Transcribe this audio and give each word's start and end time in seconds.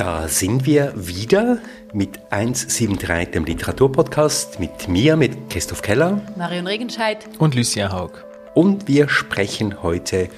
da 0.00 0.28
sind 0.28 0.64
wir 0.64 0.94
wieder 0.96 1.58
mit 1.92 2.20
173, 2.30 3.32
dem 3.32 3.44
Literaturpodcast, 3.44 4.58
mit 4.58 4.88
mir, 4.88 5.14
mit 5.14 5.50
Christoph 5.50 5.82
Keller. 5.82 6.22
Marion 6.38 6.66
Regenscheid. 6.66 7.28
Und 7.38 7.54
Lucia 7.54 7.92
Haug. 7.92 8.24
Und 8.54 8.88
wir 8.88 9.10
sprechen 9.10 9.82
heute 9.82 10.30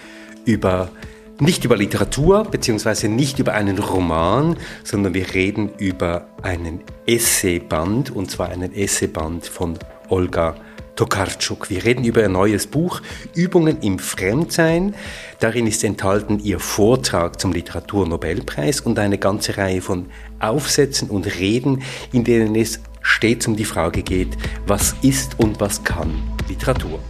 über, 0.44 0.90
nicht 1.38 1.64
über 1.64 1.76
Literatur, 1.76 2.42
beziehungsweise 2.42 3.08
nicht 3.08 3.38
über 3.38 3.54
einen 3.54 3.78
Roman, 3.78 4.56
sondern 4.82 5.14
wir 5.14 5.32
reden 5.32 5.70
über 5.78 6.26
einen 6.42 6.80
Essayband, 7.06 8.10
und 8.10 8.32
zwar 8.32 8.48
einen 8.48 8.74
Essayband 8.74 9.46
von 9.46 9.78
Olga 10.08 10.56
Tokarczuk. 10.96 11.70
Wir 11.70 11.84
reden 11.84 12.04
über 12.04 12.22
ihr 12.22 12.28
neues 12.28 12.66
Buch 12.66 13.00
Übungen 13.34 13.80
im 13.80 13.98
Fremdsein. 13.98 14.94
Darin 15.40 15.66
ist 15.66 15.84
enthalten 15.84 16.38
ihr 16.38 16.60
Vortrag 16.60 17.40
zum 17.40 17.52
Literaturnobelpreis 17.52 18.80
und 18.80 18.98
eine 18.98 19.18
ganze 19.18 19.56
Reihe 19.56 19.80
von 19.80 20.06
Aufsätzen 20.38 21.08
und 21.10 21.26
Reden, 21.38 21.82
in 22.12 22.24
denen 22.24 22.54
es 22.54 22.80
stets 23.00 23.46
um 23.46 23.56
die 23.56 23.64
Frage 23.64 24.02
geht, 24.02 24.36
was 24.66 24.94
ist 25.02 25.38
und 25.38 25.60
was 25.60 25.82
kann 25.84 26.22
Literatur. 26.48 27.00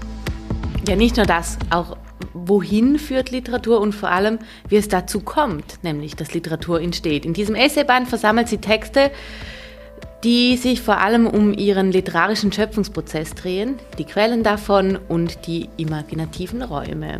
Ja, 0.87 0.97
nicht 0.97 1.17
nur 1.17 1.27
das, 1.27 1.59
auch 1.71 1.97
wohin 2.35 2.99
führt 2.99 3.31
Literatur 3.31 3.81
und 3.81 3.95
vor 3.95 4.11
allem, 4.11 4.39
wie 4.69 4.77
es 4.77 4.89
dazu 4.89 5.21
kommt, 5.21 5.79
nämlich 5.83 6.17
dass 6.17 6.35
Literatur 6.35 6.81
entsteht. 6.81 7.25
In 7.25 7.35
diesem 7.35 7.55
Essayband 7.55 8.09
versammelt 8.09 8.49
sie 8.49 8.59
Texte, 8.59 9.11
die 10.25 10.57
sich 10.57 10.83
vor 10.83 10.99
allem 10.99 11.27
um 11.27 11.53
ihren 11.53 11.91
literarischen 11.91 12.53
Schöpfungsprozess 12.53 13.35
drehen, 13.35 13.79
die 13.99 14.05
Quellen 14.05 14.43
davon 14.43 14.99
und 15.09 15.47
die 15.47 15.69
imaginativen 15.77 16.63
Räume. 16.63 17.19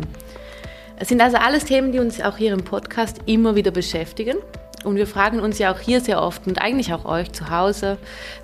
Es 0.97 1.09
sind 1.09 1.21
also 1.21 1.37
alles 1.37 1.65
Themen, 1.65 1.91
die 1.91 1.99
uns 1.99 2.21
auch 2.21 2.37
hier 2.37 2.53
im 2.53 2.63
Podcast 2.63 3.17
immer 3.25 3.55
wieder 3.55 3.71
beschäftigen. 3.71 4.37
Und 4.85 4.95
wir 4.95 5.07
fragen 5.07 5.39
uns 5.39 5.59
ja 5.59 5.73
auch 5.73 5.79
hier 5.79 6.01
sehr 6.01 6.21
oft 6.21 6.45
und 6.45 6.61
eigentlich 6.61 6.93
auch 6.93 7.05
euch 7.05 7.31
zu 7.31 7.49
Hause, 7.49 7.97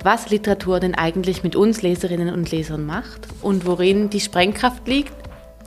was 0.04 0.30
Literatur 0.30 0.80
denn 0.80 0.96
eigentlich 0.96 1.44
mit 1.44 1.56
uns 1.56 1.82
Leserinnen 1.82 2.34
und 2.34 2.52
Lesern 2.52 2.86
macht 2.86 3.28
und 3.42 3.66
worin 3.66 4.10
die 4.10 4.22
Sprengkraft 4.22 4.88
liegt, 4.88 5.12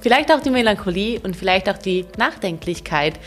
vielleicht 0.01 0.33
auch 0.33 0.41
die 0.41 0.51
Melancholie 0.51 1.20
und 1.20 1.37
vielleicht 1.37 1.69
auch 1.69 1.77
die 1.77 2.07
Nachdenklichkeit, 2.17 3.19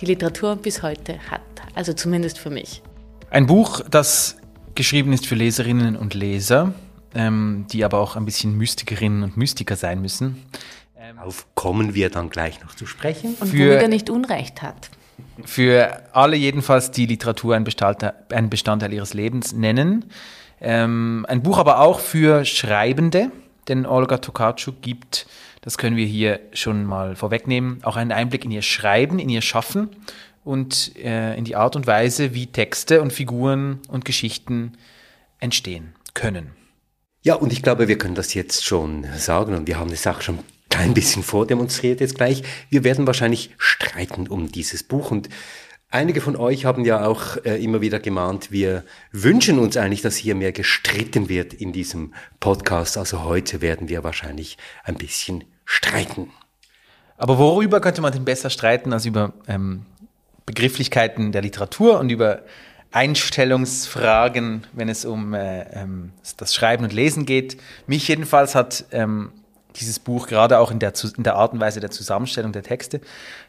die 0.00 0.06
Literatur 0.06 0.56
bis 0.56 0.82
heute 0.82 1.18
hat. 1.30 1.40
Also 1.74 1.94
zumindest 1.94 2.38
für 2.38 2.50
mich. 2.50 2.82
Ein 3.30 3.46
Buch, 3.46 3.80
das 3.90 4.36
geschrieben 4.74 5.12
ist 5.12 5.26
für 5.26 5.34
Leserinnen 5.34 5.96
und 5.96 6.14
Leser, 6.14 6.74
ähm, 7.14 7.66
die 7.70 7.84
aber 7.84 7.98
auch 7.98 8.16
ein 8.16 8.24
bisschen 8.24 8.56
Mystikerinnen 8.56 9.22
und 9.22 9.36
Mystiker 9.36 9.76
sein 9.76 10.00
müssen. 10.00 10.42
Ähm, 10.98 11.18
Auf 11.18 11.46
kommen 11.54 11.94
wir 11.94 12.10
dann 12.10 12.30
gleich 12.30 12.62
noch 12.62 12.74
zu 12.74 12.86
sprechen. 12.86 13.34
Und 13.40 13.48
für, 13.48 13.70
womit 13.70 13.82
er 13.82 13.88
nicht 13.88 14.10
Unrecht 14.10 14.62
hat. 14.62 14.90
Für 15.44 16.02
alle 16.12 16.36
jedenfalls, 16.36 16.90
die 16.90 17.06
Literatur 17.06 17.54
ein 17.54 17.64
Bestandteil, 17.64 18.14
ein 18.30 18.50
Bestandteil 18.50 18.92
ihres 18.92 19.14
Lebens 19.14 19.52
nennen. 19.52 20.06
Ähm, 20.60 21.26
ein 21.28 21.42
Buch 21.42 21.58
aber 21.58 21.80
auch 21.80 22.00
für 22.00 22.44
Schreibende, 22.44 23.30
denn 23.68 23.86
Olga 23.86 24.18
Tokarczuk 24.18 24.80
gibt, 24.80 25.26
das 25.60 25.78
können 25.78 25.96
wir 25.96 26.06
hier 26.06 26.40
schon 26.52 26.84
mal 26.84 27.14
vorwegnehmen, 27.16 27.78
auch 27.82 27.96
einen 27.96 28.12
Einblick 28.12 28.44
in 28.44 28.50
ihr 28.50 28.62
Schreiben, 28.62 29.18
in 29.18 29.28
ihr 29.28 29.42
Schaffen 29.42 29.90
und 30.44 30.96
äh, 30.96 31.36
in 31.36 31.44
die 31.44 31.56
Art 31.56 31.76
und 31.76 31.86
Weise, 31.86 32.34
wie 32.34 32.46
Texte 32.46 33.00
und 33.00 33.12
Figuren 33.12 33.80
und 33.88 34.04
Geschichten 34.04 34.72
entstehen 35.38 35.94
können. 36.14 36.52
Ja, 37.22 37.34
und 37.34 37.52
ich 37.52 37.62
glaube, 37.62 37.88
wir 37.88 37.98
können 37.98 38.14
das 38.14 38.34
jetzt 38.34 38.64
schon 38.64 39.06
sagen 39.16 39.54
und 39.54 39.66
wir 39.68 39.78
haben 39.78 39.90
es 39.90 40.06
auch 40.06 40.20
schon 40.20 40.38
ein 40.38 40.44
klein 40.70 40.94
bisschen 40.94 41.22
vordemonstriert 41.22 42.00
jetzt 42.00 42.16
gleich. 42.16 42.42
Wir 42.68 42.82
werden 42.82 43.06
wahrscheinlich 43.06 43.50
streiten 43.58 44.26
um 44.26 44.50
dieses 44.50 44.82
Buch 44.82 45.10
und 45.10 45.28
Einige 45.94 46.22
von 46.22 46.36
euch 46.36 46.64
haben 46.64 46.86
ja 46.86 47.04
auch 47.04 47.36
äh, 47.44 47.62
immer 47.62 47.82
wieder 47.82 48.00
gemahnt, 48.00 48.50
wir 48.50 48.82
wünschen 49.10 49.58
uns 49.58 49.76
eigentlich, 49.76 50.00
dass 50.00 50.16
hier 50.16 50.34
mehr 50.34 50.50
gestritten 50.50 51.28
wird 51.28 51.52
in 51.52 51.74
diesem 51.74 52.14
Podcast. 52.40 52.96
Also 52.96 53.24
heute 53.24 53.60
werden 53.60 53.90
wir 53.90 54.02
wahrscheinlich 54.02 54.56
ein 54.84 54.94
bisschen 54.94 55.44
streiten. 55.66 56.30
Aber 57.18 57.36
worüber 57.36 57.82
könnte 57.82 58.00
man 58.00 58.10
denn 58.10 58.24
besser 58.24 58.48
streiten 58.48 58.94
als 58.94 59.04
über 59.04 59.34
ähm, 59.46 59.84
Begrifflichkeiten 60.46 61.32
der 61.32 61.42
Literatur 61.42 61.98
und 61.98 62.10
über 62.10 62.42
Einstellungsfragen, 62.92 64.66
wenn 64.72 64.88
es 64.88 65.04
um 65.04 65.34
äh, 65.34 65.62
ähm, 65.72 66.12
das 66.36 66.54
Schreiben 66.54 66.84
und 66.84 66.92
Lesen 66.92 67.26
geht. 67.26 67.56
Mich 67.86 68.06
jedenfalls 68.08 68.54
hat 68.54 68.84
ähm, 68.92 69.32
dieses 69.76 69.98
Buch 69.98 70.26
gerade 70.26 70.58
auch 70.58 70.70
in 70.70 70.78
der, 70.78 70.92
in 71.16 71.22
der 71.22 71.36
Art 71.36 71.52
und 71.54 71.60
Weise 71.60 71.80
der 71.80 71.90
Zusammenstellung 71.90 72.52
der 72.52 72.62
Texte 72.62 73.00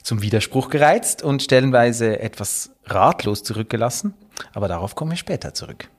zum 0.02 0.22
Widerspruch 0.22 0.70
gereizt 0.70 1.24
und 1.24 1.44
stellenweise 1.44 2.20
etwas 2.20 2.72
ratlos 2.86 3.44
zurückgelassen. 3.44 4.14
Aber 4.54 4.68
darauf 4.68 4.96
kommen 4.96 5.12
wir 5.12 5.18
später 5.18 5.54
zurück. 5.54 5.90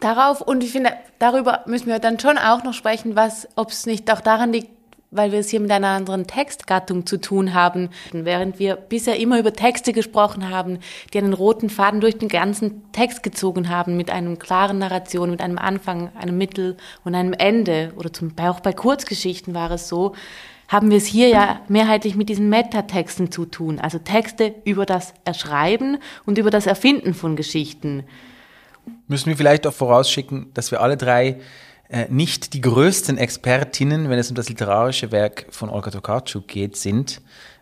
Darauf 0.00 0.40
und 0.40 0.62
ich 0.62 0.72
finde, 0.72 0.90
darüber 1.18 1.62
müssen 1.66 1.86
wir 1.86 1.98
dann 1.98 2.18
schon 2.18 2.36
auch 2.36 2.62
noch 2.62 2.74
sprechen, 2.74 3.16
was, 3.16 3.48
ob 3.56 3.70
es 3.70 3.86
nicht 3.86 4.10
auch 4.12 4.20
daran 4.20 4.52
liegt, 4.52 4.70
weil 5.10 5.32
wir 5.32 5.38
es 5.38 5.48
hier 5.48 5.60
mit 5.60 5.70
einer 5.70 5.88
anderen 5.88 6.26
Textgattung 6.26 7.06
zu 7.06 7.18
tun 7.18 7.54
haben. 7.54 7.88
Während 8.12 8.58
wir 8.58 8.76
bisher 8.76 9.18
immer 9.18 9.38
über 9.38 9.52
Texte 9.52 9.92
gesprochen 9.92 10.50
haben, 10.50 10.78
die 11.12 11.18
einen 11.18 11.32
roten 11.32 11.70
Faden 11.70 12.00
durch 12.00 12.18
den 12.18 12.28
ganzen 12.28 12.90
Text 12.92 13.22
gezogen 13.22 13.68
haben, 13.68 13.96
mit 13.96 14.10
einem 14.10 14.38
klaren 14.38 14.78
Narration, 14.78 15.30
mit 15.30 15.40
einem 15.40 15.58
Anfang, 15.58 16.10
einem 16.16 16.36
Mittel 16.36 16.76
und 17.04 17.14
einem 17.14 17.32
Ende, 17.32 17.92
oder 17.96 18.12
zum, 18.12 18.32
auch 18.38 18.60
bei 18.60 18.72
Kurzgeschichten 18.72 19.54
war 19.54 19.70
es 19.70 19.88
so, 19.88 20.14
haben 20.68 20.90
wir 20.90 20.98
es 20.98 21.06
hier 21.06 21.28
ja 21.28 21.60
mehrheitlich 21.68 22.14
mit 22.14 22.28
diesen 22.28 22.50
Metatexten 22.50 23.32
zu 23.32 23.46
tun, 23.46 23.78
also 23.80 23.98
Texte 23.98 24.54
über 24.64 24.84
das 24.84 25.14
Erschreiben 25.24 25.96
und 26.26 26.36
über 26.36 26.50
das 26.50 26.66
Erfinden 26.66 27.14
von 27.14 27.36
Geschichten. 27.36 28.04
Müssen 29.06 29.30
wir 29.30 29.36
vielleicht 29.36 29.66
auch 29.66 29.72
vorausschicken, 29.72 30.50
dass 30.52 30.70
wir 30.70 30.82
alle 30.82 30.98
drei 30.98 31.38
nicht 32.08 32.52
die 32.52 32.60
größten 32.60 33.16
Expertinnen, 33.16 34.10
wenn 34.10 34.18
es 34.18 34.28
um 34.28 34.34
das 34.34 34.48
literarische 34.48 35.10
Werk 35.10 35.46
von 35.50 35.70
Olga 35.70 35.90
Tokarczuk 35.90 36.46
geht, 36.46 36.76
sind. 36.76 37.20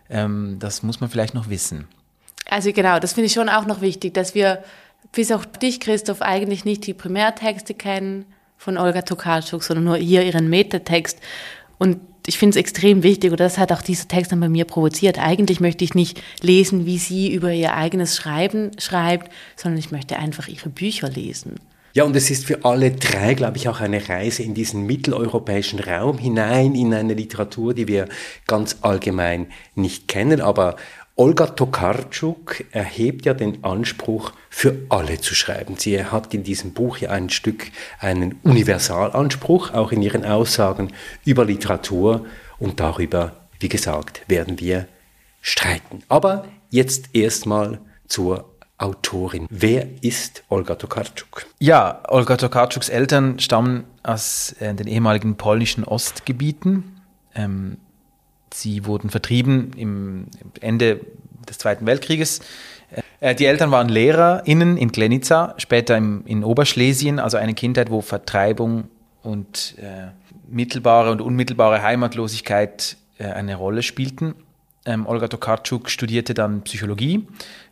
Ähm, 0.09 0.57
das 0.59 0.83
muss 0.83 0.99
man 0.99 1.09
vielleicht 1.09 1.33
noch 1.33 1.49
wissen. 1.49 1.87
Also 2.49 2.71
genau, 2.71 2.99
das 2.99 3.13
finde 3.13 3.27
ich 3.27 3.33
schon 3.33 3.49
auch 3.49 3.65
noch 3.65 3.81
wichtig, 3.81 4.13
dass 4.13 4.35
wir, 4.35 4.63
bis 5.11 5.31
auch 5.31 5.45
dich, 5.45 5.79
Christoph, 5.79 6.21
eigentlich 6.21 6.65
nicht 6.65 6.87
die 6.87 6.93
Primärtexte 6.93 7.73
kennen 7.73 8.25
von 8.57 8.77
Olga 8.77 9.01
Tokarczuk, 9.01 9.63
sondern 9.63 9.85
nur 9.85 9.97
hier 9.97 10.23
ihren 10.23 10.49
Metatext. 10.49 11.19
Und 11.77 11.99
ich 12.25 12.37
finde 12.37 12.51
es 12.51 12.55
extrem 12.57 13.03
wichtig, 13.03 13.31
oder 13.31 13.45
das 13.45 13.57
hat 13.57 13.71
auch 13.71 13.81
dieser 13.81 14.07
Text 14.07 14.31
dann 14.31 14.39
bei 14.41 14.49
mir 14.49 14.65
provoziert. 14.65 15.17
Eigentlich 15.19 15.61
möchte 15.61 15.85
ich 15.85 15.93
nicht 15.93 16.21
lesen, 16.41 16.85
wie 16.85 16.97
sie 16.97 17.31
über 17.33 17.53
ihr 17.53 17.73
eigenes 17.73 18.17
Schreiben 18.17 18.71
schreibt, 18.79 19.31
sondern 19.55 19.79
ich 19.79 19.91
möchte 19.91 20.17
einfach 20.17 20.47
ihre 20.47 20.69
Bücher 20.69 21.09
lesen. 21.09 21.55
Ja, 21.97 22.03
und 22.03 22.15
es 22.15 22.29
ist 22.29 22.45
für 22.45 22.63
alle 22.63 22.91
drei, 22.91 23.33
glaube 23.33 23.57
ich, 23.57 23.67
auch 23.69 23.79
eine 23.79 24.07
Reise 24.07 24.43
in 24.43 24.53
diesen 24.53 24.85
mitteleuropäischen 24.85 25.79
Raum 25.79 26.19
hinein, 26.19 26.75
in 26.75 26.93
eine 26.93 27.15
Literatur, 27.15 27.73
die 27.73 27.87
wir 27.87 28.07
ganz 28.45 28.77
allgemein 28.81 29.47
nicht 29.73 30.07
kennen. 30.07 30.39
Aber 30.39 30.75
Olga 31.15 31.47
Tokarczuk 31.47 32.65
erhebt 32.71 33.25
ja 33.25 33.33
den 33.33 33.63
Anspruch, 33.63 34.31
für 34.51 34.77
alle 34.89 35.19
zu 35.21 35.33
schreiben. 35.33 35.73
Sie 35.79 36.05
hat 36.05 36.35
in 36.35 36.43
diesem 36.43 36.73
Buch 36.73 36.99
ja 36.99 37.09
ein 37.09 37.31
Stück 37.31 37.65
einen 37.99 38.33
Universalanspruch, 38.43 39.73
auch 39.73 39.91
in 39.91 40.03
ihren 40.03 40.23
Aussagen 40.23 40.93
über 41.25 41.45
Literatur. 41.45 42.27
Und 42.59 42.79
darüber, 42.79 43.47
wie 43.59 43.69
gesagt, 43.69 44.21
werden 44.27 44.59
wir 44.59 44.87
streiten. 45.41 46.03
Aber 46.09 46.45
jetzt 46.69 47.15
erstmal 47.15 47.79
zur 48.07 48.53
Autorin. 48.77 49.47
Wer 49.49 49.87
ist 50.01 50.43
Olga 50.49 50.75
Tokarczuk? 50.75 51.47
Ja, 51.59 52.01
Olga 52.07 52.37
Tokarczuks 52.37 52.89
Eltern 52.89 53.39
stammen 53.39 53.85
aus 54.03 54.55
äh, 54.59 54.73
den 54.73 54.87
ehemaligen 54.87 55.35
polnischen 55.35 55.83
Ostgebieten. 55.83 57.01
Ähm, 57.33 57.77
sie 58.53 58.85
wurden 58.85 59.09
vertrieben 59.09 59.71
im 59.75 60.27
Ende 60.61 60.99
des 61.49 61.57
Zweiten 61.57 61.87
Weltkrieges. 61.87 62.41
Äh, 63.19 63.33
die 63.33 63.45
Eltern 63.45 63.71
waren 63.71 63.89
LehrerInnen 63.89 64.77
in 64.77 64.91
Glenica, 64.91 65.55
später 65.57 65.97
im, 65.97 66.23
in 66.25 66.43
Oberschlesien, 66.43 67.19
also 67.19 67.37
eine 67.37 67.55
Kindheit, 67.55 67.89
wo 67.89 68.01
Vertreibung 68.01 68.89
und 69.23 69.75
äh, 69.79 70.09
mittelbare 70.47 71.11
und 71.11 71.21
unmittelbare 71.21 71.81
Heimatlosigkeit 71.81 72.97
äh, 73.17 73.25
eine 73.25 73.55
Rolle 73.55 73.81
spielten. 73.81 74.35
Ähm, 74.85 75.07
Olga 75.07 75.27
Tokarczuk 75.27 75.89
studierte 75.89 76.33
dann 76.33 76.61
Psychologie 76.61 77.27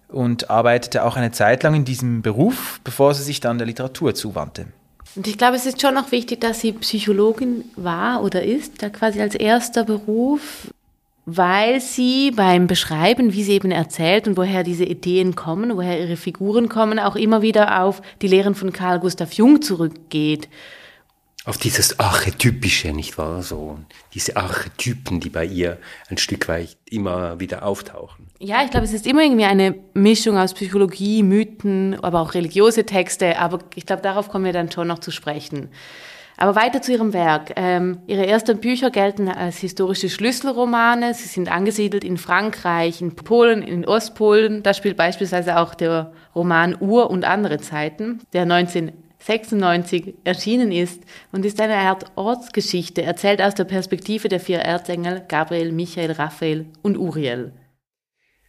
und 0.07 0.49
arbeitete 0.49 1.03
auch 1.03 1.15
eine 1.15 1.31
Zeit 1.31 1.63
lang 1.63 1.75
in 1.75 1.85
diesem 1.85 2.21
Beruf, 2.21 2.79
bevor 2.83 3.13
sie 3.13 3.23
sich 3.23 3.39
dann 3.39 3.57
der 3.57 3.67
Literatur 3.67 4.15
zuwandte. 4.15 4.67
Und 5.15 5.27
ich 5.27 5.37
glaube, 5.37 5.55
es 5.55 5.65
ist 5.65 5.81
schon 5.81 5.93
noch 5.93 6.11
wichtig, 6.11 6.41
dass 6.41 6.59
sie 6.59 6.73
Psychologin 6.73 7.63
war 7.75 8.21
oder 8.23 8.43
ist, 8.43 8.81
da 8.83 8.89
quasi 8.89 9.21
als 9.21 9.33
erster 9.33 9.85
Beruf, 9.85 10.67
weil 11.25 11.79
sie 11.81 12.31
beim 12.31 12.67
Beschreiben, 12.67 13.33
wie 13.33 13.43
sie 13.43 13.53
eben 13.53 13.71
erzählt 13.71 14.27
und 14.27 14.37
woher 14.37 14.63
diese 14.63 14.83
Ideen 14.83 15.35
kommen, 15.35 15.75
woher 15.75 15.99
ihre 15.99 16.17
Figuren 16.17 16.69
kommen, 16.69 16.99
auch 16.99 17.15
immer 17.15 17.41
wieder 17.41 17.81
auf 17.81 18.01
die 18.21 18.27
Lehren 18.27 18.55
von 18.55 18.73
Carl 18.73 18.99
Gustav 18.99 19.33
Jung 19.33 19.61
zurückgeht. 19.61 20.49
Auf 21.45 21.57
dieses 21.57 21.99
Archetypische, 21.99 22.91
nicht 22.91 23.17
wahr? 23.17 23.43
So, 23.43 23.79
diese 24.13 24.35
Archetypen, 24.35 25.19
die 25.19 25.29
bei 25.29 25.45
ihr 25.45 25.77
ein 26.09 26.17
Stück 26.17 26.47
weit 26.47 26.75
immer 26.89 27.39
wieder 27.39 27.63
auftauchen. 27.63 28.27
Ja, 28.39 28.63
ich 28.63 28.71
glaube, 28.71 28.85
es 28.85 28.93
ist 28.93 29.07
immer 29.07 29.21
irgendwie 29.21 29.45
eine 29.45 29.75
Mischung 29.93 30.37
aus 30.37 30.53
Psychologie, 30.53 31.23
Mythen, 31.23 31.97
aber 32.03 32.21
auch 32.21 32.33
religiöse 32.33 32.85
Texte. 32.85 33.37
Aber 33.39 33.59
ich 33.75 33.85
glaube, 33.85 34.01
darauf 34.01 34.29
kommen 34.29 34.45
wir 34.45 34.53
dann 34.53 34.71
schon 34.71 34.87
noch 34.87 34.99
zu 34.99 35.11
sprechen. 35.11 35.69
Aber 36.37 36.55
weiter 36.55 36.81
zu 36.81 36.91
ihrem 36.91 37.13
Werk. 37.13 37.53
Ähm, 37.55 37.99
ihre 38.07 38.27
ersten 38.27 38.59
Bücher 38.59 38.91
gelten 38.91 39.29
als 39.29 39.57
historische 39.57 40.09
Schlüsselromane. 40.09 41.13
Sie 41.13 41.29
sind 41.29 41.49
angesiedelt 41.49 42.03
in 42.03 42.17
Frankreich, 42.17 43.01
in 43.01 43.15
Polen, 43.15 43.61
in 43.61 43.85
Ostpolen. 43.85 44.61
Da 44.61 44.73
spielt 44.73 44.97
beispielsweise 44.97 45.57
auch 45.57 45.75
der 45.75 46.11
Roman 46.33 46.75
Ur 46.79 47.09
und 47.09 47.23
andere 47.23 47.59
Zeiten, 47.59 48.19
der 48.33 48.45
1996 49.27 50.13
erschienen 50.23 50.71
ist 50.71 51.01
und 51.31 51.45
ist 51.45 51.59
eine 51.59 51.77
Art 51.77 52.05
Ortsgeschichte, 52.15 53.01
erzählt 53.01 53.41
aus 53.41 53.55
der 53.55 53.63
Perspektive 53.63 54.29
der 54.29 54.39
vier 54.39 54.59
Erzengel 54.59 55.23
Gabriel, 55.27 55.71
Michael, 55.71 56.11
Raphael 56.11 56.67
und 56.83 56.95
Uriel. 56.97 57.51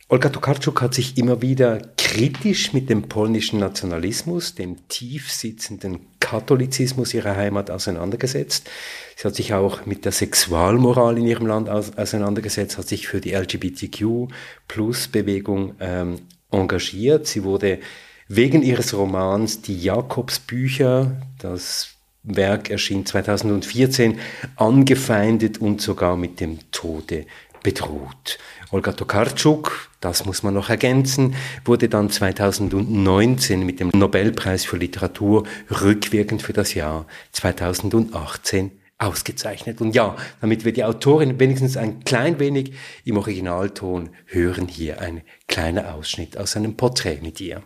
Olga 0.09 0.29
Tokarczuk 0.29 0.83
hat 0.83 0.95
sich 0.95 1.19
immer 1.19 1.43
wieder 1.43 1.81
kritisch 1.97 2.73
mit 2.73 2.89
dem 2.91 3.09
polnischen 3.09 3.59
Nationalismus, 3.59 4.55
dem 4.55 4.87
tief 4.87 5.33
sitzenden 5.33 6.07
Katholizismus 6.21 7.13
ihrer 7.15 7.35
Heimat 7.35 7.73
auseinandergesetzt. 7.73 8.71
Sie 9.17 9.27
hat 9.27 9.35
sich 9.35 9.53
auch 9.55 9.85
mit 9.87 10.05
der 10.05 10.13
Sexualmoral 10.13 11.19
in 11.19 11.27
ihrem 11.27 11.47
Land 11.47 11.69
auseinandergesetzt, 11.69 12.79
hat 12.79 12.87
sich 12.87 13.09
für 13.09 13.21
die 13.21 13.33
LGBTQ-Plus-Bewegung 13.33 15.75
ähm, 15.81 16.21
engagiert. 16.53 17.27
Sie 17.27 17.43
wurde 17.43 17.81
wegen 18.29 18.63
ihres 18.63 18.95
Romans 18.95 19.63
Die 19.63 19.81
Jakobsbücher, 19.81 21.17
das 21.39 21.91
Werk 22.23 22.71
erschien 22.71 23.07
2014, 23.07 24.19
angefeindet 24.57 25.59
und 25.59 25.81
sogar 25.81 26.17
mit 26.17 26.41
dem 26.41 26.59
Tode 26.73 27.27
bedroht. 27.63 28.39
Olga 28.71 28.93
Tokarczuk, 28.93 29.91
das 30.01 30.25
muss 30.25 30.43
man 30.43 30.55
noch 30.55 30.71
ergänzen, 30.71 31.37
wurde 31.65 31.89
dann 31.89 32.11
2019 32.11 33.65
mit 33.65 33.79
dem 33.79 33.91
Nobelpreis 33.95 34.65
für 34.65 34.77
Literatur 34.77 35.45
rückwirkend 35.71 36.43
für 36.43 36.53
das 36.53 36.75
Jahr 36.75 37.07
2018 37.33 38.73
ausgezeichnet. 38.99 39.81
Und 39.81 39.95
ja, 39.95 40.17
damit 40.41 40.65
wir 40.65 40.73
die 40.73 40.85
Autorin 40.85 41.39
wenigstens 41.39 41.77
ein 41.77 42.03
klein 42.03 42.39
wenig 42.39 42.73
im 43.05 43.19
Originalton 43.19 44.11
hören, 44.27 44.69
hier 44.69 45.01
ein 45.01 45.23
kleiner 45.47 45.95
Ausschnitt 45.95 46.37
aus 46.39 46.57
einem 46.57 46.77
Porträt 46.77 47.21
mit 47.23 47.41
ihr. 47.41 47.63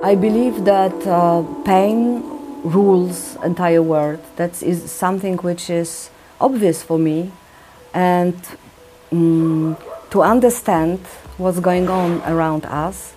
I 0.00 0.14
believe 0.14 0.64
that 0.64 0.94
uh, 1.08 1.42
pain 1.64 2.22
rules 2.62 3.36
entire 3.42 3.82
world. 3.82 4.20
That 4.36 4.62
is 4.62 4.92
something 4.92 5.38
which 5.38 5.68
is 5.68 6.10
obvious 6.40 6.84
for 6.84 7.00
me, 7.00 7.32
and 7.92 8.36
um, 9.10 9.76
to 10.10 10.22
understand 10.22 11.00
what's 11.36 11.58
going 11.58 11.88
on 11.88 12.22
around 12.26 12.64
us, 12.66 13.14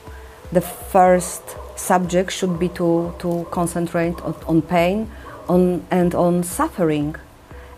the 0.52 0.62
first 0.62 1.44
subject 1.76 2.32
should 2.32 2.58
be 2.58 2.70
to, 2.70 3.14
to 3.20 3.46
concentrate 3.52 4.20
on, 4.22 4.34
on 4.48 4.62
pain 4.64 5.12
on, 5.48 5.86
and 5.92 6.16
on 6.16 6.42
suffering. 6.42 7.16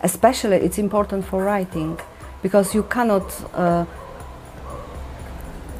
Especially, 0.00 0.56
it's 0.56 0.78
important 0.78 1.26
for 1.26 1.44
writing 1.44 2.00
because 2.42 2.74
you 2.74 2.84
cannot 2.84 3.54
uh, 3.54 3.84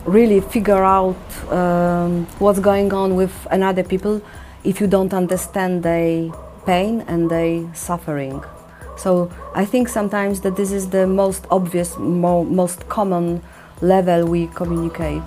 really 0.05 0.41
figure 0.41 0.83
out 0.83 1.17
um, 1.51 2.27
what's 2.39 2.59
going 2.59 2.93
on 2.93 3.17
with 3.17 3.47
another 3.51 3.83
people 3.83 4.21
if 4.63 4.81
you 4.81 4.87
don't 4.87 5.13
understand 5.15 5.83
their 5.83 6.31
pain 6.67 7.03
and 7.09 7.31
their 7.31 7.75
suffering. 7.75 8.43
So 8.97 9.31
I 9.55 9.65
think 9.65 9.89
sometimes 9.89 10.41
that 10.43 10.57
this 10.57 10.73
is 10.73 10.91
the 10.91 11.07
most 11.07 11.47
obvious, 11.51 11.97
mo 11.99 12.45
most 12.45 12.89
common 12.89 13.43
level 13.81 14.27
we 14.27 14.47
communicate. 14.49 15.25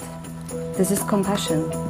This 0.77 0.91
is 0.91 1.03
compassion. 1.03 1.87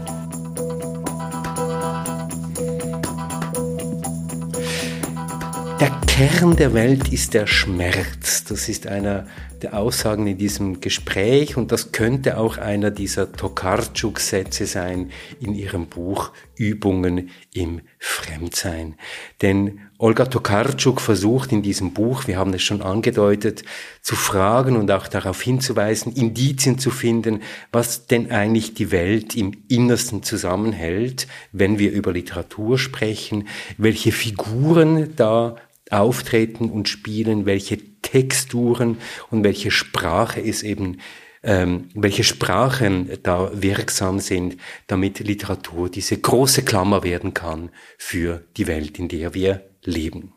Kern 6.17 6.55
der 6.55 6.73
Welt 6.73 7.13
ist 7.13 7.35
der 7.35 7.45
Schmerz. 7.45 8.43
Das 8.45 8.69
ist 8.69 8.87
einer 8.87 9.27
der 9.61 9.77
Aussagen 9.77 10.25
in 10.25 10.39
diesem 10.39 10.81
Gespräch 10.81 11.57
und 11.57 11.71
das 11.71 11.91
könnte 11.91 12.39
auch 12.39 12.57
einer 12.57 12.89
dieser 12.89 13.31
Tokarczuk-Sätze 13.31 14.65
sein 14.65 15.11
in 15.39 15.53
ihrem 15.53 15.85
Buch 15.85 16.31
Übungen 16.55 17.29
im 17.53 17.81
Fremdsein. 17.99 18.95
Denn 19.43 19.79
Olga 19.99 20.25
Tokarczuk 20.25 21.01
versucht 21.01 21.51
in 21.51 21.61
diesem 21.61 21.93
Buch, 21.93 22.27
wir 22.27 22.37
haben 22.37 22.53
es 22.53 22.63
schon 22.63 22.81
angedeutet, 22.81 23.63
zu 24.01 24.15
fragen 24.15 24.75
und 24.75 24.89
auch 24.89 25.07
darauf 25.07 25.39
hinzuweisen, 25.41 26.13
Indizien 26.13 26.79
zu 26.79 26.89
finden, 26.89 27.41
was 27.71 28.07
denn 28.07 28.31
eigentlich 28.31 28.73
die 28.73 28.91
Welt 28.91 29.35
im 29.35 29.51
Innersten 29.67 30.23
zusammenhält, 30.23 31.27
wenn 31.51 31.77
wir 31.77 31.91
über 31.91 32.11
Literatur 32.11 32.79
sprechen, 32.79 33.47
welche 33.77 34.11
Figuren 34.11 35.15
da 35.15 35.57
auftreten 35.91 36.69
und 36.69 36.89
spielen, 36.89 37.45
welche 37.45 37.77
Texturen 38.01 38.97
und 39.31 39.43
welche 39.43 39.71
Sprache 39.71 40.41
es 40.41 40.63
eben, 40.63 40.99
ähm, 41.43 41.89
welche 41.93 42.23
Sprachen 42.23 43.09
da 43.23 43.51
wirksam 43.53 44.19
sind, 44.19 44.57
damit 44.87 45.19
Literatur 45.19 45.89
diese 45.89 46.17
große 46.17 46.63
Klammer 46.63 47.03
werden 47.03 47.33
kann 47.33 47.69
für 47.97 48.45
die 48.57 48.67
Welt, 48.67 48.99
in 48.99 49.07
der 49.07 49.33
wir 49.33 49.69
leben. 49.83 50.33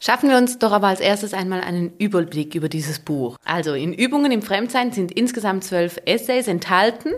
Schaffen 0.00 0.28
wir 0.28 0.36
uns 0.36 0.58
doch 0.58 0.72
aber 0.72 0.88
als 0.88 1.00
erstes 1.00 1.32
einmal 1.32 1.62
einen 1.62 1.96
Überblick 1.96 2.54
über 2.54 2.68
dieses 2.68 2.98
Buch. 2.98 3.38
Also 3.42 3.72
in 3.72 3.94
Übungen 3.94 4.32
im 4.32 4.42
Fremdsein 4.42 4.92
sind 4.92 5.10
insgesamt 5.10 5.64
zwölf 5.64 5.98
Essays 6.04 6.46
enthalten 6.46 7.14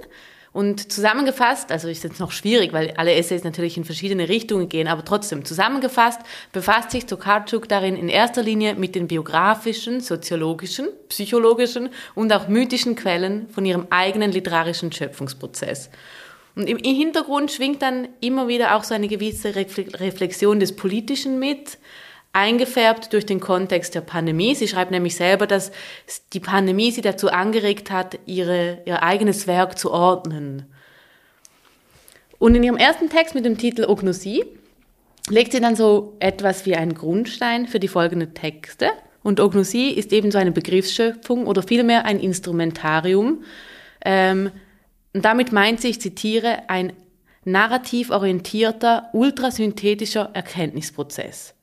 und 0.57 0.91
zusammengefasst, 0.91 1.71
also 1.71 1.87
ist 1.87 2.03
jetzt 2.03 2.19
noch 2.19 2.33
schwierig, 2.33 2.73
weil 2.73 2.95
alle 2.97 3.13
Essays 3.13 3.45
natürlich 3.45 3.77
in 3.77 3.85
verschiedene 3.85 4.27
Richtungen 4.31 4.71
gehen, 4.71 4.89
aber 4.89 5.05
trotzdem 5.05 5.45
zusammengefasst 5.45 6.19
befasst 6.51 6.93
sich 6.93 7.05
Tokarczuk 7.05 7.69
darin 7.69 7.95
in 7.95 8.09
erster 8.09 8.43
Linie 8.43 8.75
mit 8.75 8.95
den 8.95 9.07
biografischen, 9.07 10.01
soziologischen, 10.01 10.89
psychologischen 11.11 11.91
und 12.15 12.33
auch 12.33 12.49
mythischen 12.49 12.97
Quellen 12.97 13.51
von 13.51 13.67
ihrem 13.67 13.89
eigenen 13.91 14.33
literarischen 14.33 14.91
Schöpfungsprozess. 14.91 15.91
Und 16.55 16.71
im 16.71 16.79
Hintergrund 16.79 17.53
schwingt 17.53 17.83
dann 17.83 18.09
immer 18.23 18.49
wieder 18.49 18.77
auch 18.77 18.85
so 18.85 18.95
eine 18.95 19.09
gewisse 19.09 19.55
Reflexion 19.55 20.59
des 20.59 20.75
Politischen 20.75 21.39
mit, 21.39 21.77
eingefärbt 22.37 23.15
durch 23.15 23.25
den 23.25 23.41
Kontext 23.41 23.95
der 23.95 24.03
Pandemie. 24.03 24.55
Sie 24.55 24.69
schreibt 24.69 24.91
nämlich 24.91 25.17
selber, 25.17 25.47
dass 25.47 25.73
die 26.35 26.41
Pandemie 26.41 26.91
sie 26.91 27.01
dazu 27.01 27.31
angeregt 27.31 27.91
hat, 27.91 28.19
ihre, 28.27 28.83
ihr 28.85 29.03
eigenes 29.03 29.47
Werk 29.47 29.79
zu 29.79 29.91
ordnen. 29.91 30.67
Und 32.39 32.55
in 32.55 32.63
ihrem 32.63 32.77
ersten 32.77 33.09
Text 33.09 33.35
mit 33.35 33.47
dem 33.47 33.57
Titel 33.57 33.87
Ognosie 33.89 34.45
legt 35.31 35.53
sie 35.53 35.61
dann 35.61 35.77
so 35.77 36.15
etwas 36.21 36.67
wie 36.67 36.77
einen 36.77 36.93
Grundstein 36.93 37.67
für 37.67 37.81
die 37.81 37.89
folgenden 37.89 38.35
Texte. 38.35 38.91
Und 39.23 39.41
Ognosie 39.41 39.91
ist 39.91 40.13
ebenso 40.13 40.37
eine 40.37 40.53
Begriffsschöpfung 40.53 41.47
oder 41.47 41.63
vielmehr 41.63 42.05
ein 42.05 42.21
Instrumentarium. 42.21 43.45
Ähm, 44.05 44.51
und 45.15 45.25
damit 45.25 45.53
meint 45.53 45.81
sie, 45.81 45.89
ich 45.89 46.03
zitiere, 46.03 46.69
ein 46.69 46.93
narrativ 47.45 48.11
orientierter, 48.11 49.09
ultrasynthetischer 49.15 50.31
Erkenntnisprozess. 50.35 51.56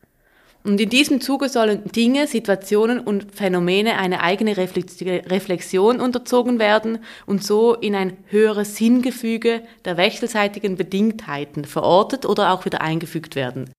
Und 0.64 0.80
in 0.80 0.90
diesem 0.90 1.20
Zuge 1.20 1.50
sollen 1.50 1.92
Dinge, 1.92 2.26
Situationen 2.26 3.00
und 3.00 3.36
Phänomene 3.36 3.98
eine 3.98 4.22
eigene 4.22 4.56
Reflexion 4.56 6.00
unterzogen 6.00 6.58
werden 6.58 7.00
und 7.26 7.44
so 7.44 7.76
in 7.76 7.96
ein 7.96 8.18
höheres 8.28 8.78
Sinngefüge 8.78 9.62
der 9.84 9.98
wechselseitigen 9.98 10.78
Bedingtheiten 10.78 11.66
verortet 11.66 12.26
oder 12.26 12.54
auch 12.54 12.64
wieder 12.64 12.82
eingefügt 12.82 13.36
werden. 13.36 13.70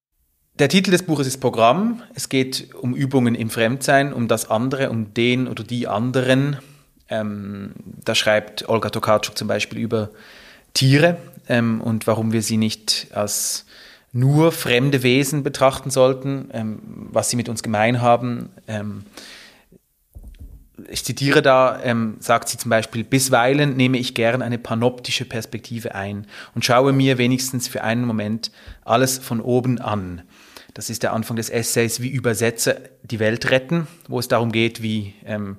Der 0.58 0.68
Titel 0.68 0.90
des 0.90 1.02
Buches 1.02 1.26
ist 1.26 1.38
Programm. 1.38 2.02
Es 2.14 2.28
geht 2.28 2.74
um 2.74 2.94
Übungen 2.94 3.34
im 3.34 3.50
Fremdsein, 3.50 4.12
um 4.12 4.28
das 4.28 4.50
andere, 4.50 4.90
um 4.90 5.14
den 5.14 5.48
oder 5.48 5.64
die 5.64 5.88
anderen. 5.88 6.58
Ähm, 7.08 7.72
da 8.04 8.14
schreibt 8.14 8.68
Olga 8.68 8.90
Tokarczuk 8.90 9.36
zum 9.36 9.48
Beispiel 9.48 9.78
über 9.78 10.10
Tiere 10.74 11.16
ähm, 11.48 11.80
und 11.80 12.06
warum 12.06 12.32
wir 12.32 12.42
sie 12.42 12.56
nicht 12.56 13.08
als 13.12 13.64
nur 14.14 14.52
fremde 14.52 15.02
Wesen 15.02 15.42
betrachten 15.42 15.90
sollten, 15.90 16.48
ähm, 16.52 16.78
was 17.10 17.30
sie 17.30 17.36
mit 17.36 17.48
uns 17.48 17.62
gemein 17.62 18.00
haben. 18.00 18.48
Ähm, 18.68 19.04
ich 20.88 21.04
zitiere 21.04 21.42
da, 21.42 21.80
ähm, 21.82 22.16
sagt 22.20 22.48
sie 22.48 22.56
zum 22.56 22.70
Beispiel, 22.70 23.02
bisweilen 23.02 23.76
nehme 23.76 23.98
ich 23.98 24.14
gern 24.14 24.40
eine 24.40 24.58
panoptische 24.58 25.24
Perspektive 25.24 25.96
ein 25.96 26.26
und 26.54 26.64
schaue 26.64 26.92
mir 26.92 27.18
wenigstens 27.18 27.66
für 27.66 27.82
einen 27.82 28.04
Moment 28.04 28.52
alles 28.84 29.18
von 29.18 29.40
oben 29.40 29.80
an. 29.80 30.22
Das 30.74 30.90
ist 30.90 31.02
der 31.02 31.12
Anfang 31.12 31.36
des 31.36 31.50
Essays, 31.50 32.00
wie 32.00 32.08
Übersetzer 32.08 32.76
die 33.02 33.18
Welt 33.18 33.50
retten, 33.50 33.88
wo 34.08 34.20
es 34.20 34.28
darum 34.28 34.52
geht, 34.52 34.80
wie, 34.80 35.14
ähm, 35.24 35.56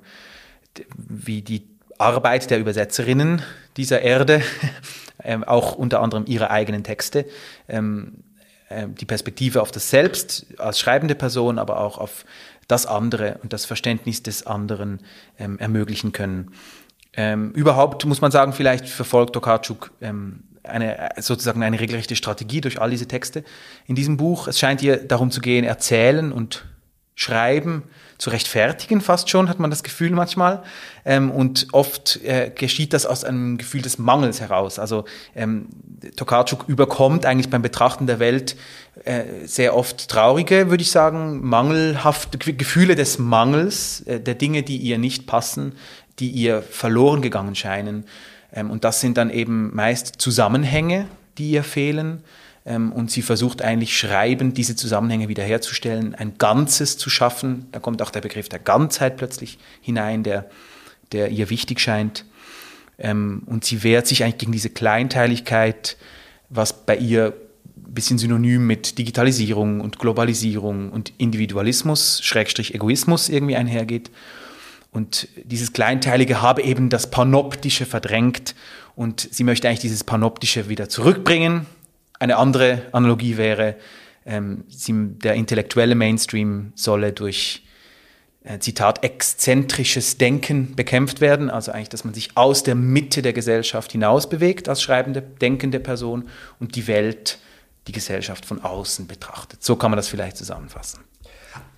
wie 0.98 1.42
die 1.42 1.68
Arbeit 1.98 2.50
der 2.52 2.60
Übersetzerinnen 2.60 3.42
dieser 3.76 4.02
Erde 4.02 4.42
ähm, 5.24 5.44
auch 5.44 5.76
unter 5.76 6.02
anderem 6.02 6.26
ihre 6.26 6.52
eigenen 6.52 6.84
Texte, 6.84 7.26
ähm, 7.68 8.25
äh, 8.70 8.88
die 8.88 9.06
Perspektive 9.06 9.62
auf 9.62 9.72
das 9.72 9.90
Selbst 9.90 10.48
als 10.58 10.80
schreibende 10.80 11.16
Person, 11.16 11.60
aber 11.60 11.80
auch 11.80 11.98
auf 11.98 12.26
das 12.68 12.86
andere 12.86 13.40
und 13.44 13.54
das 13.54 13.66
Verständnis 13.66 14.24
des 14.24 14.48
anderen 14.48 15.00
ähm, 15.38 15.60
ermöglichen 15.60 16.12
können. 16.12 16.52
Ähm, 17.14 17.52
überhaupt 17.52 18.06
muss 18.06 18.22
man 18.22 18.32
sagen, 18.32 18.54
vielleicht 18.54 18.90
verfolgt 18.90 19.34
Tokarczuk 19.34 19.92
ähm, 20.02 20.44
eine, 20.64 21.10
sozusagen 21.18 21.64
eine 21.64 21.80
regelrechte 21.80 22.16
Strategie 22.16 22.62
durch 22.62 22.82
all 22.82 22.90
diese 22.90 23.08
Texte 23.08 23.44
in 23.86 23.96
diesem 23.96 24.18
Buch. 24.18 24.48
Es 24.48 24.60
scheint 24.60 24.82
ihr 24.82 24.98
darum 24.98 25.32
zu 25.32 25.42
gehen, 25.42 25.64
erzählen 25.64 26.32
und 26.32 26.66
schreiben 27.14 27.84
zu 28.18 28.30
rechtfertigen, 28.30 29.02
fast 29.02 29.30
schon, 29.30 29.50
hat 29.50 29.60
man 29.60 29.70
das 29.70 29.84
Gefühl 29.84 30.12
manchmal. 30.12 30.64
Ähm, 31.04 31.32
und 31.32 31.68
oft 31.74 32.22
äh, 32.24 32.52
geschieht 32.54 32.94
das 32.94 33.06
aus 33.06 33.24
einem 33.24 33.58
Gefühl 33.58 33.82
des 33.82 33.98
Mangels 33.98 34.40
heraus. 34.40 34.80
Also 34.80 35.06
ähm, 35.36 35.68
Tokarczuk 36.16 36.66
überkommt 36.68 37.26
eigentlich 37.26 37.50
beim 37.50 37.62
Betrachten 37.62 38.08
der 38.08 38.20
Welt 38.20 38.56
äh, 39.04 39.24
sehr 39.46 39.76
oft 39.76 40.08
traurige, 40.08 40.70
würde 40.70 40.82
ich 40.82 40.92
sagen, 40.92 41.42
mangelhafte 41.44 42.38
Gefühle 42.38 42.96
des 42.96 43.20
Mangels, 43.20 44.02
äh, 44.02 44.20
der 44.20 44.36
Dinge, 44.36 44.64
die 44.64 44.78
ihr 44.78 44.98
nicht 44.98 45.28
passen, 45.28 45.74
die 46.20 46.30
ihr 46.30 46.62
verloren 46.62 47.22
gegangen 47.22 47.56
scheinen. 47.56 48.06
Ähm, 48.54 48.72
und 48.72 48.84
das 48.86 49.02
sind 49.02 49.18
dann 49.18 49.30
eben 49.30 49.76
meist 49.76 50.22
Zusammenhänge, 50.22 51.08
die 51.38 51.52
ihr 51.52 51.64
fehlen. 51.64 52.24
Ähm, 52.66 52.92
und 52.92 53.12
sie 53.12 53.22
versucht 53.22 53.62
eigentlich 53.62 53.98
schreibend 53.98 54.58
diese 54.58 54.76
Zusammenhänge 54.76 55.28
wiederherzustellen, 55.28 56.16
ein 56.16 56.38
Ganzes 56.38 56.98
zu 56.98 57.10
schaffen. 57.10 57.68
Da 57.72 57.80
kommt 57.80 58.02
auch 58.02 58.12
der 58.12 58.22
Begriff 58.22 58.50
der 58.50 58.60
Ganzheit 58.60 59.18
plötzlich 59.18 59.60
hinein, 59.82 60.24
der, 60.24 60.50
der 61.12 61.30
ihr 61.30 61.50
wichtig 61.50 61.80
scheint. 61.80 62.26
Ähm, 62.98 63.44
und 63.46 63.66
sie 63.66 63.84
wehrt 63.84 64.08
sich 64.08 64.24
eigentlich 64.24 64.40
gegen 64.40 64.52
diese 64.52 64.70
Kleinteiligkeit, 64.70 65.98
was 66.50 66.86
bei 66.86 66.98
ihr 66.98 67.34
ein 67.78 67.94
bisschen 67.94 68.18
synonym 68.18 68.66
mit 68.66 68.98
Digitalisierung 68.98 69.82
und 69.82 70.00
Globalisierung 70.00 70.92
und 70.92 71.14
Individualismus, 71.18 72.22
Schrägstrich 72.24 72.74
Egoismus 72.74 73.30
irgendwie 73.30 73.56
einhergeht. 73.56 74.12
Und 74.92 75.28
dieses 75.44 75.74
Kleinteilige 75.74 76.42
habe 76.42 76.64
eben 76.64 76.90
das 76.90 77.12
Panoptische 77.12 77.86
verdrängt 77.86 78.56
und 78.96 79.28
sie 79.30 79.44
möchte 79.44 79.68
eigentlich 79.68 79.82
dieses 79.82 80.06
Panoptische 80.06 80.70
wieder 80.70 80.88
zurückbringen. 80.88 81.66
Eine 82.26 82.38
andere 82.38 82.82
Analogie 82.92 83.38
wäre, 83.38 83.76
ähm, 84.26 84.64
der 84.90 85.36
intellektuelle 85.36 85.94
Mainstream 85.94 86.72
solle 86.74 87.14
durch, 87.14 87.62
äh, 88.44 88.58
Zitat, 88.58 89.04
exzentrisches 89.04 90.18
Denken 90.18 90.76
bekämpft 90.76 91.22
werden, 91.22 91.52
also 91.52 91.72
eigentlich, 91.72 91.90
dass 91.90 92.04
man 92.04 92.16
sich 92.16 92.36
aus 92.36 92.64
der 92.64 92.74
Mitte 92.74 93.22
der 93.22 93.34
Gesellschaft 93.34 93.92
hinaus 93.92 94.28
bewegt 94.28 94.68
als 94.68 94.82
schreibende, 94.82 95.22
denkende 95.22 95.80
Person 95.80 96.28
und 96.60 96.76
die 96.76 96.88
Welt, 96.88 97.38
die 97.86 97.92
Gesellschaft 97.92 98.48
von 98.48 98.60
außen 98.64 99.06
betrachtet. 99.06 99.64
So 99.64 99.76
kann 99.76 99.92
man 99.92 99.98
das 99.98 100.08
vielleicht 100.08 100.38
zusammenfassen. 100.38 101.02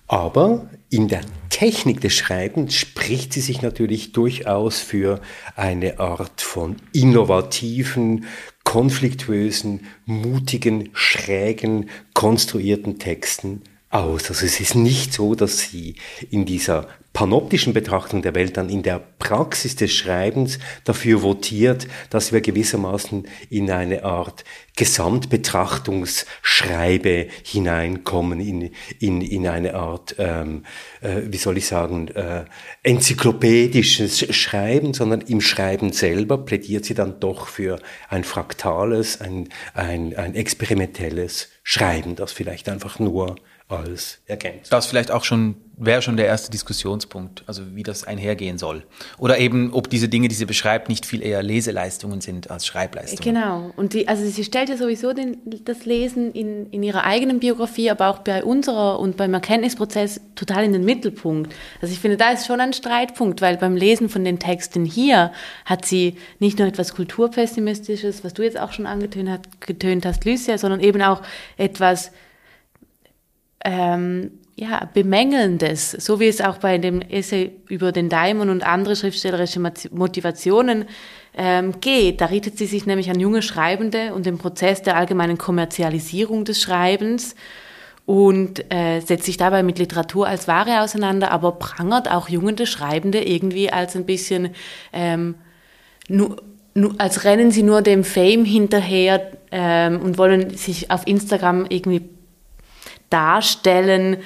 Aber 0.06 0.70
in 0.88 1.08
der 1.08 1.20
Technik 1.50 2.00
des 2.00 2.14
Schreibens 2.14 2.74
spricht 2.74 3.34
sie 3.34 3.42
sich 3.42 3.60
natürlich 3.60 4.12
durchaus 4.12 4.80
für 4.80 5.20
eine 5.56 6.00
Art 6.00 6.40
von 6.40 6.76
innovativen, 6.94 8.24
konfliktuösen, 8.68 9.86
mutigen, 10.04 10.90
schrägen, 10.92 11.88
konstruierten 12.12 12.98
Texten 12.98 13.62
aus. 13.88 14.28
Also 14.28 14.44
es 14.44 14.60
ist 14.60 14.74
nicht 14.74 15.14
so, 15.14 15.34
dass 15.34 15.58
sie 15.60 15.94
in 16.30 16.44
dieser 16.44 16.86
panoptischen 17.18 17.72
Betrachtung 17.72 18.22
der 18.22 18.36
Welt 18.36 18.56
dann 18.56 18.68
in 18.68 18.84
der 18.84 19.00
Praxis 19.18 19.74
des 19.74 19.92
Schreibens 19.92 20.60
dafür 20.84 21.24
votiert, 21.24 21.88
dass 22.10 22.32
wir 22.32 22.40
gewissermaßen 22.40 23.26
in 23.50 23.72
eine 23.72 24.04
Art 24.04 24.44
Gesamtbetrachtungsschreibe 24.76 27.26
hineinkommen, 27.42 28.38
in, 28.38 28.70
in, 29.00 29.20
in 29.20 29.48
eine 29.48 29.74
Art, 29.74 30.14
ähm, 30.18 30.62
äh, 31.00 31.22
wie 31.24 31.38
soll 31.38 31.58
ich 31.58 31.66
sagen, 31.66 32.06
äh, 32.06 32.44
enzyklopädisches 32.84 34.32
Schreiben, 34.32 34.94
sondern 34.94 35.22
im 35.22 35.40
Schreiben 35.40 35.90
selber 35.90 36.38
plädiert 36.38 36.84
sie 36.84 36.94
dann 36.94 37.18
doch 37.18 37.48
für 37.48 37.80
ein 38.08 38.22
fraktales, 38.22 39.20
ein, 39.20 39.48
ein, 39.74 40.16
ein 40.16 40.36
experimentelles 40.36 41.48
Schreiben, 41.64 42.14
das 42.14 42.30
vielleicht 42.30 42.68
einfach 42.68 43.00
nur 43.00 43.34
als 43.66 44.20
ergänzt. 44.26 44.72
Das 44.72 44.86
vielleicht 44.86 45.10
auch 45.10 45.24
schon, 45.24 45.56
wäre 45.78 46.02
schon 46.02 46.16
der 46.16 46.26
erste 46.26 46.50
Diskussionspunkt, 46.50 47.44
also 47.46 47.62
wie 47.74 47.82
das 47.82 48.04
einhergehen 48.04 48.58
soll. 48.58 48.82
Oder 49.16 49.38
eben, 49.38 49.72
ob 49.72 49.88
diese 49.88 50.08
Dinge, 50.08 50.28
die 50.28 50.34
sie 50.34 50.44
beschreibt, 50.44 50.88
nicht 50.88 51.06
viel 51.06 51.22
eher 51.22 51.42
Leseleistungen 51.42 52.20
sind 52.20 52.50
als 52.50 52.66
Schreibleistungen. 52.66 53.34
Genau. 53.34 53.70
Und 53.76 53.94
die, 53.94 54.08
also 54.08 54.26
sie 54.26 54.44
stellt 54.44 54.68
ja 54.68 54.76
sowieso 54.76 55.12
den, 55.12 55.38
das 55.64 55.84
Lesen 55.84 56.32
in, 56.32 56.66
in 56.70 56.82
ihrer 56.82 57.04
eigenen 57.04 57.38
Biografie, 57.38 57.90
aber 57.90 58.08
auch 58.08 58.18
bei 58.18 58.42
unserer 58.42 58.98
und 58.98 59.16
beim 59.16 59.32
Erkenntnisprozess 59.34 60.20
total 60.34 60.64
in 60.64 60.72
den 60.72 60.84
Mittelpunkt. 60.84 61.54
Also 61.80 61.92
ich 61.92 62.00
finde, 62.00 62.16
da 62.16 62.30
ist 62.30 62.46
schon 62.46 62.60
ein 62.60 62.72
Streitpunkt, 62.72 63.40
weil 63.40 63.56
beim 63.56 63.76
Lesen 63.76 64.08
von 64.08 64.24
den 64.24 64.38
Texten 64.38 64.84
hier 64.84 65.32
hat 65.64 65.84
sie 65.84 66.16
nicht 66.40 66.58
nur 66.58 66.66
etwas 66.66 66.94
kulturpessimistisches, 66.94 68.24
was 68.24 68.34
du 68.34 68.42
jetzt 68.42 68.58
auch 68.58 68.72
schon 68.72 68.86
angetönt 68.86 70.04
hast, 70.04 70.24
Lucia, 70.24 70.58
sondern 70.58 70.80
eben 70.80 71.02
auch 71.02 71.22
etwas 71.56 72.10
ähm, 73.64 74.37
ja, 74.60 74.88
Bemängelndes, 74.92 75.92
so 75.92 76.18
wie 76.18 76.26
es 76.26 76.40
auch 76.40 76.58
bei 76.58 76.78
dem 76.78 77.00
Essay 77.00 77.52
über 77.68 77.92
den 77.92 78.08
Daimon 78.08 78.50
und 78.50 78.66
andere 78.66 78.96
schriftstellerische 78.96 79.60
Motivationen 79.92 80.86
ähm, 81.36 81.80
geht. 81.80 82.20
Da 82.20 82.26
richtet 82.26 82.58
sie 82.58 82.66
sich 82.66 82.84
nämlich 82.84 83.08
an 83.08 83.20
junge 83.20 83.42
Schreibende 83.42 84.12
und 84.14 84.26
den 84.26 84.36
Prozess 84.36 84.82
der 84.82 84.96
allgemeinen 84.96 85.38
Kommerzialisierung 85.38 86.44
des 86.44 86.60
Schreibens 86.60 87.36
und 88.04 88.72
äh, 88.72 88.98
setzt 88.98 89.26
sich 89.26 89.36
dabei 89.36 89.62
mit 89.62 89.78
Literatur 89.78 90.26
als 90.26 90.48
Ware 90.48 90.80
auseinander, 90.80 91.30
aber 91.30 91.52
prangert 91.52 92.10
auch 92.10 92.28
junge 92.28 92.66
Schreibende 92.66 93.22
irgendwie 93.22 93.70
als 93.70 93.94
ein 93.94 94.06
bisschen, 94.06 94.56
ähm, 94.92 95.36
nur, 96.08 96.42
nur, 96.74 96.96
als 96.98 97.22
rennen 97.22 97.52
sie 97.52 97.62
nur 97.62 97.80
dem 97.80 98.02
Fame 98.02 98.44
hinterher 98.44 99.30
ähm, 99.52 100.00
und 100.00 100.18
wollen 100.18 100.50
sich 100.56 100.90
auf 100.90 101.06
Instagram 101.06 101.66
irgendwie 101.68 102.08
darstellen 103.08 104.16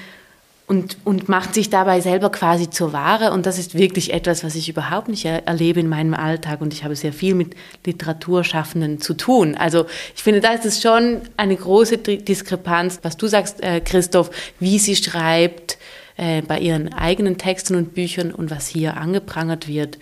und, 0.73 0.97
und 1.05 1.29
macht 1.29 1.53
sich 1.53 1.69
dabei 1.69 2.01
selber 2.01 2.31
quasi 2.31 2.71
zur 2.71 2.95
Ware. 2.95 3.33
Und 3.33 3.45
das 3.45 3.59
ist 3.59 3.75
wirklich 3.75 4.15
etwas, 4.15 4.43
was 4.43 4.55
ich 4.55 4.71
überhaupt 4.71 5.09
nicht 5.09 5.27
er 5.27 5.47
erlebe 5.47 5.81
in 5.81 5.89
meinem 5.91 6.15
Alltag. 6.15 6.63
Und 6.63 6.73
ich 6.73 6.83
habe 6.83 6.97
sehr 6.97 7.13
viel 7.13 7.35
mit 7.35 7.55
Literaturschaffenden 7.85 8.99
zu 8.99 9.13
tun. 9.13 9.55
Also 9.55 9.85
ich 10.17 10.23
finde, 10.23 10.41
da 10.41 10.55
ist 10.55 10.65
es 10.65 10.81
schon 10.81 11.21
eine 11.37 11.57
große 11.57 11.99
Diskrepanz, 11.99 13.01
was 13.03 13.19
du 13.19 13.27
sagst, 13.27 13.63
äh, 13.63 13.83
Christoph, 13.83 14.31
wie 14.61 14.79
sie 14.79 14.97
schreibt 14.97 15.77
äh, 16.17 16.41
bei 16.41 16.59
ihren 16.59 16.91
eigenen 16.95 17.37
Texten 17.37 17.75
und 17.75 17.93
Büchern 17.93 18.33
und 18.33 18.51
was 18.51 18.67
hier 18.67 18.97
angeprangert 18.97 19.69
wird. 19.69 19.99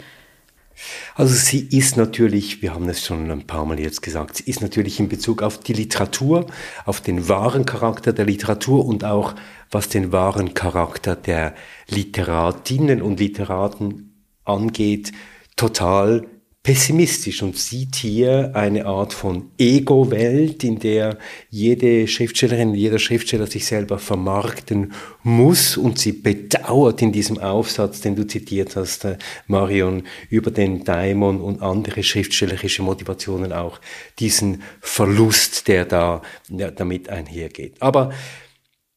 Also 1.14 1.34
sie 1.34 1.68
ist 1.70 1.96
natürlich, 1.96 2.62
wir 2.62 2.74
haben 2.74 2.88
es 2.88 3.04
schon 3.04 3.30
ein 3.30 3.46
paar 3.46 3.64
Mal 3.64 3.78
jetzt 3.78 4.02
gesagt, 4.02 4.36
sie 4.36 4.44
ist 4.44 4.62
natürlich 4.62 5.00
in 5.00 5.08
Bezug 5.08 5.42
auf 5.42 5.58
die 5.58 5.72
Literatur, 5.72 6.46
auf 6.84 7.00
den 7.00 7.28
wahren 7.28 7.66
Charakter 7.66 8.12
der 8.12 8.24
Literatur 8.24 8.84
und 8.86 9.04
auch 9.04 9.34
was 9.70 9.88
den 9.88 10.12
wahren 10.12 10.54
Charakter 10.54 11.16
der 11.16 11.54
Literatinnen 11.88 13.02
und 13.02 13.20
Literaten 13.20 14.24
angeht, 14.44 15.12
total 15.56 16.26
pessimistisch 16.62 17.42
und 17.42 17.56
sieht 17.56 17.96
hier 17.96 18.52
eine 18.54 18.84
Art 18.84 19.14
von 19.14 19.50
Ego-Welt, 19.56 20.62
in 20.62 20.78
der 20.78 21.16
jede 21.48 22.06
Schriftstellerin, 22.06 22.74
jeder 22.74 22.98
Schriftsteller 22.98 23.46
sich 23.46 23.64
selber 23.64 23.98
vermarkten 23.98 24.92
muss 25.22 25.78
und 25.78 25.98
sie 25.98 26.12
bedauert 26.12 27.00
in 27.00 27.12
diesem 27.12 27.38
Aufsatz, 27.38 28.02
den 28.02 28.14
du 28.14 28.26
zitiert 28.26 28.76
hast, 28.76 29.06
äh, 29.06 29.16
Marion, 29.46 30.02
über 30.28 30.50
den 30.50 30.84
Daimon 30.84 31.40
und 31.40 31.62
andere 31.62 32.02
schriftstellerische 32.02 32.82
Motivationen 32.82 33.54
auch, 33.54 33.80
diesen 34.18 34.62
Verlust, 34.80 35.66
der 35.66 35.86
da 35.86 36.20
ja, 36.50 36.70
damit 36.70 37.08
einhergeht. 37.08 37.80
Aber 37.80 38.12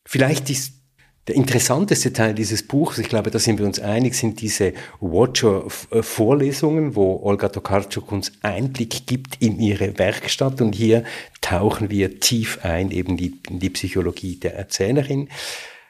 vielleicht 0.06 0.50
ist 0.50 0.83
der 1.28 1.36
interessanteste 1.36 2.12
Teil 2.12 2.34
dieses 2.34 2.64
Buches, 2.68 2.98
ich 2.98 3.08
glaube, 3.08 3.32
da 3.32 3.40
sind 3.40 3.58
wir 3.58 3.66
uns 3.66 3.80
einig, 3.80 4.16
sind 4.16 4.42
diese 4.42 4.74
Watcher-Vorlesungen, 5.00 6.96
wo 6.96 7.22
Olga 7.24 7.48
Tokarczuk 7.48 8.12
uns 8.12 8.34
Einblick 8.42 9.08
gibt 9.08 9.42
in 9.42 9.60
ihre 9.60 9.98
Werkstatt 9.98 10.60
und 10.62 10.76
hier 10.76 11.06
tauchen 11.40 11.90
wir 11.90 12.20
tief 12.20 12.60
ein, 12.64 12.92
eben 12.92 13.16
die, 13.16 13.40
in 13.50 13.60
die 13.60 13.70
Psychologie 13.70 14.36
der 14.38 14.56
Erzählerin. 14.56 15.30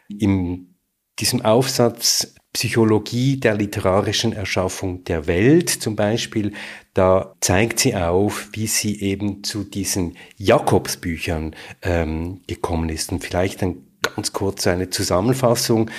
In 0.08 0.76
diesem 1.20 1.42
Aufsatz 1.42 2.36
Psychologie 2.54 3.38
der 3.38 3.56
literarischen 3.56 4.34
Erschaffung 4.34 5.04
der 5.06 5.26
Welt 5.26 5.72
zum 5.72 5.96
Beispiel, 5.96 6.54
da 6.94 7.34
zeigt 7.42 7.80
sie 7.80 7.96
auf, 7.96 8.50
wie 8.52 8.68
sie 8.68 9.02
eben 9.02 9.44
zu 9.44 9.64
diesen 9.64 10.18
Jakobsbüchern 10.38 11.56
ähm, 11.82 12.42
gekommen 12.46 12.90
ist. 12.90 13.12
Und 13.12 13.24
vielleicht 13.24 13.64
ein 13.64 13.88
ganz 14.04 14.34
kurz 14.34 14.68
eine 14.68 14.90
Zusammenfassung. 14.90 15.90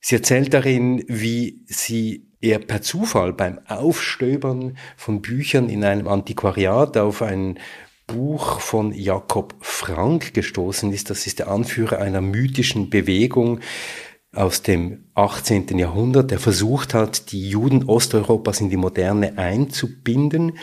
Sie 0.00 0.16
erzählt 0.16 0.52
darin, 0.52 1.04
wie 1.08 1.64
sie 1.66 2.26
er 2.40 2.58
per 2.58 2.82
Zufall 2.82 3.32
beim 3.32 3.60
Aufstöbern 3.66 4.76
von 4.96 5.22
Büchern 5.22 5.68
in 5.68 5.84
einem 5.84 6.08
Antiquariat 6.08 6.96
auf 6.96 7.22
ein 7.22 7.58
Buch 8.06 8.60
von 8.60 8.92
Jakob 8.92 9.54
Frank 9.60 10.32
gestoßen 10.32 10.92
ist. 10.92 11.10
Das 11.10 11.26
ist 11.26 11.40
der 11.40 11.48
Anführer 11.48 11.98
einer 11.98 12.20
mythischen 12.20 12.88
Bewegung 12.88 13.60
aus 14.32 14.62
dem 14.62 15.06
18. 15.14 15.78
Jahrhundert, 15.78 16.30
der 16.30 16.38
versucht 16.38 16.94
hat, 16.94 17.32
die 17.32 17.48
Juden 17.48 17.84
Osteuropas 17.84 18.60
in 18.60 18.70
die 18.70 18.76
Moderne 18.76 19.38
einzubinden. 19.38 20.58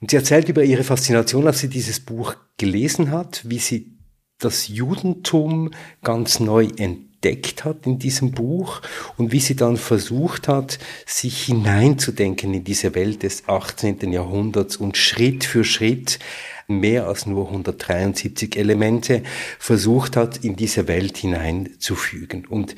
Und 0.00 0.10
sie 0.10 0.16
erzählt 0.16 0.48
über 0.48 0.64
ihre 0.64 0.84
Faszination, 0.84 1.46
als 1.46 1.60
sie 1.60 1.68
dieses 1.68 2.00
Buch 2.00 2.34
gelesen 2.56 3.10
hat, 3.10 3.42
wie 3.46 3.58
sie 3.58 3.99
das 4.40 4.68
Judentum 4.68 5.70
ganz 6.02 6.40
neu 6.40 6.68
entdeckt 6.76 7.64
hat 7.64 7.86
in 7.86 7.98
diesem 7.98 8.32
Buch 8.32 8.80
und 9.16 9.32
wie 9.32 9.40
sie 9.40 9.54
dann 9.54 9.76
versucht 9.76 10.48
hat, 10.48 10.78
sich 11.06 11.44
hineinzudenken 11.44 12.54
in 12.54 12.64
diese 12.64 12.94
Welt 12.94 13.22
des 13.22 13.48
18. 13.48 14.12
Jahrhunderts 14.12 14.76
und 14.76 14.96
Schritt 14.96 15.44
für 15.44 15.64
Schritt 15.64 16.18
mehr 16.66 17.06
als 17.06 17.26
nur 17.26 17.46
173 17.46 18.56
Elemente 18.56 19.22
versucht 19.58 20.16
hat, 20.16 20.44
in 20.44 20.56
diese 20.56 20.88
Welt 20.88 21.18
hineinzufügen. 21.18 22.46
Und 22.46 22.76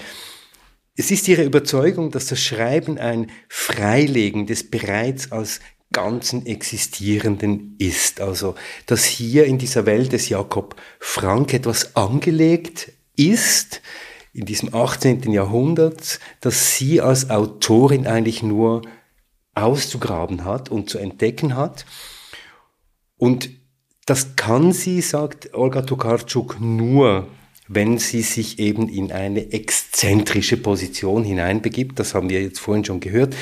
es 0.94 1.10
ist 1.10 1.26
ihre 1.28 1.44
Überzeugung, 1.44 2.10
dass 2.10 2.26
das 2.26 2.42
Schreiben 2.42 2.98
ein 2.98 3.30
Freilegen 3.48 4.46
des 4.46 4.68
bereits 4.68 5.32
als 5.32 5.60
ganzen 5.92 6.46
Existierenden 6.46 7.76
ist. 7.78 8.20
Also, 8.20 8.54
dass 8.86 9.04
hier 9.04 9.44
in 9.44 9.58
dieser 9.58 9.86
Welt 9.86 10.12
des 10.12 10.28
Jakob 10.28 10.76
Frank 10.98 11.54
etwas 11.54 11.96
angelegt 11.96 12.92
ist, 13.16 13.82
in 14.32 14.46
diesem 14.46 14.74
18. 14.74 15.30
Jahrhundert, 15.30 16.18
dass 16.40 16.76
sie 16.76 17.00
als 17.00 17.30
Autorin 17.30 18.06
eigentlich 18.06 18.42
nur 18.42 18.82
auszugraben 19.54 20.44
hat 20.44 20.70
und 20.70 20.88
zu 20.88 20.98
entdecken 20.98 21.56
hat. 21.56 21.84
Und 23.18 23.50
das 24.06 24.36
kann 24.36 24.72
sie, 24.72 25.00
sagt 25.00 25.54
Olga 25.54 25.82
Tokarczuk, 25.82 26.60
nur, 26.60 27.28
wenn 27.68 27.98
sie 27.98 28.22
sich 28.22 28.58
eben 28.58 28.88
in 28.88 29.12
eine 29.12 29.52
exzentrische 29.52 30.56
Position 30.56 31.24
hineinbegibt. 31.24 31.98
Das 31.98 32.14
haben 32.14 32.28
wir 32.28 32.42
jetzt 32.42 32.58
vorhin 32.58 32.84
schon 32.84 33.00
gehört. 33.00 33.36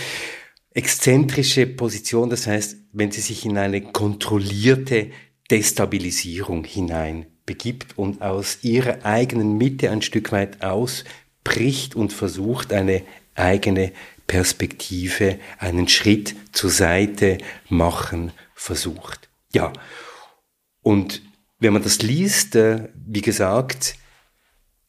Exzentrische 0.73 1.67
Position, 1.67 2.31
das 2.31 2.47
heißt, 2.47 2.77
wenn 2.93 3.11
sie 3.11 3.21
sich 3.21 3.45
in 3.45 3.59
eine 3.59 3.81
kontrollierte 3.81 5.11
Destabilisierung 5.51 6.65
hineinbegibt 6.65 7.99
und 7.99 8.23
aus 8.23 8.59
ihrer 8.63 9.05
eigenen 9.05 9.59
Mitte 9.59 9.91
ein 9.91 10.03
Stück 10.03 10.31
weit 10.31 10.63
ausbricht 10.63 11.97
und 11.97 12.13
versucht, 12.13 12.73
eine 12.73 13.03
eigene 13.35 13.93
Perspektive, 14.29 15.41
einen 15.59 15.89
Schritt 15.89 16.37
zur 16.53 16.71
Seite 16.71 17.39
machen 17.69 18.31
versucht. 18.55 19.29
Ja, 19.53 19.73
und 20.83 21.23
wenn 21.59 21.73
man 21.73 21.83
das 21.83 22.01
liest, 22.01 22.55
äh, 22.55 22.91
wie 22.95 23.23
gesagt, 23.23 23.97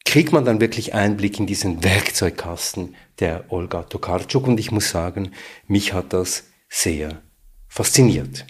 kriegt 0.04 0.32
man 0.32 0.44
dann 0.44 0.60
wirklich 0.60 0.94
Einblick 0.94 1.38
in 1.38 1.46
diesen 1.46 1.84
Werkzeugkasten 1.84 2.94
der 3.20 3.44
Olga 3.48 3.84
Tokarczuk 3.84 4.46
und 4.46 4.58
ich 4.58 4.70
muss 4.70 4.90
sagen, 4.90 5.32
mich 5.66 5.92
hat 5.92 6.12
das 6.12 6.44
sehr 6.68 7.22
fasziniert. 7.68 8.46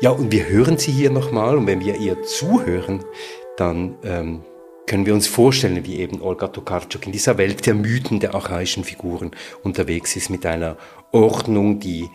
Ja, 0.00 0.10
und 0.10 0.30
wir 0.30 0.48
hören 0.48 0.78
sie 0.78 0.92
hier 0.92 1.10
nochmal 1.10 1.56
und 1.56 1.66
wenn 1.66 1.80
wir 1.80 1.96
ihr 1.96 2.22
zuhören, 2.22 3.04
dann 3.56 3.96
ähm, 4.04 4.44
können 4.86 5.06
wir 5.06 5.14
uns 5.14 5.26
vorstellen, 5.26 5.84
wie 5.84 5.96
eben 5.96 6.20
Olga 6.20 6.48
Tokarczuk 6.48 7.06
in 7.06 7.12
dieser 7.12 7.38
Welt 7.38 7.66
der 7.66 7.74
Mythen 7.74 8.20
der 8.20 8.34
archaischen 8.34 8.84
Figuren 8.84 9.32
unterwegs 9.62 10.16
ist 10.16 10.30
mit 10.30 10.46
einer 10.46 10.76
Ordnung, 11.12 11.80
die 11.80 12.08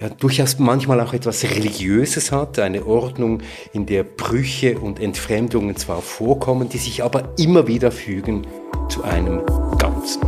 ja, 0.00 0.08
durchaus 0.08 0.58
manchmal 0.60 1.00
auch 1.00 1.12
etwas 1.12 1.42
Religiöses 1.42 2.30
hat, 2.30 2.58
eine 2.60 2.86
Ordnung, 2.86 3.42
in 3.72 3.84
der 3.86 4.04
Brüche 4.04 4.78
und 4.78 5.00
Entfremdungen 5.00 5.74
zwar 5.76 6.02
vorkommen, 6.02 6.68
die 6.68 6.78
sich 6.78 7.02
aber 7.02 7.30
immer 7.36 7.66
wieder 7.66 7.90
fügen 7.90 8.46
zu 8.88 9.02
einem 9.02 9.42
Ganzen. 9.78 10.22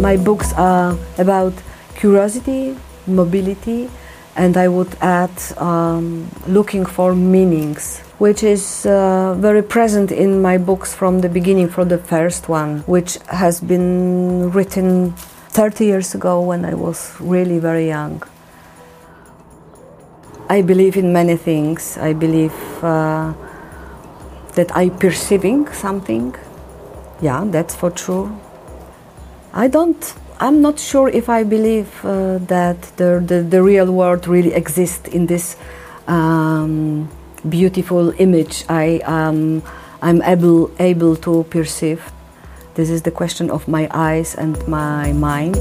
My 0.00 0.16
books 0.16 0.52
are 0.54 0.96
about 1.18 1.54
curiosity, 2.00 2.74
mobility, 3.06 3.88
and 4.36 4.56
I 4.56 4.68
would 4.68 4.94
add 5.00 5.30
um, 5.58 6.28
looking 6.46 6.86
for 6.86 7.14
meanings. 7.14 8.04
which 8.18 8.42
is 8.42 8.86
uh, 8.86 9.34
very 9.34 9.62
present 9.62 10.12
in 10.12 10.40
my 10.40 10.56
books 10.56 10.94
from 10.94 11.20
the 11.20 11.28
beginning, 11.28 11.68
from 11.68 11.88
the 11.88 11.98
first 11.98 12.48
one, 12.48 12.78
which 12.86 13.18
has 13.26 13.60
been 13.60 14.50
written 14.52 15.12
30 15.50 15.84
years 15.84 16.14
ago 16.14 16.40
when 16.40 16.64
I 16.64 16.74
was 16.74 17.14
really 17.20 17.58
very 17.58 17.88
young. 17.88 18.22
I 20.48 20.62
believe 20.62 20.96
in 20.96 21.12
many 21.12 21.36
things. 21.36 21.98
I 21.98 22.12
believe 22.12 22.54
uh, 22.84 23.32
that 24.54 24.74
I 24.76 24.90
perceiving 24.90 25.72
something. 25.72 26.34
Yeah, 27.20 27.44
that's 27.46 27.74
for 27.74 27.90
true. 27.90 28.38
I 29.52 29.68
don't. 29.68 30.14
I'm 30.40 30.60
not 30.60 30.78
sure 30.78 31.08
if 31.08 31.28
I 31.28 31.44
believe 31.44 31.88
uh, 32.04 32.38
that 32.46 32.80
the, 32.96 33.22
the, 33.24 33.42
the 33.42 33.62
real 33.62 33.92
world 33.92 34.26
really 34.26 34.52
exists 34.52 35.08
in 35.08 35.26
this. 35.26 35.56
Um, 36.06 37.08
beautiful 37.48 38.12
image 38.18 38.64
I 38.68 39.00
um, 39.06 39.62
I'm 40.02 40.22
able 40.22 40.70
able 40.78 41.16
to 41.16 41.44
perceive. 41.44 42.00
This 42.74 42.90
is 42.90 43.02
the 43.02 43.10
question 43.10 43.50
of 43.50 43.68
my 43.68 43.88
eyes 43.92 44.34
and 44.34 44.56
my 44.66 45.12
mind. 45.12 45.58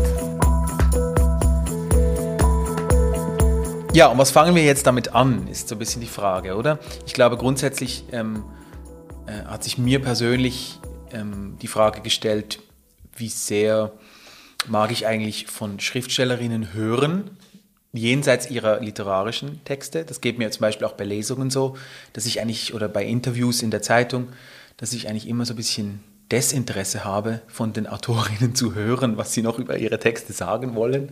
Ja, 3.94 4.08
und 4.08 4.18
was 4.18 4.32
fangen 4.32 4.56
wir 4.56 4.64
jetzt 4.64 4.88
damit 4.88 5.14
an, 5.14 5.48
ist 5.50 5.70
so 5.70 5.76
ein 5.76 5.80
bisschen 5.80 6.02
die 6.02 6.08
Frage, 6.08 6.56
oder? 6.56 6.80
Ich 7.06 7.14
glaube, 7.14 7.38
grundsätzlich 7.38 8.06
ähm, 8.12 8.44
äh, 9.28 9.46
hat 9.46 9.64
sich 9.64 9.78
mir 9.78 10.02
persönlich 10.02 10.80
ähm, 11.12 11.58
die 11.62 11.68
Frage 11.68 12.02
gestellt, 12.02 12.60
wie 13.16 13.30
sehr 13.30 13.92
mag 14.68 14.92
ich 14.92 15.08
eigentlich 15.08 15.48
von 15.48 15.80
Schriftstellerinnen 15.80 16.74
hören, 16.74 17.32
jenseits 17.94 18.50
ihrer 18.50 18.80
literarischen 18.80 19.64
Texte. 19.66 20.04
Das 20.04 20.20
geht 20.20 20.38
mir 20.38 20.50
zum 20.52 20.62
Beispiel 20.62 20.88
auch 20.88 20.94
bei 20.94 21.04
Lesungen 21.04 21.50
so, 21.50 21.78
dass 22.14 22.26
ich 22.26 22.42
eigentlich, 22.42 22.74
oder 22.74 22.90
bei 22.90 23.06
Interviews 23.06 23.62
in 23.62 23.72
der 23.72 23.82
Zeitung, 23.82 24.30
dass 24.78 24.94
ich 24.94 25.08
eigentlich 25.08 25.28
immer 25.28 25.46
so 25.46 25.54
ein 25.54 25.58
bisschen 25.58 26.04
Desinteresse 26.32 27.04
habe, 27.04 27.42
von 27.48 27.74
den 27.74 27.86
Autorinnen 27.86 28.56
zu 28.56 28.74
hören, 28.74 29.18
was 29.18 29.34
sie 29.34 29.44
noch 29.44 29.60
über 29.60 29.78
ihre 29.78 30.00
Texte 30.00 30.34
sagen 30.34 30.74
wollen. 30.74 31.10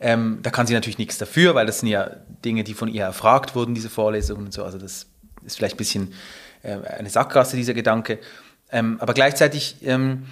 Ähm, 0.00 0.40
da 0.42 0.50
kann 0.50 0.66
sie 0.66 0.74
natürlich 0.74 0.98
nichts 0.98 1.16
dafür, 1.16 1.54
weil 1.54 1.64
das 1.64 1.80
sind 1.80 1.88
ja 1.88 2.10
Dinge, 2.44 2.64
die 2.64 2.74
von 2.74 2.88
ihr 2.88 3.04
erfragt 3.04 3.54
wurden, 3.54 3.74
diese 3.74 3.88
Vorlesungen 3.88 4.46
und 4.46 4.52
so. 4.52 4.64
Also 4.64 4.76
das 4.76 5.06
ist 5.44 5.56
vielleicht 5.56 5.76
ein 5.76 5.78
bisschen 5.78 6.12
äh, 6.62 6.76
eine 6.86 7.08
Sackgasse, 7.08 7.56
dieser 7.56 7.72
Gedanke. 7.72 8.18
Ähm, 8.70 8.98
aber 9.00 9.14
gleichzeitig 9.14 9.76
ähm, 9.82 10.26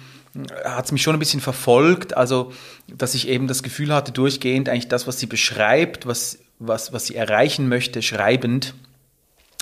hat 0.63 0.85
es 0.85 0.91
mich 0.91 1.01
schon 1.01 1.15
ein 1.15 1.19
bisschen 1.19 1.41
verfolgt, 1.41 2.15
also 2.15 2.51
dass 2.87 3.13
ich 3.13 3.27
eben 3.27 3.47
das 3.47 3.63
Gefühl 3.63 3.93
hatte, 3.93 4.11
durchgehend 4.11 4.69
eigentlich 4.69 4.87
das, 4.87 5.07
was 5.07 5.19
sie 5.19 5.25
beschreibt, 5.25 6.05
was, 6.05 6.39
was, 6.59 6.93
was 6.93 7.07
sie 7.07 7.15
erreichen 7.15 7.67
möchte, 7.69 8.01
schreibend, 8.01 8.73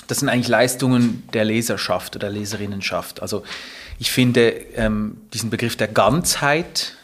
das 0.06 0.20
sind 0.20 0.28
eigentlich 0.28 0.48
Leistungen 0.48 1.28
der 1.32 1.44
Leserschaft 1.44 2.16
oder 2.16 2.30
Leserinnenschaft. 2.30 3.22
Also 3.22 3.42
ich 3.98 4.10
finde 4.10 4.50
ähm, 4.74 5.18
diesen 5.32 5.50
Begriff 5.50 5.76
der 5.76 5.88
Ganzheit, 5.88 6.94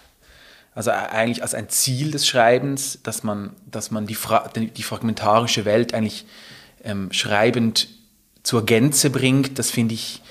also 0.74 0.90
eigentlich 0.90 1.42
als 1.42 1.54
ein 1.54 1.68
Ziel 1.68 2.10
des 2.12 2.26
Schreibens, 2.26 3.00
dass 3.02 3.22
man, 3.22 3.50
dass 3.70 3.90
man 3.90 4.06
die, 4.06 4.14
Fra 4.14 4.48
die 4.54 4.82
fragmentarische 4.82 5.64
Welt 5.64 5.94
eigentlich 5.94 6.24
ähm, 6.84 7.12
schreibend 7.12 7.88
zur 8.42 8.64
Gänze 8.66 9.10
bringt, 9.10 9.58
das 9.58 9.70
finde 9.70 9.94
ich 9.94 10.22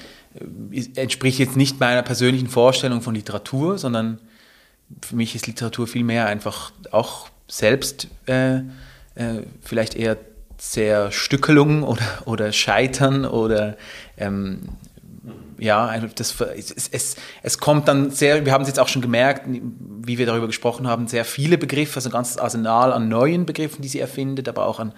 entspricht 0.95 1.39
jetzt 1.39 1.57
nicht 1.57 1.79
meiner 1.79 2.03
persönlichen 2.03 2.47
Vorstellung 2.47 3.01
von 3.01 3.15
Literatur, 3.15 3.77
sondern 3.77 4.19
für 5.01 5.15
mich 5.15 5.35
ist 5.35 5.47
Literatur 5.47 5.87
vielmehr 5.87 6.27
einfach 6.27 6.71
auch 6.91 7.29
selbst 7.47 8.07
äh, 8.27 8.57
äh, 9.15 9.43
vielleicht 9.61 9.95
eher 9.95 10.17
sehr 10.57 11.11
Stückelung 11.11 11.83
oder, 11.87 12.05
oder 12.25 12.51
Scheitern 12.51 13.25
oder 13.25 13.77
ähm, 14.17 14.69
ja, 15.57 15.95
das, 16.15 16.41
es, 16.41 16.71
es, 16.71 17.15
es 17.43 17.57
kommt 17.59 17.87
dann 17.87 18.09
sehr, 18.09 18.45
wir 18.45 18.51
haben 18.51 18.63
es 18.63 18.67
jetzt 18.67 18.79
auch 18.79 18.87
schon 18.87 19.03
gemerkt, 19.03 19.47
wie 19.47 20.17
wir 20.17 20.25
darüber 20.25 20.47
gesprochen 20.47 20.87
haben, 20.87 21.07
sehr 21.07 21.23
viele 21.23 21.59
Begriffe, 21.59 21.97
also 21.97 22.09
ein 22.09 22.13
ganzes 22.13 22.39
Arsenal 22.39 22.91
an 22.91 23.09
neuen 23.09 23.45
Begriffen, 23.45 23.83
die 23.83 23.87
sie 23.87 23.99
erfindet, 23.99 24.49
aber 24.49 24.65
auch 24.65 24.79
an, 24.79 24.93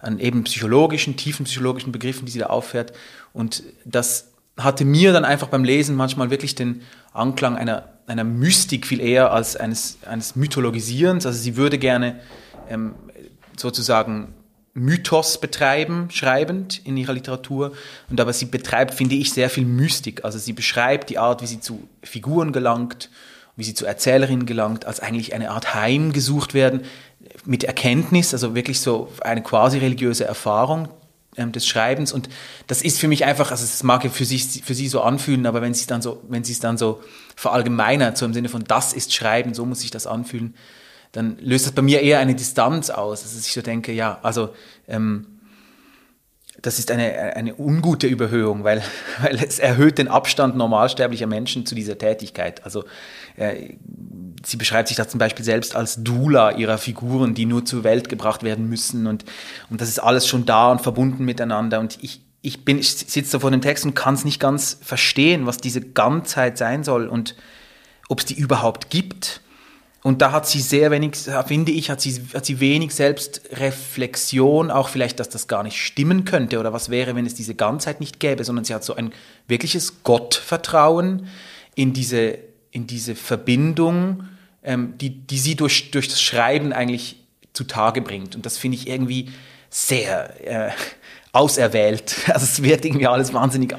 an 0.00 0.18
eben 0.18 0.44
psychologischen, 0.44 1.16
tiefen 1.16 1.46
psychologischen 1.46 1.92
Begriffen, 1.92 2.26
die 2.26 2.32
sie 2.32 2.40
da 2.40 2.46
auffährt. 2.46 2.92
Und 3.32 3.62
das 3.86 4.31
hatte 4.56 4.84
mir 4.84 5.12
dann 5.12 5.24
einfach 5.24 5.48
beim 5.48 5.64
Lesen 5.64 5.96
manchmal 5.96 6.30
wirklich 6.30 6.54
den 6.54 6.82
Anklang 7.12 7.56
einer, 7.56 7.88
einer 8.06 8.24
Mystik 8.24 8.86
viel 8.86 9.00
eher 9.00 9.32
als 9.32 9.56
eines, 9.56 9.98
eines 10.06 10.36
Mythologisierens. 10.36 11.26
Also 11.26 11.38
sie 11.38 11.56
würde 11.56 11.78
gerne 11.78 12.20
ähm, 12.68 12.94
sozusagen 13.56 14.34
Mythos 14.74 15.38
betreiben, 15.38 16.08
schreibend 16.10 16.80
in 16.84 16.96
ihrer 16.96 17.12
Literatur. 17.12 17.72
Und 18.10 18.20
aber 18.20 18.32
sie 18.32 18.46
betreibt, 18.46 18.94
finde 18.94 19.14
ich, 19.14 19.32
sehr 19.32 19.50
viel 19.50 19.64
Mystik. 19.64 20.24
Also 20.24 20.38
sie 20.38 20.52
beschreibt 20.52 21.10
die 21.10 21.18
Art, 21.18 21.42
wie 21.42 21.46
sie 21.46 21.60
zu 21.60 21.88
Figuren 22.02 22.52
gelangt, 22.52 23.10
wie 23.56 23.64
sie 23.64 23.74
zu 23.74 23.84
Erzählerinnen 23.84 24.46
gelangt, 24.46 24.86
als 24.86 25.00
eigentlich 25.00 25.34
eine 25.34 25.50
Art 25.50 25.74
Heim 25.74 26.12
gesucht 26.12 26.54
werden 26.54 26.82
mit 27.44 27.64
Erkenntnis, 27.64 28.32
also 28.32 28.54
wirklich 28.54 28.80
so 28.80 29.12
eine 29.20 29.42
quasi 29.42 29.78
religiöse 29.78 30.24
Erfahrung 30.24 30.88
ähm, 31.36 31.52
des 31.52 31.66
Schreibens. 31.66 32.12
Und 32.12 32.28
das 32.66 32.82
ist 32.82 32.98
für 32.98 33.08
mich 33.08 33.24
einfach, 33.24 33.50
also 33.50 33.64
es 33.64 33.82
mag 33.82 34.04
ja 34.04 34.10
für, 34.10 34.24
sich, 34.24 34.62
für 34.64 34.74
sie 34.74 34.88
so 34.88 35.00
anfühlen, 35.00 35.46
aber 35.46 35.62
wenn 35.62 35.74
sie 35.74 35.82
es 35.82 35.86
dann 35.86 36.02
so, 36.02 36.22
wenn 36.28 36.44
sie 36.44 36.52
es 36.52 36.60
dann 36.60 36.78
so 36.78 37.02
verallgemeinert, 37.36 38.18
so 38.18 38.26
im 38.26 38.34
Sinne 38.34 38.48
von 38.48 38.64
das 38.64 38.92
ist 38.92 39.14
Schreiben, 39.14 39.54
so 39.54 39.64
muss 39.64 39.80
sich 39.80 39.90
das 39.90 40.06
anfühlen, 40.06 40.54
dann 41.12 41.36
löst 41.40 41.66
das 41.66 41.72
bei 41.72 41.82
mir 41.82 42.00
eher 42.00 42.18
eine 42.18 42.34
Distanz 42.34 42.90
aus. 42.90 43.22
Also 43.22 43.38
ich 43.38 43.52
so 43.52 43.62
denke, 43.62 43.92
ja, 43.92 44.18
also 44.22 44.54
ähm, 44.88 45.26
das 46.62 46.78
ist 46.78 46.90
eine, 46.90 47.34
eine 47.36 47.54
ungute 47.56 48.06
Überhöhung, 48.06 48.64
weil, 48.64 48.82
weil 49.22 49.36
es 49.36 49.58
erhöht 49.58 49.98
den 49.98 50.08
Abstand 50.08 50.56
normalsterblicher 50.56 51.26
Menschen 51.26 51.66
zu 51.66 51.74
dieser 51.74 51.98
Tätigkeit. 51.98 52.64
Also 52.64 52.84
äh, 53.36 53.74
sie 54.44 54.56
beschreibt 54.56 54.88
sich 54.88 54.96
da 54.96 55.06
zum 55.06 55.18
Beispiel 55.18 55.44
selbst 55.44 55.76
als 55.76 56.02
Dula 56.02 56.52
ihrer 56.52 56.78
Figuren, 56.78 57.34
die 57.34 57.46
nur 57.46 57.64
zur 57.64 57.84
Welt 57.84 58.08
gebracht 58.08 58.42
werden 58.42 58.68
müssen 58.68 59.06
und, 59.06 59.24
und 59.70 59.80
das 59.80 59.88
ist 59.88 59.98
alles 59.98 60.26
schon 60.26 60.46
da 60.46 60.70
und 60.70 60.80
verbunden 60.80 61.24
miteinander 61.24 61.80
und 61.80 61.98
ich, 62.00 62.22
ich 62.40 62.64
bin, 62.64 62.78
ich 62.78 62.90
sitze 62.90 63.32
da 63.32 63.38
vor 63.40 63.50
dem 63.50 63.60
Text 63.60 63.84
und 63.84 63.94
kann 63.94 64.14
es 64.14 64.24
nicht 64.24 64.40
ganz 64.40 64.78
verstehen, 64.82 65.46
was 65.46 65.58
diese 65.58 65.80
Ganzheit 65.80 66.58
sein 66.58 66.82
soll 66.84 67.06
und 67.06 67.36
ob 68.08 68.20
es 68.20 68.26
die 68.26 68.34
überhaupt 68.34 68.90
gibt. 68.90 69.40
Und 70.02 70.20
da 70.20 70.32
hat 70.32 70.48
sie 70.48 70.60
sehr 70.60 70.90
wenig, 70.90 71.16
finde 71.46 71.70
ich, 71.70 71.88
hat 71.88 72.00
sie, 72.00 72.20
hat 72.34 72.44
sie 72.44 72.58
wenig 72.58 72.92
Selbstreflexion, 72.92 74.72
auch 74.72 74.88
vielleicht, 74.88 75.20
dass 75.20 75.28
das 75.28 75.46
gar 75.46 75.62
nicht 75.62 75.80
stimmen 75.80 76.24
könnte 76.24 76.58
oder 76.58 76.72
was 76.72 76.90
wäre, 76.90 77.14
wenn 77.14 77.24
es 77.24 77.34
diese 77.34 77.54
Ganzheit 77.54 78.00
nicht 78.00 78.18
gäbe, 78.18 78.42
sondern 78.42 78.64
sie 78.64 78.74
hat 78.74 78.82
so 78.82 78.96
ein 78.96 79.12
wirkliches 79.46 80.02
Gottvertrauen 80.02 81.28
in 81.76 81.92
diese, 81.92 82.38
in 82.72 82.88
diese 82.88 83.14
Verbindung, 83.14 84.24
ähm, 84.64 84.94
die, 84.98 85.10
die 85.10 85.38
sie 85.38 85.54
durch, 85.54 85.92
durch 85.92 86.08
das 86.08 86.20
Schreiben 86.20 86.72
eigentlich 86.72 87.16
zutage 87.52 88.02
bringt. 88.02 88.34
Und 88.34 88.44
das 88.44 88.58
finde 88.58 88.78
ich 88.78 88.88
irgendwie 88.88 89.30
sehr 89.70 90.68
äh, 90.68 90.70
auserwählt. 91.32 92.16
Also 92.26 92.44
es 92.44 92.62
wird 92.62 92.84
irgendwie 92.84 93.06
alles 93.06 93.32
wahnsinnig. 93.32 93.76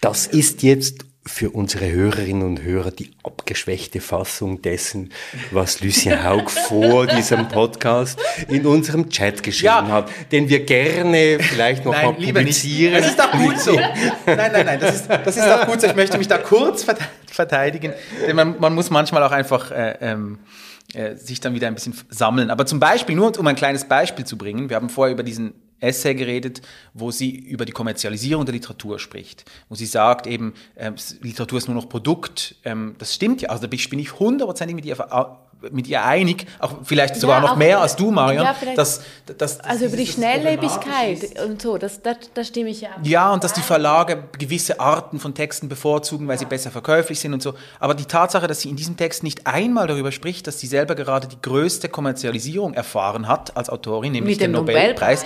Das 0.00 0.26
ist 0.26 0.62
jetzt 0.62 1.04
für 1.26 1.50
unsere 1.50 1.90
Hörerinnen 1.90 2.46
und 2.46 2.62
Hörer 2.62 2.92
die 2.92 3.10
abgeschwächte 3.24 4.00
Fassung 4.00 4.62
dessen, 4.62 5.12
was 5.50 5.80
Lucien 5.80 6.22
Haug 6.22 6.48
vor 6.50 7.06
diesem 7.06 7.48
Podcast 7.48 8.18
in 8.48 8.64
unserem 8.64 9.10
Chat 9.10 9.42
geschrieben 9.42 9.66
ja. 9.66 9.88
hat, 9.88 10.10
den 10.30 10.48
wir 10.48 10.64
gerne 10.64 11.38
vielleicht 11.40 11.84
noch 11.84 11.92
nein, 11.92 12.06
mal 12.06 12.12
publizieren. 12.14 12.94
Das 12.94 13.08
ist 13.08 13.18
doch 13.18 13.32
gut 13.32 13.58
so. 13.58 13.74
Nein, 14.26 14.52
nein, 14.52 14.66
nein, 14.66 14.80
das 14.80 14.96
ist, 14.96 15.08
das 15.08 15.36
ist 15.36 15.48
auch 15.48 15.66
gut 15.66 15.80
so. 15.80 15.86
Ich 15.86 15.96
möchte 15.96 16.18
mich 16.18 16.28
da 16.28 16.38
kurz 16.38 16.84
verteidigen, 17.26 17.92
denn 18.26 18.36
man, 18.36 18.58
man 18.58 18.74
muss 18.74 18.90
manchmal 18.90 19.22
auch 19.22 19.32
einfach 19.32 19.70
äh, 19.70 19.96
ähm, 20.00 20.38
äh, 20.94 21.16
sich 21.16 21.40
dann 21.40 21.54
wieder 21.54 21.66
ein 21.66 21.74
bisschen 21.74 21.94
sammeln. 22.08 22.50
Aber 22.50 22.66
zum 22.66 22.80
Beispiel, 22.80 23.16
nur 23.16 23.38
um 23.38 23.46
ein 23.46 23.56
kleines 23.56 23.84
Beispiel 23.84 24.24
zu 24.24 24.38
bringen, 24.38 24.68
wir 24.68 24.76
haben 24.76 24.88
vorher 24.88 25.12
über 25.12 25.22
diesen 25.22 25.54
Essay 25.80 26.14
geredet, 26.14 26.62
wo 26.94 27.10
sie 27.10 27.30
über 27.36 27.64
die 27.64 27.72
Kommerzialisierung 27.72 28.44
der 28.44 28.54
Literatur 28.54 28.98
spricht, 28.98 29.44
wo 29.68 29.74
sie 29.74 29.86
sagt 29.86 30.26
eben, 30.26 30.54
äh, 30.74 30.92
Literatur 31.20 31.58
ist 31.58 31.68
nur 31.68 31.76
noch 31.76 31.88
Produkt. 31.88 32.56
Ähm, 32.64 32.94
das 32.98 33.14
stimmt 33.14 33.42
ja, 33.42 33.50
also 33.50 33.62
da 33.62 33.68
bin 33.68 33.98
ich 33.98 34.18
hundertprozentig 34.18 34.74
mit 34.74 34.84
ihr 34.84 34.96
mit 35.70 35.86
ihr 35.86 36.04
einig, 36.04 36.46
auch 36.58 36.74
vielleicht 36.84 37.16
sogar 37.16 37.42
ja, 37.42 37.48
noch 37.48 37.56
mehr 37.56 37.80
als 37.80 37.96
du, 37.96 38.10
Marion. 38.10 38.44
Ja, 38.44 38.54
dass, 38.74 39.02
dass, 39.38 39.60
also 39.60 39.86
über 39.86 39.96
die 39.96 40.06
Schnelllebigkeit 40.06 41.40
und 41.44 41.62
so, 41.62 41.78
das, 41.78 42.02
das, 42.02 42.16
das 42.34 42.48
stimme 42.48 42.70
ich 42.70 42.82
ja 42.82 42.90
ab. 42.90 43.00
Ja, 43.02 43.32
und 43.32 43.42
dass 43.42 43.52
die 43.52 43.62
Verlage 43.62 44.24
gewisse 44.38 44.80
Arten 44.80 45.18
von 45.18 45.34
Texten 45.34 45.68
bevorzugen, 45.68 46.28
weil 46.28 46.34
ja. 46.34 46.40
sie 46.40 46.44
besser 46.44 46.70
verkäuflich 46.70 47.18
sind 47.20 47.32
und 47.32 47.42
so. 47.42 47.54
Aber 47.80 47.94
die 47.94 48.04
Tatsache, 48.04 48.46
dass 48.46 48.60
sie 48.60 48.68
in 48.68 48.76
diesem 48.76 48.96
Text 48.96 49.22
nicht 49.22 49.46
einmal 49.46 49.86
darüber 49.86 50.12
spricht, 50.12 50.46
dass 50.46 50.60
sie 50.60 50.66
selber 50.66 50.94
gerade 50.94 51.26
die 51.26 51.40
größte 51.40 51.88
Kommerzialisierung 51.88 52.74
erfahren 52.74 53.26
hat 53.26 53.56
als 53.56 53.70
Autorin, 53.70 54.12
nämlich 54.12 54.38
den 54.38 54.52
Nobelpreis, 54.52 55.22
Nobelpreis 55.22 55.24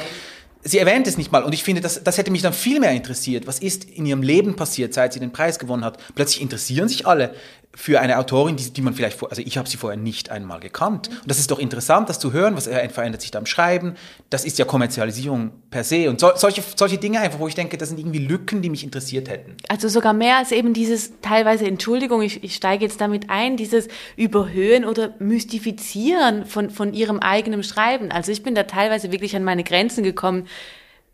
Sie 0.63 0.79
erwähnt 0.79 1.07
es 1.07 1.17
nicht 1.17 1.33
mal 1.33 1.43
und 1.43 1.55
ich 1.55 1.65
finde, 1.65 1.81
das, 1.81 2.05
das 2.05 2.19
hätte 2.19 2.31
mich 2.31 2.43
dann 2.43 2.53
viel 2.53 2.81
mehr 2.81 2.93
interessiert. 2.93 3.47
Was 3.47 3.61
ist 3.61 3.85
in 3.85 4.05
ihrem 4.05 4.23
Leben 4.23 4.57
passiert, 4.57 4.93
seit 4.93 5.15
sie 5.15 5.21
den 5.21 5.33
Preis 5.33 5.59
gewonnen 5.59 5.85
hat? 5.85 5.99
Plötzlich 6.15 6.43
interessieren 6.43 6.89
sich 6.89 7.07
alle 7.07 7.35
für 7.75 8.01
eine 8.01 8.19
Autorin, 8.19 8.57
die, 8.57 8.73
die 8.73 8.83
man 8.83 8.95
vielleicht 8.95 9.17
vor, 9.17 9.31
also 9.31 9.43
ich 9.43 9.57
habe 9.57 9.69
sie 9.69 9.77
vorher 9.77 9.99
nicht 9.99 10.31
einmal 10.31 10.59
gekannt. 10.59 11.09
Und 11.09 11.31
das 11.31 11.39
ist 11.39 11.51
doch 11.53 11.61
interessant, 11.61 12.09
das 12.09 12.19
zu 12.19 12.33
hören, 12.33 12.57
was 12.57 12.67
verändert 12.67 13.21
sich 13.21 13.31
da 13.31 13.39
im 13.39 13.47
Schreiben. 13.47 13.95
Das 14.29 14.45
ist 14.45 14.59
ja 14.59 14.65
Kommerzialisierung 14.65 15.53
per 15.71 15.85
se 15.85 16.11
und 16.11 16.19
so, 16.19 16.33
solche, 16.35 16.63
solche 16.75 16.99
Dinge 16.99 17.21
einfach, 17.21 17.39
wo 17.39 17.47
ich 17.47 17.55
denke, 17.55 17.79
das 17.79 17.89
sind 17.89 17.99
irgendwie 17.99 18.19
Lücken, 18.19 18.61
die 18.61 18.71
mich 18.71 18.83
interessiert 18.83 19.29
hätten. 19.29 19.57
Also 19.69 19.89
sogar 19.89 20.13
mehr 20.13 20.39
als 20.39 20.51
eben 20.51 20.75
dieses 20.75 21.21
teilweise, 21.23 21.65
Entschuldigung, 21.67 22.23
ich, 22.23 22.43
ich 22.43 22.57
steige 22.57 22.85
jetzt 22.85 23.01
damit 23.01 23.31
ein, 23.31 23.57
dieses 23.57 23.87
Überhöhen 24.17 24.85
oder 24.85 25.15
Mystifizieren 25.21 26.47
von, 26.47 26.71
von 26.71 26.93
ihrem 26.93 27.21
eigenen 27.21 27.63
Schreiben. 27.63 28.11
Also 28.11 28.33
ich 28.33 28.43
bin 28.43 28.57
da 28.57 28.65
teilweise 28.65 29.13
wirklich 29.13 29.37
an 29.37 29.45
meine 29.45 29.63
Grenzen 29.63 30.03
gekommen, 30.03 30.49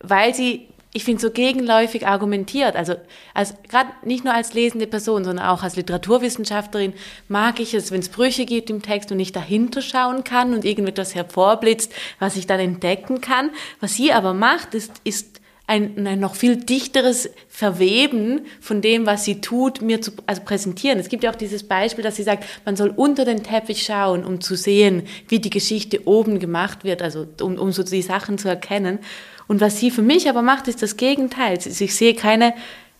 weil 0.00 0.34
sie 0.34 0.68
ich 0.96 1.04
finde, 1.04 1.20
so 1.20 1.30
gegenläufig 1.30 2.06
argumentiert. 2.06 2.74
Also 2.74 2.94
als 3.34 3.54
gerade 3.68 3.90
nicht 4.02 4.24
nur 4.24 4.32
als 4.32 4.54
lesende 4.54 4.86
Person, 4.86 5.24
sondern 5.24 5.44
auch 5.44 5.62
als 5.62 5.76
Literaturwissenschaftlerin 5.76 6.94
mag 7.28 7.60
ich 7.60 7.74
es, 7.74 7.92
wenn 7.92 8.00
es 8.00 8.08
Brüche 8.08 8.46
gibt 8.46 8.70
im 8.70 8.80
Text 8.80 9.12
und 9.12 9.20
ich 9.20 9.30
dahinter 9.30 9.82
schauen 9.82 10.24
kann 10.24 10.54
und 10.54 10.64
irgendetwas 10.64 11.14
hervorblitzt, 11.14 11.92
was 12.18 12.36
ich 12.36 12.46
dann 12.46 12.60
entdecken 12.60 13.20
kann. 13.20 13.50
Was 13.78 13.92
sie 13.92 14.10
aber 14.14 14.32
macht, 14.32 14.74
ist, 14.74 14.90
ist 15.04 15.42
ein, 15.66 16.06
ein 16.06 16.18
noch 16.18 16.34
viel 16.34 16.56
dichteres 16.56 17.28
Verweben 17.46 18.46
von 18.60 18.80
dem, 18.80 19.04
was 19.04 19.26
sie 19.26 19.42
tut, 19.42 19.82
mir 19.82 20.00
zu 20.00 20.12
also 20.24 20.40
präsentieren. 20.46 20.98
Es 20.98 21.10
gibt 21.10 21.24
ja 21.24 21.30
auch 21.30 21.36
dieses 21.36 21.64
Beispiel, 21.64 22.04
dass 22.04 22.16
sie 22.16 22.22
sagt, 22.22 22.46
man 22.64 22.76
soll 22.76 22.88
unter 22.88 23.26
den 23.26 23.42
Teppich 23.42 23.82
schauen, 23.82 24.24
um 24.24 24.40
zu 24.40 24.56
sehen, 24.56 25.02
wie 25.28 25.40
die 25.40 25.50
Geschichte 25.50 26.06
oben 26.06 26.38
gemacht 26.38 26.84
wird, 26.84 27.02
also 27.02 27.26
um, 27.42 27.58
um 27.58 27.70
so 27.70 27.82
die 27.82 28.00
Sachen 28.00 28.38
zu 28.38 28.48
erkennen. 28.48 29.00
Und 29.48 29.60
was 29.60 29.78
sie 29.78 29.90
für 29.90 30.02
mich 30.02 30.28
aber 30.28 30.42
macht, 30.42 30.68
ist 30.68 30.82
das 30.82 30.96
Gegenteil. 30.96 31.58
Ich 31.64 31.94
sehe 31.94 32.14
keine, 32.14 32.54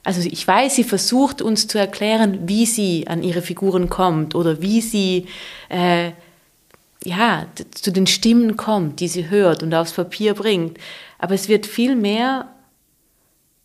also 0.04 0.20
ich 0.20 0.46
weiß, 0.46 0.76
sie 0.76 0.84
versucht 0.84 1.42
uns 1.42 1.66
zu 1.66 1.78
erklären, 1.78 2.48
wie 2.48 2.66
sie 2.66 3.06
an 3.08 3.22
ihre 3.22 3.42
Figuren 3.42 3.88
kommt 3.88 4.34
oder 4.34 4.62
wie 4.62 4.80
sie 4.80 5.26
äh, 5.68 6.12
ja, 7.04 7.46
zu 7.72 7.92
den 7.92 8.06
Stimmen 8.06 8.56
kommt, 8.56 9.00
die 9.00 9.08
sie 9.08 9.30
hört 9.30 9.62
und 9.62 9.74
aufs 9.74 9.92
Papier 9.92 10.34
bringt. 10.34 10.78
Aber 11.18 11.34
es 11.34 11.48
wird 11.48 11.66
viel 11.66 11.96
mehr 11.96 12.48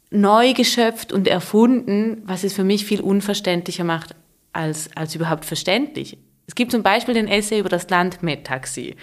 neu 0.09 0.53
geschöpft 0.53 1.13
und 1.13 1.27
erfunden, 1.27 2.21
was 2.25 2.43
es 2.43 2.53
für 2.53 2.63
mich 2.63 2.85
viel 2.85 3.01
unverständlicher 3.01 3.83
macht 3.83 4.13
als, 4.53 4.89
als 4.95 5.15
überhaupt 5.15 5.45
verständlich. 5.45 6.17
Es 6.47 6.55
gibt 6.55 6.71
zum 6.71 6.83
Beispiel 6.83 7.13
den 7.13 7.29
Essay 7.29 7.59
über 7.59 7.69
das 7.69 7.89
Land 7.89 8.21
Met-Taxi. 8.21 8.95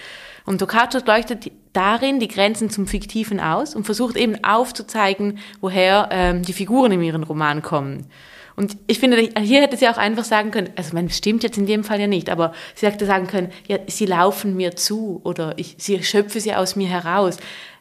Und 0.44 0.58
Tokarczuk 0.58 1.06
leuchtet 1.06 1.50
darin 1.72 2.20
die 2.20 2.28
Grenzen 2.28 2.70
zum 2.70 2.86
Fiktiven 2.86 3.40
aus 3.40 3.74
und 3.74 3.84
versucht 3.84 4.16
eben 4.16 4.42
aufzuzeigen, 4.44 5.38
woher 5.60 6.08
ähm, 6.10 6.42
die 6.42 6.52
Figuren 6.52 6.92
in 6.92 7.02
ihren 7.02 7.22
Roman 7.22 7.62
kommen. 7.62 8.06
Und 8.56 8.76
ich 8.88 8.98
finde, 8.98 9.16
hier 9.40 9.60
hätte 9.60 9.76
sie 9.76 9.88
auch 9.88 9.98
einfach 9.98 10.24
sagen 10.24 10.50
können, 10.50 10.70
also 10.74 10.92
man 10.92 11.08
stimmt 11.10 11.44
jetzt 11.44 11.58
in 11.58 11.66
dem 11.66 11.84
Fall 11.84 12.00
ja 12.00 12.08
nicht, 12.08 12.28
aber 12.28 12.52
sie 12.74 12.86
hätte 12.86 13.06
sagen 13.06 13.28
können, 13.28 13.52
ja, 13.68 13.78
sie 13.86 14.04
laufen 14.04 14.56
mir 14.56 14.74
zu 14.74 15.20
oder 15.22 15.54
ich 15.58 15.76
sie 15.78 16.02
schöpfe 16.02 16.40
sie 16.40 16.54
aus 16.54 16.74
mir 16.74 16.88
heraus. 16.88 17.36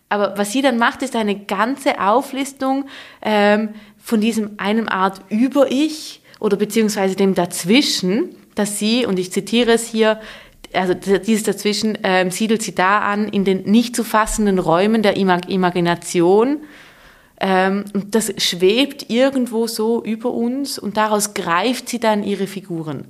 Aber 0.10 0.38
was 0.38 0.52
sie 0.52 0.62
dann 0.62 0.78
macht, 0.78 1.02
ist 1.02 1.15
eine 1.15 1.36
ganze 1.36 2.00
Auflistung 2.00 2.86
ähm, 3.23 3.69
von 3.97 4.21
diesem 4.21 4.52
einem 4.58 4.88
Art 4.88 5.19
Über-Ich 5.30 6.21
oder 6.39 6.58
beziehungsweise 6.58 7.15
dem 7.15 7.34
Dazwischen, 7.34 8.36
dass 8.54 8.78
sie, 8.78 9.06
und 9.08 9.17
ich 9.17 9.32
zitiere 9.32 9.71
es 9.71 9.88
hier, 9.88 10.19
also 10.73 10.93
dieses 10.93 11.43
dazwischen 11.43 11.97
ähm, 12.03 12.32
siedelt 12.32 12.62
sie 12.62 12.75
da 12.75 12.99
an, 12.99 13.30
in 13.30 13.45
den 13.45 13.63
nicht 13.63 13.95
zu 13.95 14.03
fassenden 14.03 14.60
Räumen 14.60 15.01
der 15.01 15.17
Imag 15.17 15.47
Imagination. 15.47 16.62
Ähm, 17.39 17.86
und 17.93 18.15
das 18.15 18.34
schwebt 18.38 19.10
irgendwo 19.10 19.67
so 19.67 20.03
über 20.03 20.32
uns 20.32 20.80
und 20.80 20.97
daraus 20.97 21.34
greift 21.34 21.89
sie 21.89 21.99
dann 21.99 22.23
ihre 22.23 22.47
Figuren. 22.47 23.06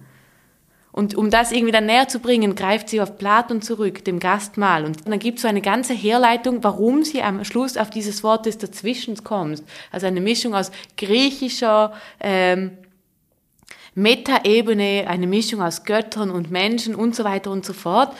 Und 0.97 1.13
um 1.13 1.29
das 1.29 1.51
irgendwie 1.51 1.71
dann 1.71 1.85
näher 1.85 2.07
zu 2.07 2.17
bringen, 2.17 2.55
greift 2.55 2.89
sie 2.89 3.01
auf 3.01 3.19
Platon 3.19 3.61
zurück, 3.61 4.03
dem 4.03 4.19
Gastmahl. 4.19 4.83
Und 4.83 5.07
dann 5.07 5.19
gibt 5.19 5.37
es 5.37 5.43
so 5.43 5.47
eine 5.47 5.61
ganze 5.61 5.93
Herleitung, 5.93 6.63
warum 6.63 7.03
sie 7.03 7.21
am 7.21 7.45
Schluss 7.45 7.77
auf 7.77 7.91
dieses 7.91 8.23
Wort 8.23 8.47
des 8.47 8.57
Dazwischens 8.57 9.23
kommt. 9.23 9.61
Also 9.91 10.07
eine 10.07 10.21
Mischung 10.21 10.55
aus 10.55 10.71
griechischer, 10.97 11.93
ähm, 12.19 12.71
Metaebene, 13.97 15.05
eine 15.07 15.25
Mischung 15.25 15.59
aus 15.61 15.83
Göttern 15.83 16.29
und 16.29 16.51
Menschen 16.51 16.93
und 16.93 17.15
so 17.15 17.23
weiter 17.23 17.49
und 17.49 17.65
so 17.65 17.73
fort. 17.73 18.15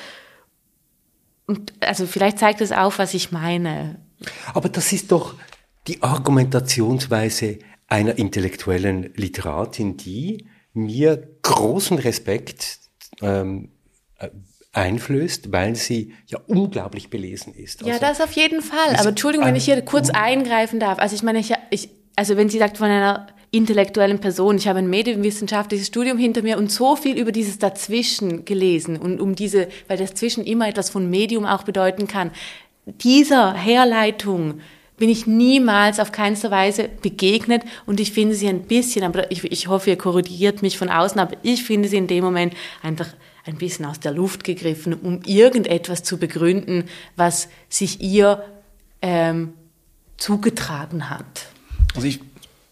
Und 1.46 1.72
also 1.82 2.08
vielleicht 2.08 2.40
zeigt 2.40 2.62
es 2.62 2.72
auf, 2.72 2.98
was 2.98 3.14
ich 3.14 3.32
meine. 3.32 4.00
Aber 4.56 4.70
das 4.70 4.92
ist 4.92 5.12
doch 5.12 5.36
die 5.86 6.02
Argumentationsweise 6.02 7.60
einer 7.88 8.18
intellektuellen 8.18 9.14
Literatin, 9.16 9.98
die 9.98 10.48
mir 10.74 11.28
großen 11.44 12.00
Respekt 12.00 12.80
ähm, 13.22 13.70
einflößt, 14.74 15.52
weil 15.52 15.76
sie 15.76 16.16
ja 16.26 16.40
unglaublich 16.48 17.12
belesen 17.12 17.54
ist. 17.54 17.82
ja, 17.82 17.94
also, 17.94 18.06
das 18.06 18.22
auf 18.22 18.32
jeden 18.32 18.64
Fall. 18.64 18.96
Aber 18.96 19.10
Entschuldigung, 19.10 19.46
wenn 19.46 19.56
ich 19.56 19.66
hier 19.66 19.80
kurz 19.84 20.10
eingreifen 20.10 20.80
darf. 20.80 20.98
Also 20.98 21.16
ich 21.16 21.22
meine, 21.22 21.38
ich, 21.38 21.54
ich, 21.70 21.90
also 22.16 22.36
wenn 22.36 22.50
sie 22.50 22.58
sagt 22.58 22.80
von 22.80 22.88
einer 22.88 23.28
intellektuellen 23.52 24.20
Person, 24.20 24.58
ich 24.58 24.68
habe 24.68 24.80
ein 24.80 24.90
medienwissenschaftliches 24.90 25.88
Studium 25.88 26.18
hinter 26.18 26.42
mir 26.42 26.58
und 26.58 26.72
so 26.72 26.96
viel 26.96 27.18
über 27.18 27.32
dieses 27.32 27.60
Dazwischen 27.60 28.46
gelesen 28.46 28.98
und 28.98 29.22
um 29.22 29.36
diese, 29.36 29.68
weil 29.88 29.98
das 29.98 30.14
Zwischen 30.14 30.44
immer 30.44 30.68
etwas 30.68 30.90
von 30.90 31.10
Medium 31.10 31.46
auch 31.46 31.64
bedeuten 31.64 32.08
kann. 32.08 32.32
Dieser 32.86 33.54
Herleitung 33.54 34.62
bin 34.98 35.10
ich 35.10 35.28
niemals 35.28 36.00
auf 36.00 36.12
keinster 36.12 36.52
Weise 36.52 36.90
begegnet 37.02 37.64
und 37.86 38.00
ich 38.00 38.12
finde 38.12 38.36
sie 38.36 38.48
ein 38.48 38.64
bisschen, 38.64 39.04
aber 39.04 39.32
ich, 39.32 39.44
ich 39.44 39.68
hoffe, 39.68 39.92
ihr 39.92 39.98
korrigiert 39.98 40.62
mich 40.62 40.78
von 40.78 40.90
außen, 40.90 41.20
aber 41.20 41.38
ich 41.44 41.64
finde 41.64 41.88
sie 41.88 41.98
in 41.98 42.08
dem 42.08 42.24
Moment 42.24 42.54
einfach 42.82 43.08
ein 43.46 43.58
bisschen 43.58 43.86
aus 43.86 44.00
der 44.00 44.12
Luft 44.12 44.44
gegriffen, 44.44 44.94
um 44.94 45.22
irgendetwas 45.26 46.04
zu 46.04 46.18
begründen, 46.18 46.86
was 47.16 47.48
sich 47.70 48.02
ihr 48.02 48.44
ähm, 49.02 49.54
zugetragen 50.18 51.10
hat. 51.10 51.48
Also 51.96 52.08
ich, 52.08 52.20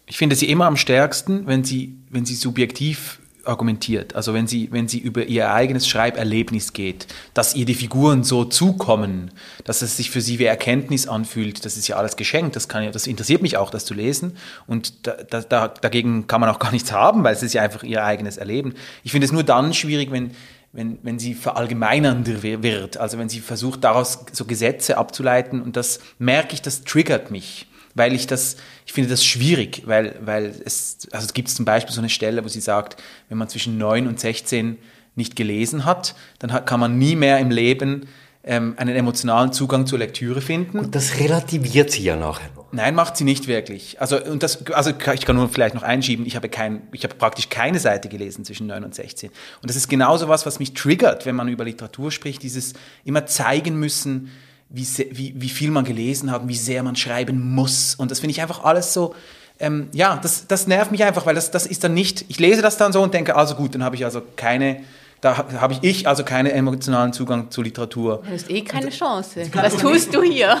ich 0.06 0.16
finde 0.16 0.36
sie 0.36 0.48
immer 0.48 0.66
am 0.66 0.76
stärksten, 0.76 1.46
wenn 1.46 1.64
sie, 1.64 1.96
wenn 2.10 2.24
sie 2.24 2.36
subjektiv 2.36 3.20
argumentiert. 3.44 4.14
Also 4.16 4.34
wenn 4.34 4.46
sie, 4.46 4.68
wenn 4.72 4.88
sie 4.88 4.98
über 4.98 5.24
ihr 5.24 5.52
eigenes 5.52 5.88
Schreiberlebnis 5.88 6.72
geht, 6.72 7.06
dass 7.34 7.54
ihr 7.54 7.64
die 7.64 7.74
Figuren 7.74 8.24
so 8.24 8.44
zukommen, 8.44 9.30
dass 9.64 9.82
es 9.82 9.96
sich 9.96 10.10
für 10.10 10.20
sie 10.20 10.38
wie 10.38 10.44
Erkenntnis 10.44 11.06
anfühlt, 11.06 11.64
das 11.64 11.76
ist 11.76 11.88
ja 11.88 11.96
alles 11.96 12.16
geschenkt, 12.16 12.56
das 12.56 12.68
kann 12.68 12.82
ja, 12.82 12.90
das 12.90 13.06
interessiert 13.06 13.42
mich 13.42 13.56
auch, 13.56 13.70
das 13.70 13.84
zu 13.84 13.94
lesen. 13.94 14.36
Und 14.66 15.06
da, 15.06 15.16
da, 15.22 15.40
da, 15.40 15.68
dagegen 15.68 16.26
kann 16.26 16.40
man 16.40 16.50
auch 16.50 16.58
gar 16.58 16.72
nichts 16.72 16.92
haben, 16.92 17.22
weil 17.24 17.34
es 17.34 17.42
ist 17.42 17.54
ja 17.54 17.62
einfach 17.62 17.82
ihr 17.82 18.04
eigenes 18.04 18.36
Erleben. 18.36 18.74
Ich 19.04 19.12
finde 19.12 19.26
es 19.26 19.32
nur 19.32 19.44
dann 19.44 19.74
schwierig, 19.74 20.10
wenn, 20.10 20.32
wenn, 20.72 20.98
wenn 21.02 21.18
sie 21.18 21.34
verallgemeinernder 21.34 22.42
wird, 22.42 22.96
also 22.96 23.18
wenn 23.18 23.28
sie 23.28 23.40
versucht, 23.40 23.84
daraus 23.84 24.20
so 24.32 24.44
Gesetze 24.44 24.98
abzuleiten 24.98 25.62
und 25.62 25.76
das 25.76 26.00
merke 26.18 26.54
ich, 26.54 26.62
das 26.62 26.82
triggert 26.84 27.30
mich 27.30 27.66
weil 27.96 28.14
ich 28.14 28.26
das, 28.26 28.56
ich 28.84 28.92
finde 28.92 29.10
das 29.10 29.24
schwierig, 29.24 29.82
weil, 29.86 30.16
weil 30.20 30.54
es, 30.64 31.08
also 31.10 31.26
es 31.26 31.32
gibt 31.32 31.48
zum 31.48 31.64
Beispiel 31.64 31.94
so 31.94 32.00
eine 32.00 32.10
Stelle, 32.10 32.44
wo 32.44 32.48
sie 32.48 32.60
sagt, 32.60 33.02
wenn 33.28 33.38
man 33.38 33.48
zwischen 33.48 33.78
9 33.78 34.06
und 34.06 34.20
16 34.20 34.76
nicht 35.16 35.34
gelesen 35.34 35.86
hat, 35.86 36.14
dann 36.38 36.52
hat, 36.52 36.66
kann 36.66 36.78
man 36.78 36.98
nie 36.98 37.16
mehr 37.16 37.38
im 37.38 37.50
Leben 37.50 38.06
ähm, 38.44 38.74
einen 38.76 38.94
emotionalen 38.94 39.52
Zugang 39.52 39.86
zur 39.86 39.98
Lektüre 39.98 40.42
finden. 40.42 40.78
Und 40.78 40.94
das 40.94 41.18
relativiert 41.18 41.90
sie 41.90 42.04
ja 42.04 42.16
nachher 42.16 42.50
noch. 42.54 42.66
Nein, 42.70 42.94
macht 42.94 43.16
sie 43.16 43.24
nicht 43.24 43.48
wirklich. 43.48 43.98
Also, 44.00 44.22
und 44.22 44.42
das, 44.42 44.66
also 44.70 44.90
ich 44.90 45.24
kann 45.24 45.34
nur 45.34 45.48
vielleicht 45.48 45.74
noch 45.74 45.82
einschieben, 45.82 46.26
ich 46.26 46.36
habe, 46.36 46.50
kein, 46.50 46.82
ich 46.92 47.02
habe 47.02 47.14
praktisch 47.14 47.48
keine 47.48 47.78
Seite 47.78 48.10
gelesen 48.10 48.44
zwischen 48.44 48.66
9 48.66 48.84
und 48.84 48.94
16. 48.94 49.30
Und 49.30 49.70
das 49.70 49.76
ist 49.76 49.88
genauso 49.88 50.28
was, 50.28 50.44
was 50.44 50.58
mich 50.58 50.74
triggert, 50.74 51.24
wenn 51.24 51.34
man 51.34 51.48
über 51.48 51.64
Literatur 51.64 52.12
spricht, 52.12 52.42
dieses 52.42 52.74
immer 53.04 53.24
zeigen 53.24 53.80
müssen, 53.80 54.30
wie, 54.68 54.84
sehr, 54.84 55.06
wie, 55.10 55.34
wie 55.36 55.48
viel 55.48 55.70
man 55.70 55.84
gelesen 55.84 56.30
hat, 56.30 56.46
wie 56.46 56.56
sehr 56.56 56.82
man 56.82 56.96
schreiben 56.96 57.54
muss. 57.54 57.94
Und 57.94 58.10
das 58.10 58.20
finde 58.20 58.32
ich 58.32 58.42
einfach 58.42 58.64
alles 58.64 58.92
so, 58.92 59.14
ähm, 59.58 59.88
ja, 59.92 60.18
das, 60.22 60.46
das 60.46 60.66
nervt 60.66 60.90
mich 60.90 61.04
einfach, 61.04 61.24
weil 61.26 61.34
das, 61.34 61.50
das 61.50 61.66
ist 61.66 61.82
dann 61.84 61.94
nicht, 61.94 62.24
ich 62.28 62.38
lese 62.38 62.62
das 62.62 62.76
dann 62.76 62.92
so 62.92 63.02
und 63.02 63.14
denke, 63.14 63.36
also 63.36 63.54
gut, 63.54 63.74
dann 63.74 63.84
habe 63.84 63.96
ich 63.96 64.04
also 64.04 64.20
keine, 64.36 64.82
da 65.22 65.36
habe 65.36 65.72
ich, 65.72 65.82
ich 65.82 66.08
also 66.08 66.24
keinen 66.24 66.50
emotionalen 66.50 67.14
Zugang 67.14 67.50
zur 67.50 67.64
Literatur. 67.64 68.22
Du 68.22 68.30
hast 68.30 68.50
eh 68.50 68.60
keine 68.60 68.90
Chance. 68.90 69.48
Was 69.54 69.76
tust 69.76 70.14
du 70.14 70.22
hier? 70.22 70.60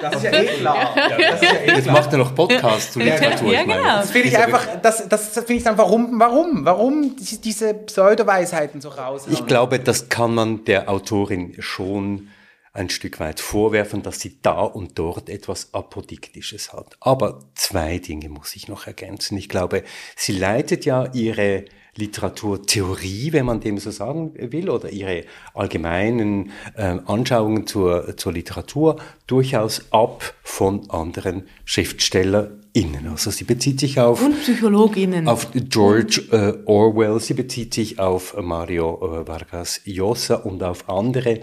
Ja, 0.00 0.10
das 0.10 0.16
ist 0.16 0.24
ja 0.24 0.32
eh 0.32 0.46
klar. 0.46 0.94
Ja, 0.94 1.30
das 1.30 1.40
ja 1.40 1.48
eh 1.52 1.76
Jetzt 1.76 1.86
macht 1.86 2.12
er 2.12 2.18
noch 2.18 2.34
Podcasts 2.34 2.92
zu 2.92 2.98
Literatur. 2.98 3.50
Ja, 3.50 3.62
genau. 3.62 3.82
Das 3.82 4.10
finde 4.10 4.28
ich 4.28 4.38
einfach, 4.38 4.66
das, 4.82 5.08
das 5.08 5.30
finde 5.32 5.54
ich 5.54 5.64
dann, 5.64 5.78
warum, 5.78 6.20
warum, 6.20 6.64
warum 6.66 7.16
diese 7.16 7.72
Pseudo-Weisheiten 7.72 8.82
so 8.82 8.90
raus? 8.90 9.24
Ich 9.30 9.46
glaube, 9.46 9.80
das 9.80 10.10
kann 10.10 10.34
man 10.34 10.64
der 10.66 10.90
Autorin 10.90 11.54
schon 11.60 12.28
ein 12.78 12.90
Stück 12.90 13.20
weit 13.20 13.40
vorwerfen, 13.40 14.02
dass 14.02 14.20
sie 14.20 14.38
da 14.40 14.62
und 14.62 14.98
dort 14.98 15.28
etwas 15.28 15.74
Apodiktisches 15.74 16.72
hat. 16.72 16.96
Aber 17.00 17.40
zwei 17.54 17.98
Dinge 17.98 18.28
muss 18.28 18.56
ich 18.56 18.68
noch 18.68 18.86
ergänzen. 18.86 19.36
Ich 19.36 19.48
glaube, 19.48 19.82
sie 20.16 20.32
leitet 20.32 20.84
ja 20.84 21.12
ihre 21.12 21.64
Literaturtheorie, 21.96 23.32
wenn 23.32 23.44
man 23.44 23.60
dem 23.60 23.78
so 23.78 23.90
sagen 23.90 24.32
will, 24.36 24.70
oder 24.70 24.90
ihre 24.90 25.24
allgemeinen 25.52 26.52
äh, 26.76 26.98
Anschauungen 27.04 27.66
zur, 27.66 28.16
zur 28.16 28.32
Literatur 28.32 28.96
durchaus 29.26 29.90
ab 29.90 30.34
von 30.44 30.88
anderen 30.90 31.48
SchriftstellerInnen. 31.64 33.08
Also 33.08 33.32
sie 33.32 33.44
bezieht 33.44 33.80
sich 33.80 33.98
auf... 33.98 34.22
Und 34.22 34.40
PsychologInnen. 34.40 35.26
Auf 35.26 35.48
George 35.52 36.22
äh, 36.30 36.62
Orwell, 36.66 37.18
sie 37.18 37.34
bezieht 37.34 37.74
sich 37.74 37.98
auf 37.98 38.36
Mario 38.40 39.22
äh, 39.22 39.26
Vargas 39.26 39.80
Llosa 39.84 40.36
und 40.36 40.62
auf 40.62 40.88
andere 40.88 41.40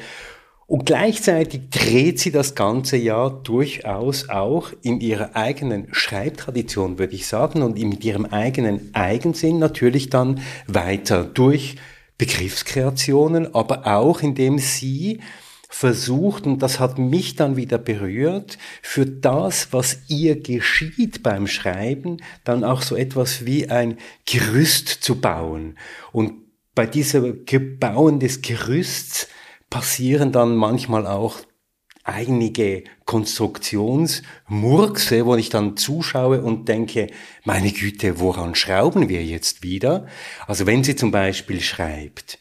und 0.67 0.87
gleichzeitig 0.87 1.69
dreht 1.69 2.19
sie 2.19 2.31
das 2.31 2.55
Ganze 2.55 2.97
ja 2.97 3.29
durchaus 3.29 4.29
auch 4.29 4.71
in 4.81 4.99
ihrer 4.99 5.35
eigenen 5.35 5.87
Schreibtradition, 5.91 6.97
würde 6.97 7.13
ich 7.13 7.27
sagen, 7.27 7.61
und 7.61 7.77
mit 7.77 8.03
ihrem 8.03 8.25
eigenen 8.25 8.89
Eigensinn 8.93 9.59
natürlich 9.59 10.09
dann 10.09 10.41
weiter 10.67 11.23
durch 11.23 11.75
Begriffskreationen, 12.17 13.53
aber 13.53 13.85
auch 13.85 14.21
indem 14.21 14.57
sie 14.57 15.19
versucht, 15.69 16.47
und 16.47 16.63
das 16.63 16.79
hat 16.79 16.97
mich 16.97 17.35
dann 17.35 17.57
wieder 17.57 17.77
berührt, 17.77 18.57
für 18.81 19.05
das, 19.05 19.67
was 19.71 19.99
ihr 20.07 20.41
geschieht 20.41 21.21
beim 21.21 21.45
Schreiben, 21.47 22.17
dann 22.43 22.63
auch 22.63 22.81
so 22.81 22.95
etwas 22.95 23.45
wie 23.45 23.69
ein 23.69 23.97
Gerüst 24.25 24.87
zu 24.87 25.19
bauen. 25.19 25.77
Und 26.11 26.33
bei 26.73 26.85
diesem 26.85 27.45
Bauen 27.79 28.19
des 28.19 28.41
Gerüsts 28.41 29.27
passieren 29.75 30.31
dann 30.31 30.55
manchmal 30.55 31.05
auch 31.05 31.35
einige 32.05 32.85
Konstruktionsmurkse, 33.03 35.25
wo 35.25 35.35
ich 35.35 35.49
dann 35.49 35.75
zuschaue 35.75 36.41
und 36.41 36.69
denke, 36.69 37.07
meine 37.43 37.73
Güte, 37.73 38.21
woran 38.21 38.55
schrauben 38.55 39.09
wir 39.09 39.25
jetzt 39.25 39.63
wieder? 39.63 40.07
Also 40.47 40.65
wenn 40.65 40.85
sie 40.85 40.95
zum 40.95 41.11
Beispiel 41.11 41.59
schreibt, 41.59 42.39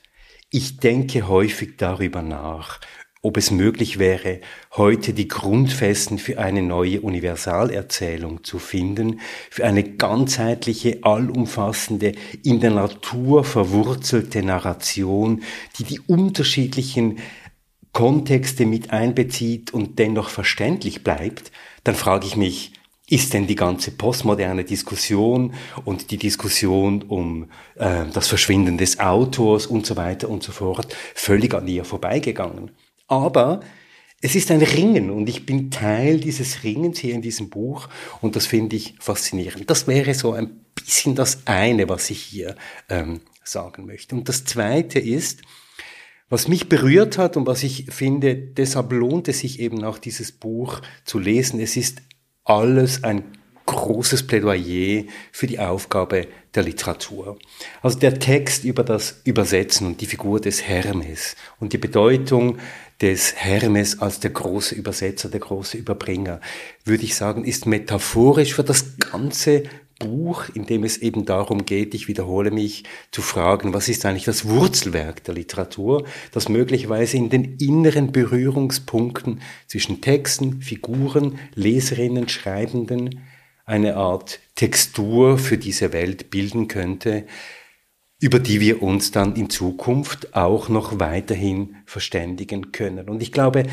ich 0.50 0.76
denke 0.76 1.26
häufig 1.26 1.76
darüber 1.76 2.22
nach, 2.22 2.78
ob 3.24 3.38
es 3.38 3.50
möglich 3.50 3.98
wäre, 3.98 4.40
heute 4.76 5.14
die 5.14 5.28
Grundfesten 5.28 6.18
für 6.18 6.38
eine 6.38 6.62
neue 6.62 7.00
Universalerzählung 7.00 8.44
zu 8.44 8.58
finden, 8.58 9.20
für 9.50 9.64
eine 9.64 9.82
ganzheitliche, 9.82 10.98
allumfassende, 11.02 12.12
in 12.42 12.60
der 12.60 12.72
Natur 12.72 13.42
verwurzelte 13.44 14.42
Narration, 14.42 15.42
die 15.78 15.84
die 15.84 16.00
unterschiedlichen 16.00 17.18
Kontexte 17.92 18.66
mit 18.66 18.90
einbezieht 18.90 19.72
und 19.72 19.98
dennoch 19.98 20.28
verständlich 20.28 21.02
bleibt, 21.02 21.50
dann 21.82 21.94
frage 21.94 22.26
ich 22.26 22.36
mich, 22.36 22.72
ist 23.08 23.32
denn 23.32 23.46
die 23.46 23.54
ganze 23.54 23.90
postmoderne 23.90 24.64
Diskussion 24.64 25.54
und 25.86 26.10
die 26.10 26.18
Diskussion 26.18 27.02
um 27.02 27.50
äh, 27.76 28.04
das 28.12 28.28
Verschwinden 28.28 28.76
des 28.76 29.00
Autors 29.00 29.66
und 29.66 29.86
so 29.86 29.96
weiter 29.96 30.28
und 30.28 30.42
so 30.42 30.52
fort 30.52 30.94
völlig 31.14 31.54
an 31.54 31.66
ihr 31.68 31.84
vorbeigegangen? 31.84 32.70
Aber 33.06 33.60
es 34.20 34.34
ist 34.34 34.50
ein 34.50 34.62
Ringen 34.62 35.10
und 35.10 35.28
ich 35.28 35.44
bin 35.44 35.70
Teil 35.70 36.18
dieses 36.18 36.64
Ringens 36.64 36.98
hier 36.98 37.14
in 37.14 37.22
diesem 37.22 37.50
Buch 37.50 37.88
und 38.22 38.36
das 38.36 38.46
finde 38.46 38.76
ich 38.76 38.94
faszinierend. 38.98 39.68
Das 39.68 39.86
wäre 39.86 40.14
so 40.14 40.32
ein 40.32 40.64
bisschen 40.74 41.14
das 41.14 41.46
eine, 41.46 41.88
was 41.88 42.08
ich 42.08 42.22
hier 42.22 42.56
ähm, 42.88 43.20
sagen 43.44 43.84
möchte. 43.84 44.14
Und 44.14 44.28
das 44.28 44.44
zweite 44.44 44.98
ist, 44.98 45.42
was 46.30 46.48
mich 46.48 46.68
berührt 46.68 47.18
hat 47.18 47.36
und 47.36 47.46
was 47.46 47.62
ich 47.62 47.86
finde, 47.90 48.34
deshalb 48.34 48.92
lohnt 48.92 49.28
es 49.28 49.40
sich 49.40 49.60
eben 49.60 49.84
auch 49.84 49.98
dieses 49.98 50.32
Buch 50.32 50.80
zu 51.04 51.18
lesen. 51.18 51.60
Es 51.60 51.76
ist 51.76 52.00
alles 52.44 53.04
ein 53.04 53.24
großes 53.74 54.26
Plädoyer 54.26 55.04
für 55.32 55.46
die 55.46 55.58
Aufgabe 55.58 56.28
der 56.54 56.62
Literatur. 56.62 57.38
Also 57.82 57.98
der 57.98 58.18
Text 58.18 58.64
über 58.64 58.84
das 58.84 59.20
Übersetzen 59.24 59.86
und 59.86 60.00
die 60.00 60.06
Figur 60.06 60.40
des 60.40 60.62
Hermes 60.62 61.36
und 61.60 61.72
die 61.72 61.78
Bedeutung 61.78 62.58
des 63.00 63.34
Hermes 63.36 64.00
als 64.00 64.20
der 64.20 64.30
große 64.30 64.74
Übersetzer, 64.74 65.28
der 65.28 65.40
große 65.40 65.76
Überbringer, 65.76 66.40
würde 66.84 67.04
ich 67.04 67.16
sagen, 67.16 67.44
ist 67.44 67.66
metaphorisch 67.66 68.54
für 68.54 68.64
das 68.64 68.98
ganze 68.98 69.64
Buch, 69.98 70.44
in 70.54 70.66
dem 70.66 70.84
es 70.84 70.98
eben 70.98 71.24
darum 71.24 71.64
geht, 71.66 71.94
ich 71.94 72.08
wiederhole 72.08 72.50
mich, 72.50 72.84
zu 73.10 73.22
fragen, 73.22 73.74
was 73.74 73.88
ist 73.88 74.04
eigentlich 74.04 74.24
das 74.24 74.48
Wurzelwerk 74.48 75.22
der 75.24 75.34
Literatur, 75.34 76.04
das 76.32 76.48
möglicherweise 76.48 77.16
in 77.16 77.30
den 77.30 77.56
inneren 77.58 78.12
Berührungspunkten 78.12 79.40
zwischen 79.66 80.00
Texten, 80.00 80.62
Figuren, 80.62 81.38
Leserinnen, 81.54 82.28
Schreibenden 82.28 83.20
eine 83.64 83.96
Art 83.96 84.40
Textur 84.54 85.38
für 85.38 85.58
diese 85.58 85.92
Welt 85.92 86.30
bilden 86.30 86.68
könnte, 86.68 87.26
über 88.20 88.38
die 88.38 88.60
wir 88.60 88.82
uns 88.82 89.10
dann 89.10 89.36
in 89.36 89.50
Zukunft 89.50 90.34
auch 90.34 90.68
noch 90.68 90.98
weiterhin 90.98 91.76
verständigen 91.86 92.72
können. 92.72 93.08
Und 93.08 93.22
ich 93.22 93.32
glaube, 93.32 93.64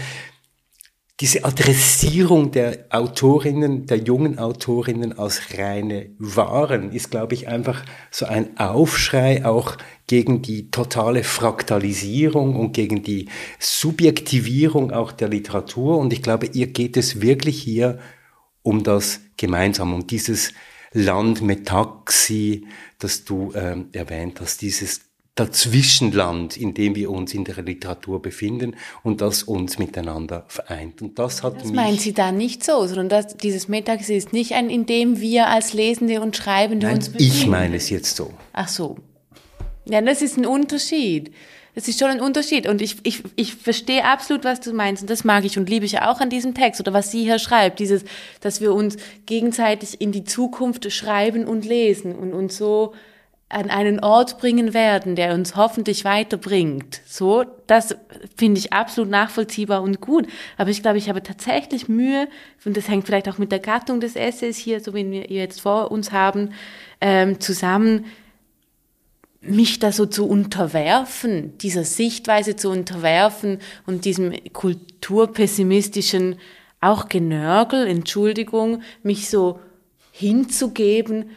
diese 1.21 1.45
Adressierung 1.45 2.51
der 2.51 2.87
Autorinnen, 2.89 3.85
der 3.85 3.97
jungen 3.97 4.39
Autorinnen 4.39 5.19
als 5.19 5.55
reine 5.55 6.09
Waren 6.17 6.91
ist, 6.91 7.11
glaube 7.11 7.35
ich, 7.35 7.47
einfach 7.47 7.85
so 8.09 8.25
ein 8.25 8.57
Aufschrei 8.57 9.45
auch 9.45 9.77
gegen 10.07 10.41
die 10.41 10.71
totale 10.71 11.23
Fraktalisierung 11.23 12.55
und 12.55 12.73
gegen 12.73 13.03
die 13.03 13.29
Subjektivierung 13.59 14.89
auch 14.91 15.11
der 15.11 15.29
Literatur. 15.29 15.99
Und 15.99 16.11
ich 16.11 16.23
glaube, 16.23 16.47
ihr 16.47 16.67
geht 16.67 16.97
es 16.97 17.21
wirklich 17.21 17.61
hier 17.61 17.99
um 18.63 18.83
das 18.83 19.21
Gemeinsame, 19.37 19.95
um 19.95 20.07
dieses 20.07 20.53
Land 20.93 21.41
Metaxi, 21.41 22.65
das 22.99 23.23
du 23.23 23.53
ähm, 23.55 23.87
erwähnt 23.93 24.41
hast, 24.41 24.61
dieses 24.61 25.01
Dazwischenland, 25.35 26.57
in 26.57 26.73
dem 26.73 26.95
wir 26.95 27.09
uns 27.09 27.33
in 27.33 27.45
der 27.45 27.63
Literatur 27.63 28.21
befinden 28.21 28.75
und 29.01 29.21
das 29.21 29.43
uns 29.43 29.79
miteinander 29.79 30.43
vereint. 30.49 31.01
Und 31.01 31.17
das 31.17 31.41
hat 31.41 31.55
das 31.55 31.65
mich. 31.65 31.73
meint 31.73 32.01
sie 32.01 32.13
da 32.13 32.33
nicht 32.33 32.65
so, 32.65 32.85
sondern 32.85 33.07
das, 33.07 33.37
dieses 33.37 33.69
Metaxi 33.69 34.13
ist 34.13 34.33
nicht 34.33 34.53
ein, 34.53 34.69
in 34.69 34.85
dem 34.85 35.21
wir 35.21 35.47
als 35.47 35.71
Lesende 35.71 36.19
und 36.19 36.35
Schreibende 36.35 36.87
Nein, 36.87 36.97
uns 36.97 37.09
befinden. 37.09 37.33
ich 37.33 37.47
meine 37.47 37.77
es 37.77 37.89
jetzt 37.89 38.17
so. 38.17 38.33
Ach 38.51 38.67
so. 38.67 38.97
Ja, 39.85 40.01
das 40.01 40.21
ist 40.21 40.37
ein 40.37 40.45
Unterschied. 40.45 41.31
Das 41.73 41.87
ist 41.87 41.99
schon 41.99 42.09
ein 42.09 42.19
Unterschied. 42.21 42.67
Und 42.67 42.81
ich, 42.81 42.97
ich, 43.03 43.23
ich 43.35 43.55
verstehe 43.55 44.03
absolut, 44.03 44.43
was 44.43 44.59
du 44.59 44.73
meinst. 44.73 45.03
Und 45.03 45.09
das 45.09 45.23
mag 45.23 45.45
ich 45.45 45.57
und 45.57 45.69
liebe 45.69 45.85
ich 45.85 45.99
auch 46.01 46.19
an 46.19 46.29
diesem 46.29 46.53
Text 46.53 46.81
oder 46.81 46.93
was 46.93 47.11
sie 47.11 47.23
hier 47.23 47.39
schreibt. 47.39 47.79
Dieses, 47.79 48.03
dass 48.41 48.61
wir 48.61 48.73
uns 48.73 48.97
gegenseitig 49.25 50.01
in 50.01 50.11
die 50.11 50.23
Zukunft 50.23 50.91
schreiben 50.91 51.45
und 51.45 51.65
lesen 51.65 52.15
und 52.15 52.33
uns 52.33 52.57
so 52.57 52.93
an 53.51 53.69
einen 53.69 53.99
Ort 53.99 54.39
bringen 54.39 54.73
werden, 54.73 55.15
der 55.15 55.33
uns 55.33 55.55
hoffentlich 55.55 56.05
weiterbringt. 56.05 57.01
So, 57.05 57.45
das 57.67 57.95
finde 58.37 58.59
ich 58.59 58.73
absolut 58.73 59.09
nachvollziehbar 59.09 59.81
und 59.81 60.01
gut. 60.01 60.27
Aber 60.57 60.69
ich 60.69 60.81
glaube, 60.81 60.97
ich 60.97 61.09
habe 61.09 61.21
tatsächlich 61.21 61.89
Mühe, 61.89 62.27
und 62.65 62.77
das 62.77 62.87
hängt 62.87 63.05
vielleicht 63.05 63.29
auch 63.29 63.37
mit 63.37 63.51
der 63.51 63.59
Gattung 63.59 63.99
des 63.99 64.15
Essays 64.15 64.57
hier, 64.57 64.79
so 64.79 64.93
wie 64.93 65.09
wir 65.09 65.25
jetzt 65.25 65.61
vor 65.61 65.91
uns 65.91 66.11
haben, 66.11 66.53
ähm, 67.01 67.39
zusammen, 67.39 68.05
mich 69.41 69.79
da 69.79 69.91
so 69.91 70.05
zu 70.05 70.27
unterwerfen, 70.27 71.57
dieser 71.57 71.83
Sichtweise 71.83 72.55
zu 72.55 72.69
unterwerfen 72.69 73.59
und 73.87 74.05
diesem 74.05 74.33
kulturpessimistischen 74.53 76.37
auch 76.79 77.09
Genörgel, 77.09 77.87
Entschuldigung, 77.87 78.81
mich 79.03 79.29
so 79.29 79.59
hinzugeben. 80.11 81.31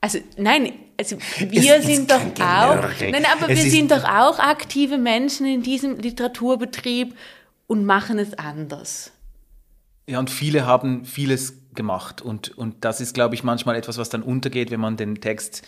Also 0.00 0.18
nein, 0.36 0.72
also 0.98 1.16
wir 1.38 1.76
Es 1.76 1.86
sind 1.86 2.10
doch 2.10 2.20
auch, 2.20 2.74
Genörgel. 2.74 3.10
nein, 3.10 3.26
aber 3.30 3.50
Es 3.50 3.62
wir 3.64 3.70
sind 3.70 3.90
doch 3.90 4.04
auch 4.04 4.38
aktive 4.38 4.98
Menschen 4.98 5.46
in 5.46 5.62
diesem 5.62 5.98
Literaturbetrieb 5.98 7.14
und 7.66 7.84
machen 7.84 8.18
es 8.18 8.34
anders. 8.34 9.10
Ja, 10.06 10.18
und 10.18 10.30
viele 10.30 10.66
haben 10.66 11.04
vieles 11.06 11.54
gemacht 11.74 12.22
und, 12.22 12.56
und 12.56 12.84
das 12.84 13.00
ist, 13.00 13.14
glaube 13.14 13.34
ich, 13.34 13.44
manchmal 13.44 13.76
etwas, 13.76 13.98
was 13.98 14.08
dann 14.08 14.22
untergeht, 14.22 14.70
wenn 14.70 14.80
man 14.80 14.96
den 14.96 15.20
Text 15.20 15.62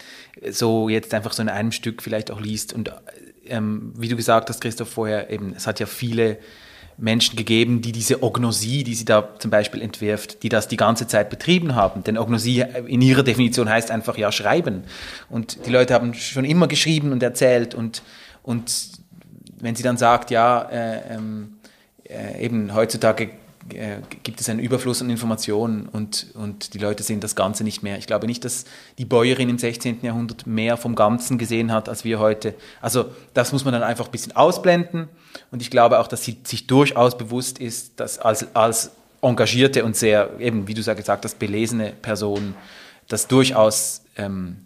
so 0.50 0.88
jetzt 0.88 1.12
einfach 1.14 1.32
so 1.32 1.42
in 1.42 1.48
einem 1.48 1.72
Stück 1.72 2.02
vielleicht 2.02 2.30
auch 2.30 2.40
liest. 2.40 2.72
Und 2.72 2.92
ähm, 3.46 3.92
wie 3.96 4.08
du 4.08 4.16
gesagt 4.16 4.48
hast, 4.48 4.60
Christoph, 4.60 4.88
vorher 4.88 5.30
eben, 5.30 5.54
es 5.56 5.66
hat 5.66 5.80
ja 5.80 5.86
viele 5.86 6.38
Menschen 6.98 7.36
gegeben, 7.36 7.82
die 7.82 7.92
diese 7.92 8.22
Ognosie, 8.22 8.82
die 8.82 8.94
sie 8.94 9.04
da 9.04 9.38
zum 9.38 9.50
Beispiel 9.50 9.82
entwirft, 9.82 10.42
die 10.42 10.48
das 10.48 10.66
die 10.66 10.76
ganze 10.76 11.06
Zeit 11.06 11.28
betrieben 11.28 11.74
haben. 11.74 12.02
Denn 12.04 12.16
Ognosie 12.16 12.64
in 12.86 13.02
ihrer 13.02 13.22
Definition 13.22 13.68
heißt 13.68 13.90
einfach 13.90 14.16
ja 14.16 14.32
schreiben. 14.32 14.84
Und 15.28 15.66
die 15.66 15.70
Leute 15.70 15.94
haben 15.94 16.14
schon 16.14 16.44
immer 16.44 16.68
geschrieben 16.68 17.12
und 17.12 17.22
erzählt 17.22 17.74
und, 17.74 18.02
und 18.42 18.92
wenn 19.58 19.74
sie 19.74 19.82
dann 19.82 19.96
sagt, 19.96 20.30
ja, 20.30 20.62
äh, 20.62 21.14
ähm, 21.14 21.56
äh, 22.04 22.42
eben 22.44 22.74
heutzutage 22.74 23.30
äh, 23.74 24.00
gibt 24.22 24.40
es 24.40 24.48
einen 24.48 24.60
Überfluss 24.60 25.02
an 25.02 25.10
Informationen 25.10 25.88
und, 25.88 26.26
und 26.34 26.74
die 26.74 26.78
Leute 26.78 27.02
sehen 27.02 27.20
das 27.20 27.34
Ganze 27.34 27.64
nicht 27.64 27.82
mehr. 27.82 27.98
Ich 27.98 28.06
glaube 28.06 28.26
nicht, 28.26 28.44
dass 28.44 28.64
die 28.98 29.04
Bäuerin 29.04 29.48
im 29.48 29.58
16. 29.58 29.98
Jahrhundert 30.02 30.46
mehr 30.46 30.76
vom 30.76 30.94
Ganzen 30.94 31.38
gesehen 31.38 31.72
hat 31.72 31.88
als 31.88 32.04
wir 32.04 32.18
heute. 32.18 32.54
Also 32.80 33.06
das 33.34 33.52
muss 33.52 33.64
man 33.64 33.72
dann 33.72 33.82
einfach 33.82 34.06
ein 34.06 34.10
bisschen 34.10 34.36
ausblenden 34.36 35.08
und 35.50 35.62
ich 35.62 35.70
glaube 35.70 35.98
auch, 35.98 36.08
dass 36.08 36.24
sie 36.24 36.38
sich 36.44 36.66
durchaus 36.66 37.16
bewusst 37.18 37.58
ist, 37.58 37.98
dass 38.00 38.18
als, 38.18 38.54
als 38.54 38.92
engagierte 39.22 39.84
und 39.84 39.96
sehr, 39.96 40.30
eben 40.38 40.68
wie 40.68 40.74
du 40.74 40.82
gesagt 40.82 41.24
hast, 41.24 41.38
belesene 41.38 41.92
Person, 42.02 42.54
das 43.08 43.26
durchaus 43.28 44.02
ähm, 44.16 44.58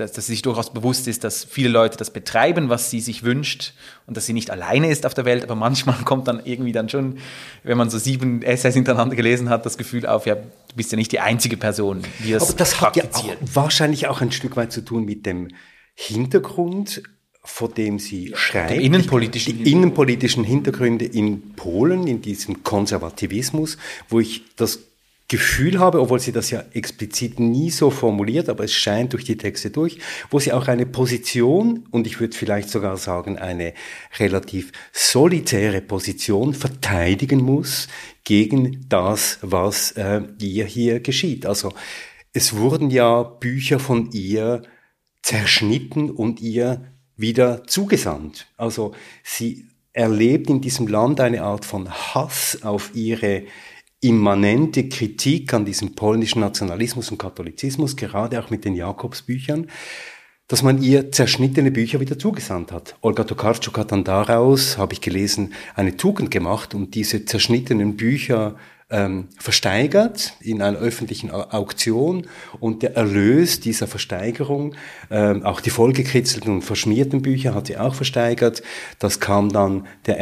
dass, 0.00 0.12
dass 0.12 0.26
sie 0.26 0.32
sich 0.32 0.42
durchaus 0.42 0.72
bewusst 0.72 1.06
ist, 1.06 1.24
dass 1.24 1.44
viele 1.44 1.68
Leute 1.68 1.96
das 1.96 2.10
betreiben, 2.10 2.68
was 2.68 2.90
sie 2.90 3.00
sich 3.00 3.22
wünscht 3.22 3.74
und 4.06 4.16
dass 4.16 4.26
sie 4.26 4.32
nicht 4.32 4.50
alleine 4.50 4.90
ist 4.90 5.06
auf 5.06 5.14
der 5.14 5.24
Welt, 5.24 5.44
aber 5.44 5.54
manchmal 5.54 5.96
kommt 6.04 6.26
dann 6.28 6.40
irgendwie 6.44 6.72
dann 6.72 6.88
schon, 6.88 7.18
wenn 7.62 7.78
man 7.78 7.90
so 7.90 7.98
sieben 7.98 8.42
Essays 8.42 8.74
hintereinander 8.74 9.16
gelesen 9.16 9.48
hat, 9.48 9.64
das 9.66 9.78
Gefühl 9.78 10.06
auf, 10.06 10.26
ja, 10.26 10.34
du 10.34 10.76
bist 10.76 10.90
ja 10.90 10.96
nicht 10.96 11.12
die 11.12 11.20
einzige 11.20 11.56
Person, 11.56 12.02
die 12.24 12.32
das 12.32 12.48
Aber 12.48 12.58
das 12.58 12.80
hat 12.80 12.96
ja 12.96 13.04
auch, 13.12 13.36
wahrscheinlich 13.40 14.08
auch 14.08 14.20
ein 14.20 14.32
Stück 14.32 14.56
weit 14.56 14.72
zu 14.72 14.80
tun 14.80 15.04
mit 15.04 15.26
dem 15.26 15.48
Hintergrund, 15.94 17.02
vor 17.42 17.68
dem 17.68 17.98
sie 17.98 18.32
schreibt. 18.34 18.70
Dem 18.70 18.80
innenpolitischen 18.80 19.64
Die 19.64 19.72
innenpolitischen 19.72 20.44
Hintergründe 20.44 21.04
in 21.04 21.54
Polen, 21.54 22.06
in 22.06 22.20
diesem 22.20 22.62
Konservativismus, 22.64 23.78
wo 24.08 24.20
ich 24.20 24.44
das 24.56 24.89
Gefühl 25.30 25.78
habe, 25.78 26.00
obwohl 26.00 26.18
sie 26.18 26.32
das 26.32 26.50
ja 26.50 26.64
explizit 26.72 27.38
nie 27.38 27.70
so 27.70 27.90
formuliert, 27.90 28.48
aber 28.48 28.64
es 28.64 28.72
scheint 28.72 29.12
durch 29.12 29.22
die 29.22 29.36
Texte 29.36 29.70
durch, 29.70 29.98
wo 30.28 30.40
sie 30.40 30.52
auch 30.52 30.66
eine 30.66 30.86
Position, 30.86 31.86
und 31.92 32.08
ich 32.08 32.18
würde 32.18 32.36
vielleicht 32.36 32.68
sogar 32.68 32.96
sagen, 32.96 33.38
eine 33.38 33.72
relativ 34.18 34.72
solitäre 34.92 35.82
Position 35.82 36.52
verteidigen 36.52 37.38
muss 37.38 37.86
gegen 38.24 38.84
das, 38.88 39.38
was 39.40 39.92
äh, 39.92 40.22
ihr 40.40 40.64
hier 40.64 40.98
geschieht. 40.98 41.46
Also 41.46 41.72
es 42.32 42.56
wurden 42.56 42.90
ja 42.90 43.22
Bücher 43.22 43.78
von 43.78 44.10
ihr 44.10 44.62
zerschnitten 45.22 46.10
und 46.10 46.40
ihr 46.40 46.86
wieder 47.16 47.64
zugesandt. 47.68 48.48
Also 48.56 48.94
sie 49.22 49.68
erlebt 49.92 50.50
in 50.50 50.60
diesem 50.60 50.88
Land 50.88 51.20
eine 51.20 51.42
Art 51.42 51.64
von 51.64 51.88
Hass 51.88 52.58
auf 52.62 52.90
ihre 52.94 53.44
immanente 54.00 54.88
Kritik 54.88 55.52
an 55.52 55.64
diesem 55.64 55.94
polnischen 55.94 56.40
Nationalismus 56.40 57.10
und 57.10 57.18
Katholizismus, 57.18 57.96
gerade 57.96 58.40
auch 58.40 58.50
mit 58.50 58.64
den 58.64 58.74
Jakobsbüchern, 58.74 59.66
dass 60.48 60.62
man 60.62 60.82
ihr 60.82 61.12
zerschnittene 61.12 61.70
Bücher 61.70 62.00
wieder 62.00 62.18
zugesandt 62.18 62.72
hat. 62.72 62.96
Olga 63.02 63.24
Tokarczuk 63.24 63.78
hat 63.78 63.92
dann 63.92 64.02
daraus, 64.02 64.78
habe 64.78 64.94
ich 64.94 65.00
gelesen, 65.00 65.52
eine 65.76 65.96
Tugend 65.96 66.30
gemacht 66.30 66.74
und 66.74 66.94
diese 66.94 67.24
zerschnittenen 67.24 67.96
Bücher 67.96 68.56
ähm, 68.88 69.28
versteigert 69.38 70.32
in 70.40 70.60
einer 70.62 70.78
öffentlichen 70.78 71.30
Au- 71.30 71.48
Auktion 71.50 72.26
und 72.58 72.82
der 72.82 72.96
Erlös 72.96 73.60
dieser 73.60 73.86
Versteigerung, 73.86 74.74
ähm, 75.10 75.44
auch 75.44 75.60
die 75.60 75.70
vollgekritzelten 75.70 76.52
und 76.54 76.62
verschmierten 76.62 77.22
Bücher 77.22 77.54
hat 77.54 77.68
sie 77.68 77.76
auch 77.76 77.94
versteigert, 77.94 78.62
das 78.98 79.20
kam 79.20 79.50
dann 79.50 79.86
der 80.06 80.18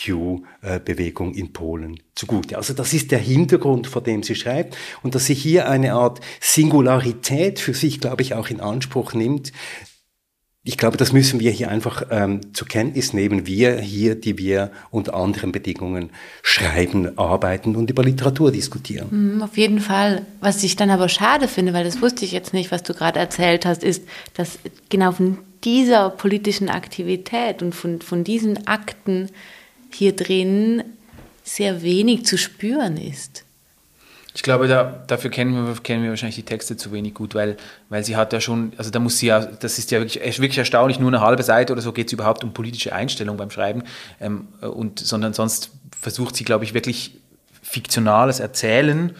LGBTQ-Bewegung 0.00 1.34
in 1.34 1.52
Polen 1.52 2.00
zugute. 2.14 2.56
Also 2.56 2.74
das 2.74 2.92
ist 2.92 3.10
der 3.10 3.18
Hintergrund, 3.18 3.86
vor 3.86 4.02
dem 4.02 4.22
sie 4.22 4.34
schreibt 4.34 4.76
und 5.02 5.14
dass 5.14 5.26
sie 5.26 5.34
hier 5.34 5.68
eine 5.68 5.94
Art 5.94 6.20
Singularität 6.40 7.60
für 7.60 7.74
sich, 7.74 8.00
glaube 8.00 8.22
ich, 8.22 8.34
auch 8.34 8.48
in 8.48 8.60
Anspruch 8.60 9.14
nimmt, 9.14 9.52
ich 10.62 10.76
glaube, 10.76 10.98
das 10.98 11.14
müssen 11.14 11.40
wir 11.40 11.50
hier 11.50 11.70
einfach 11.70 12.02
ähm, 12.10 12.52
zur 12.52 12.68
Kenntnis 12.68 13.14
nehmen. 13.14 13.46
Wir 13.46 13.80
hier, 13.80 14.14
die 14.14 14.36
wir 14.36 14.70
unter 14.90 15.14
anderen 15.14 15.52
Bedingungen 15.52 16.10
schreiben, 16.42 17.16
arbeiten 17.18 17.76
und 17.76 17.88
über 17.88 18.04
Literatur 18.04 18.52
diskutieren. 18.52 19.38
Mm, 19.38 19.42
Auf 19.42 19.56
jeden 19.56 19.80
Fall. 19.80 20.26
Was 20.40 20.62
ich 20.62 20.76
dann 20.76 20.90
aber 20.90 21.08
schade 21.08 21.48
finde, 21.48 21.72
weil 21.72 21.84
das 21.84 22.02
wusste 22.02 22.26
ich 22.26 22.32
jetzt 22.32 22.52
nicht, 22.52 22.70
was 22.70 22.82
du 22.82 22.92
gerade 22.92 23.18
erzählt 23.18 23.64
hast, 23.64 23.82
ist, 23.82 24.02
dass 24.34 24.58
genau 24.90 25.12
von 25.12 25.38
dieser 25.64 26.10
politischen 26.10 26.68
Aktivität 26.68 27.62
und 27.62 27.74
von, 27.74 28.02
von 28.02 28.22
diesen 28.22 28.66
Akten 28.66 29.30
hier 29.94 30.14
drin 30.14 30.82
sehr 31.44 31.82
wenig 31.82 32.24
zu 32.24 32.38
spüren 32.38 32.96
ist. 32.96 33.44
Ich 34.34 34.42
glaube, 34.42 34.68
da, 34.68 35.02
dafür 35.06 35.30
kennen 35.30 35.66
wir, 35.66 35.74
kennen 35.82 36.04
wir 36.04 36.10
wahrscheinlich 36.10 36.36
die 36.36 36.44
Texte 36.44 36.76
zu 36.76 36.92
wenig 36.92 37.14
gut, 37.14 37.34
weil, 37.34 37.56
weil 37.88 38.04
sie 38.04 38.16
hat 38.16 38.32
ja 38.32 38.40
schon, 38.40 38.72
also 38.76 38.90
da 38.90 39.00
muss 39.00 39.18
sie 39.18 39.26
ja, 39.26 39.44
das 39.44 39.78
ist 39.78 39.90
ja 39.90 39.98
wirklich, 39.98 40.22
wirklich 40.40 40.58
erstaunlich, 40.58 41.00
nur 41.00 41.08
eine 41.08 41.20
halbe 41.20 41.42
Seite 41.42 41.72
oder 41.72 41.82
so 41.82 41.92
geht 41.92 42.06
es 42.06 42.12
überhaupt 42.12 42.44
um 42.44 42.54
politische 42.54 42.94
Einstellung 42.94 43.36
beim 43.36 43.50
Schreiben, 43.50 43.82
ähm, 44.20 44.48
und, 44.60 45.00
sondern 45.00 45.34
sonst 45.34 45.72
versucht 46.00 46.36
sie, 46.36 46.44
glaube 46.44 46.64
ich, 46.64 46.74
wirklich 46.74 47.16
fiktionales 47.60 48.38
Erzählen 48.38 49.14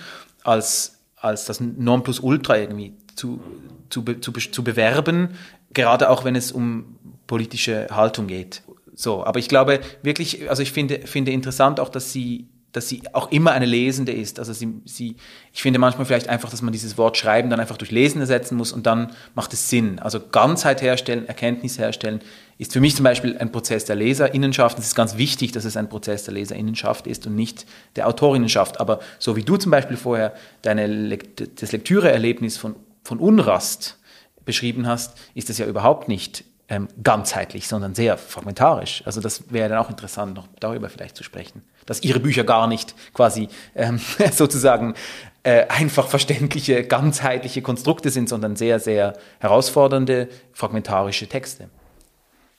als, 0.44 0.98
als 1.16 1.44
das 1.44 1.60
Nonplusultra 1.60 2.58
irgendwie 2.58 2.94
zu, 3.16 3.42
zu, 3.90 4.02
zu, 4.02 4.32
zu 4.32 4.64
bewerben, 4.64 5.30
gerade 5.74 6.08
auch 6.08 6.24
wenn 6.24 6.36
es 6.36 6.52
um 6.52 6.96
politische 7.26 7.88
Haltung 7.90 8.28
geht. 8.28 8.62
So, 9.00 9.24
aber 9.24 9.38
ich 9.38 9.48
glaube 9.48 9.80
wirklich, 10.02 10.50
also 10.50 10.62
ich 10.62 10.72
finde, 10.72 11.00
finde 11.06 11.32
interessant 11.32 11.80
auch, 11.80 11.88
dass 11.88 12.12
sie 12.12 12.48
dass 12.72 12.88
sie 12.88 13.02
auch 13.14 13.32
immer 13.32 13.50
eine 13.50 13.66
Lesende 13.66 14.12
ist. 14.12 14.38
Also 14.38 14.52
sie, 14.52 14.80
sie, 14.84 15.16
ich 15.52 15.60
finde 15.60 15.80
manchmal 15.80 16.06
vielleicht 16.06 16.28
einfach, 16.28 16.50
dass 16.50 16.62
man 16.62 16.70
dieses 16.70 16.96
Wort 16.96 17.16
Schreiben 17.16 17.50
dann 17.50 17.58
einfach 17.58 17.76
durch 17.76 17.90
Lesen 17.90 18.20
ersetzen 18.20 18.56
muss 18.56 18.72
und 18.72 18.86
dann 18.86 19.10
macht 19.34 19.52
es 19.52 19.68
Sinn. 19.68 19.98
Also 19.98 20.20
Ganzheit 20.20 20.80
herstellen, 20.80 21.26
Erkenntnis 21.26 21.80
herstellen, 21.80 22.20
ist 22.58 22.72
für 22.72 22.80
mich 22.80 22.94
zum 22.94 23.02
Beispiel 23.02 23.36
ein 23.38 23.50
Prozess 23.50 23.86
der 23.86 23.96
Leserinnenschaft. 23.96 24.78
Es 24.78 24.86
ist 24.86 24.94
ganz 24.94 25.16
wichtig, 25.16 25.50
dass 25.50 25.64
es 25.64 25.76
ein 25.76 25.88
Prozess 25.88 26.22
der 26.22 26.34
Leserinnenschaft 26.34 27.08
ist 27.08 27.26
und 27.26 27.34
nicht 27.34 27.66
der 27.96 28.06
Autorinnenschaft. 28.06 28.78
Aber 28.78 29.00
so 29.18 29.34
wie 29.34 29.42
du 29.42 29.56
zum 29.56 29.72
Beispiel 29.72 29.96
vorher 29.96 30.32
deine 30.62 31.18
das 31.56 31.72
Lektüreerlebnis 31.72 32.56
von, 32.56 32.76
von 33.02 33.18
Unrast 33.18 33.98
beschrieben 34.44 34.86
hast, 34.86 35.18
ist 35.34 35.50
es 35.50 35.58
ja 35.58 35.66
überhaupt 35.66 36.06
nicht 36.06 36.44
ähm, 36.70 36.88
ganzheitlich, 37.02 37.68
sondern 37.68 37.94
sehr 37.94 38.16
fragmentarisch. 38.16 39.02
Also 39.04 39.20
das 39.20 39.52
wäre 39.52 39.68
dann 39.68 39.78
auch 39.78 39.90
interessant, 39.90 40.34
noch 40.34 40.46
darüber 40.60 40.88
vielleicht 40.88 41.16
zu 41.16 41.24
sprechen. 41.24 41.62
Dass 41.84 42.02
ihre 42.02 42.20
Bücher 42.20 42.44
gar 42.44 42.68
nicht 42.68 42.94
quasi 43.12 43.48
ähm, 43.74 44.00
sozusagen 44.32 44.94
äh, 45.42 45.66
einfach 45.66 46.06
verständliche, 46.06 46.84
ganzheitliche 46.84 47.60
Konstrukte 47.60 48.10
sind, 48.10 48.28
sondern 48.28 48.56
sehr, 48.56 48.78
sehr 48.78 49.14
herausfordernde, 49.40 50.28
fragmentarische 50.52 51.28
Texte. 51.28 51.68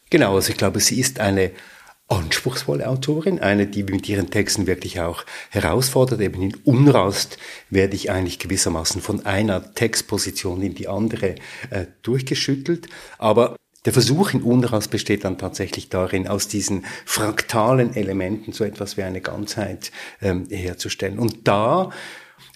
Genau, 0.09 0.36
also 0.36 0.51
ich 0.51 0.57
glaube, 0.57 0.82
sie 0.82 0.99
ist 0.99 1.22
eine 1.22 1.51
anspruchsvolle 2.09 2.89
Autorin, 2.89 3.39
eine, 3.39 3.68
die 3.68 3.84
mit 3.84 4.09
ihren 4.09 4.30
Texten 4.30 4.68
wirklich 4.68 4.99
auch 4.99 5.24
herausfordert. 5.49 6.20
Eben 6.20 6.41
in 6.41 6.55
Unrast 6.66 7.38
werde 7.70 7.95
ich 7.95 8.12
eigentlich 8.12 8.38
gewissermaßen 8.38 9.01
von 9.01 9.26
einer 9.26 9.74
Textposition 9.74 10.62
in 10.62 10.76
die 10.76 10.89
andere 10.89 11.36
äh, 11.70 11.86
durchgeschüttelt. 12.01 12.88
Aber 13.18 13.55
der 13.86 13.94
Versuch 13.94 14.34
in 14.34 14.44
Unrast 14.44 14.92
besteht 14.92 15.24
dann 15.24 15.38
tatsächlich 15.38 15.90
darin, 15.90 16.28
aus 16.28 16.48
diesen 16.48 16.86
fraktalen 17.06 17.96
Elementen 17.96 18.52
so 18.52 18.64
etwas 18.64 18.96
wie 18.98 19.04
eine 19.04 19.22
Ganzheit 19.22 19.92
ähm, 20.22 20.46
herzustellen. 20.50 21.18
Und 21.18 21.48
da, 21.48 21.90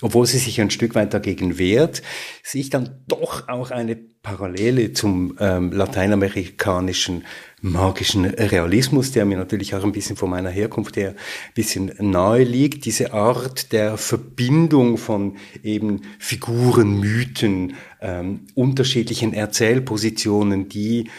obwohl 0.02 0.26
sie 0.26 0.38
sich 0.38 0.60
ein 0.62 0.70
Stück 0.70 0.96
weit 0.96 1.14
dagegen 1.14 1.58
wehrt, 1.58 2.02
sehe 2.44 2.62
ich 2.62 2.70
dann 2.70 3.04
doch 3.08 3.48
auch 3.48 3.72
eine 3.72 3.96
Parallele 3.96 4.94
zum 4.94 5.38
ähm, 5.40 5.72
lateinamerikanischen 5.72 7.26
magischen 7.62 8.26
Realismus, 8.26 9.12
der 9.12 9.26
mir 9.26 9.38
natürlich 9.38 9.76
auch 9.76 9.84
ein 9.84 9.92
bisschen 9.92 10.16
von 10.16 10.30
meiner 10.30 10.50
Herkunft 10.50 10.98
her 10.98 11.10
ein 11.10 11.54
bisschen 11.54 11.92
nahe 12.00 12.44
liegt. 12.44 12.86
Diese 12.86 13.14
Art 13.14 13.72
der 13.72 13.98
Verbindung 13.98 14.98
von 14.98 15.38
eben 15.64 16.02
Figuren, 16.20 17.00
Mythen, 17.00 17.76
ähm, 18.02 18.42
unterschiedlichen 18.56 19.34
Erzählpositionen, 19.34 20.70
die 20.70 21.10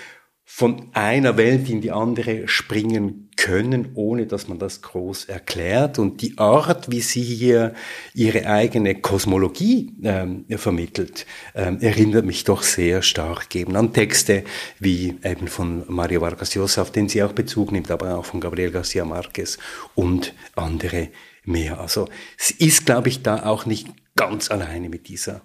von 0.49 0.91
einer 0.93 1.37
Welt 1.37 1.69
in 1.69 1.81
die 1.81 1.91
andere 1.91 2.47
springen 2.47 3.31
können, 3.37 3.91
ohne 3.95 4.27
dass 4.27 4.47
man 4.47 4.61
das 4.61 4.81
groß 4.81 5.25
erklärt. 5.25 5.99
Und 5.99 6.23
die 6.23 6.39
Art, 6.39 6.89
wie 6.89 7.01
sie 7.01 7.23
hier 7.23 7.75
ihre 8.15 8.47
eigene 8.47 8.95
Kosmologie 8.95 9.93
ähm, 10.05 10.47
vermittelt, 10.49 11.27
ähm, 11.57 11.81
erinnert 11.81 12.25
mich 12.25 12.45
doch 12.45 12.63
sehr 12.63 13.03
stark 13.03 13.55
eben 13.57 13.75
an 13.75 13.93
Texte 13.93 14.45
wie 14.79 15.17
eben 15.25 15.49
von 15.49 15.85
Mario 15.89 16.21
Vargas 16.21 16.55
Llosa, 16.55 16.83
auf 16.83 16.93
den 16.93 17.09
sie 17.09 17.25
auch 17.25 17.33
Bezug 17.33 17.73
nimmt, 17.73 17.91
aber 17.91 18.17
auch 18.17 18.25
von 18.25 18.41
Gabriel 18.41 18.71
Garcia 18.71 19.05
Marquez 19.05 19.59
und 19.97 20.33
andere 20.55 21.09
mehr. 21.45 21.81
Also 21.81 22.09
sie 22.39 22.65
ist, 22.65 22.87
glaube 22.87 23.09
ich, 23.09 23.23
da 23.23 23.45
auch 23.47 23.67
nicht 23.67 23.89
ganz 24.15 24.51
alleine 24.53 24.89
mit 24.89 25.09
dieser 25.09 25.43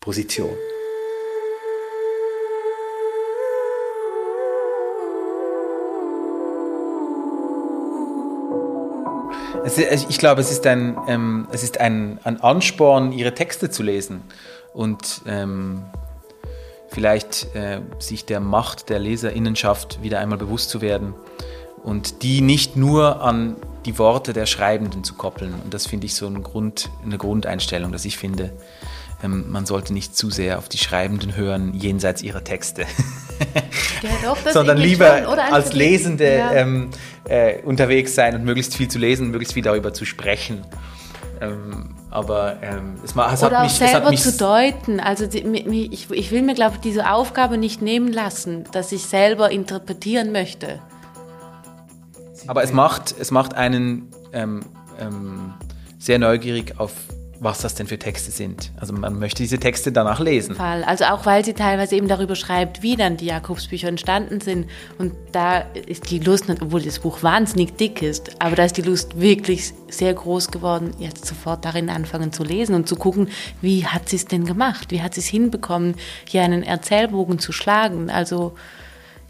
Position. 0.00 0.56
Ich 9.64 10.18
glaube, 10.18 10.40
es 10.40 10.50
ist 10.50 10.66
ein, 10.66 10.96
ähm, 11.08 11.48
es 11.52 11.62
ist 11.62 11.80
ein, 11.80 12.18
ein 12.24 12.40
Ansporn, 12.40 13.12
ihre 13.12 13.34
Texte 13.34 13.70
zu 13.70 13.82
lesen 13.82 14.22
und 14.72 15.22
ähm, 15.26 15.82
vielleicht 16.88 17.54
äh, 17.54 17.80
sich 17.98 18.24
der 18.24 18.40
Macht 18.40 18.88
der 18.88 18.98
Leserinnenschaft 18.98 20.02
wieder 20.02 20.18
einmal 20.18 20.38
bewusst 20.38 20.70
zu 20.70 20.80
werden 20.80 21.14
und 21.82 22.22
die 22.22 22.40
nicht 22.40 22.76
nur 22.76 23.22
an 23.22 23.56
die 23.86 23.98
Worte 23.98 24.32
der 24.32 24.46
Schreibenden 24.46 25.04
zu 25.04 25.14
koppeln. 25.14 25.54
Und 25.64 25.72
das 25.72 25.86
finde 25.86 26.06
ich 26.06 26.14
so 26.14 26.26
ein 26.26 26.42
Grund, 26.42 26.90
eine 27.04 27.16
Grundeinstellung, 27.16 27.92
dass 27.92 28.04
ich 28.04 28.18
finde, 28.18 28.52
man 29.28 29.66
sollte 29.66 29.92
nicht 29.92 30.16
zu 30.16 30.30
sehr 30.30 30.58
auf 30.58 30.68
die 30.68 30.78
Schreibenden 30.78 31.36
hören, 31.36 31.74
jenseits 31.74 32.22
ihrer 32.22 32.42
Texte. 32.44 32.86
Ja, 34.02 34.10
doch, 34.22 34.38
sondern 34.52 34.78
lieber 34.78 35.24
schon, 35.24 35.38
als 35.38 35.72
Lesende 35.72 36.38
ja. 36.38 36.52
ähm, 36.52 36.90
äh, 37.28 37.60
unterwegs 37.62 38.14
sein 38.14 38.34
und 38.34 38.44
möglichst 38.44 38.74
viel 38.74 38.88
zu 38.88 38.98
lesen, 38.98 39.30
möglichst 39.30 39.54
viel 39.54 39.62
darüber 39.62 39.92
zu 39.92 40.04
sprechen. 40.04 40.64
Ähm, 41.40 41.96
aber 42.10 42.58
ähm, 42.62 42.94
es, 43.04 43.12
es 43.12 43.42
hat 43.42 43.62
mich, 43.62 43.72
selber 43.72 43.92
es 43.92 43.94
hat 43.94 44.10
mich 44.10 44.22
zu 44.22 44.36
deuten. 44.36 45.00
Also 45.00 45.26
die, 45.26 45.40
ich, 45.92 46.10
ich 46.10 46.30
will 46.30 46.42
mir, 46.42 46.54
glaube 46.54 46.76
ich, 46.76 46.80
diese 46.80 47.10
Aufgabe 47.10 47.56
nicht 47.56 47.82
nehmen 47.82 48.12
lassen, 48.12 48.64
dass 48.72 48.92
ich 48.92 49.02
selber 49.02 49.50
interpretieren 49.50 50.32
möchte. 50.32 50.80
Aber 52.46 52.62
es 52.62 52.72
macht, 52.72 53.14
es 53.18 53.30
macht 53.30 53.54
einen 53.54 54.08
ähm, 54.32 54.62
ähm 54.98 55.54
sehr 55.98 56.18
neugierig 56.18 56.80
auf 56.80 56.92
was 57.40 57.60
das 57.62 57.74
denn 57.74 57.86
für 57.86 57.98
Texte 57.98 58.30
sind. 58.30 58.70
Also 58.76 58.92
man 58.92 59.18
möchte 59.18 59.42
diese 59.42 59.58
Texte 59.58 59.90
danach 59.90 60.20
lesen. 60.20 60.54
Fall. 60.54 60.84
Also 60.84 61.06
auch 61.06 61.24
weil 61.24 61.42
sie 61.42 61.54
teilweise 61.54 61.96
eben 61.96 62.06
darüber 62.06 62.36
schreibt, 62.36 62.82
wie 62.82 62.96
dann 62.96 63.16
die 63.16 63.26
Jakobsbücher 63.26 63.88
entstanden 63.88 64.40
sind. 64.40 64.68
Und 64.98 65.14
da 65.32 65.60
ist 65.86 66.10
die 66.10 66.18
Lust, 66.18 66.44
obwohl 66.50 66.82
das 66.82 66.98
Buch 66.98 67.22
wahnsinnig 67.22 67.76
dick 67.76 68.02
ist, 68.02 68.30
aber 68.40 68.56
da 68.56 68.64
ist 68.64 68.76
die 68.76 68.82
Lust 68.82 69.18
wirklich 69.18 69.72
sehr 69.88 70.12
groß 70.12 70.50
geworden, 70.50 70.92
jetzt 70.98 71.24
sofort 71.24 71.64
darin 71.64 71.88
anfangen 71.88 72.30
zu 72.30 72.44
lesen 72.44 72.74
und 72.74 72.86
zu 72.86 72.96
gucken, 72.96 73.28
wie 73.62 73.86
hat 73.86 74.10
sie 74.10 74.16
es 74.16 74.26
denn 74.26 74.44
gemacht? 74.44 74.90
Wie 74.90 75.00
hat 75.00 75.14
sie 75.14 75.20
es 75.20 75.26
hinbekommen, 75.26 75.94
hier 76.28 76.42
einen 76.42 76.62
Erzählbogen 76.62 77.38
zu 77.38 77.52
schlagen? 77.52 78.10
Also 78.10 78.54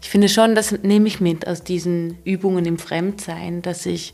ich 0.01 0.09
finde 0.09 0.27
schon, 0.27 0.53
das 0.53 0.73
nehme 0.83 1.07
ich 1.07 1.21
mit 1.21 1.47
aus 1.47 1.63
diesen 1.63 2.17
Übungen 2.25 2.65
im 2.65 2.77
Fremdsein, 2.77 3.61
dass 3.61 3.85
ich 3.85 4.13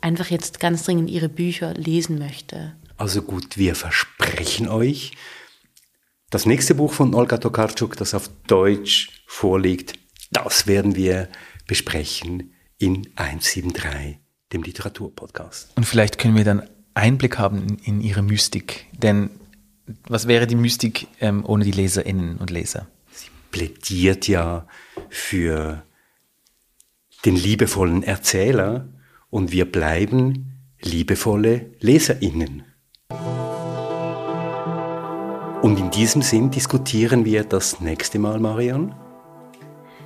einfach 0.00 0.30
jetzt 0.30 0.60
ganz 0.60 0.84
dringend 0.84 1.10
ihre 1.10 1.28
Bücher 1.28 1.74
lesen 1.74 2.18
möchte. 2.18 2.74
Also 2.96 3.22
gut, 3.22 3.56
wir 3.56 3.74
versprechen 3.74 4.68
euch, 4.68 5.12
das 6.30 6.44
nächste 6.44 6.74
Buch 6.74 6.92
von 6.92 7.14
Olga 7.14 7.38
Tokarczuk, 7.38 7.96
das 7.96 8.12
auf 8.12 8.28
Deutsch 8.46 9.22
vorliegt, 9.26 9.94
das 10.30 10.66
werden 10.66 10.94
wir 10.94 11.28
besprechen 11.66 12.52
in 12.78 13.08
173, 13.16 14.18
dem 14.52 14.62
Literaturpodcast. 14.62 15.72
Und 15.76 15.84
vielleicht 15.84 16.18
können 16.18 16.36
wir 16.36 16.44
dann 16.44 16.68
Einblick 16.94 17.38
haben 17.38 17.62
in, 17.62 17.78
in 17.78 18.00
ihre 18.00 18.22
Mystik. 18.22 18.86
Denn 18.92 19.30
was 20.06 20.28
wäre 20.28 20.46
die 20.46 20.56
Mystik 20.56 21.06
ähm, 21.20 21.44
ohne 21.46 21.64
die 21.64 21.70
Leserinnen 21.70 22.36
und 22.36 22.50
Leser? 22.50 22.88
Sie 23.10 23.28
plädiert 23.50 24.28
ja 24.28 24.66
für 25.08 25.82
den 27.24 27.36
liebevollen 27.36 28.02
Erzähler, 28.02 28.88
und 29.30 29.52
wir 29.52 29.70
bleiben 29.70 30.58
liebevolle 30.80 31.72
Leserinnen. 31.80 32.64
Und 35.62 35.78
in 35.78 35.90
diesem 35.90 36.22
Sinn 36.22 36.50
diskutieren 36.50 37.24
wir 37.24 37.44
das 37.44 37.80
nächste 37.80 38.18
Mal, 38.18 38.38
Marion. 38.38 38.94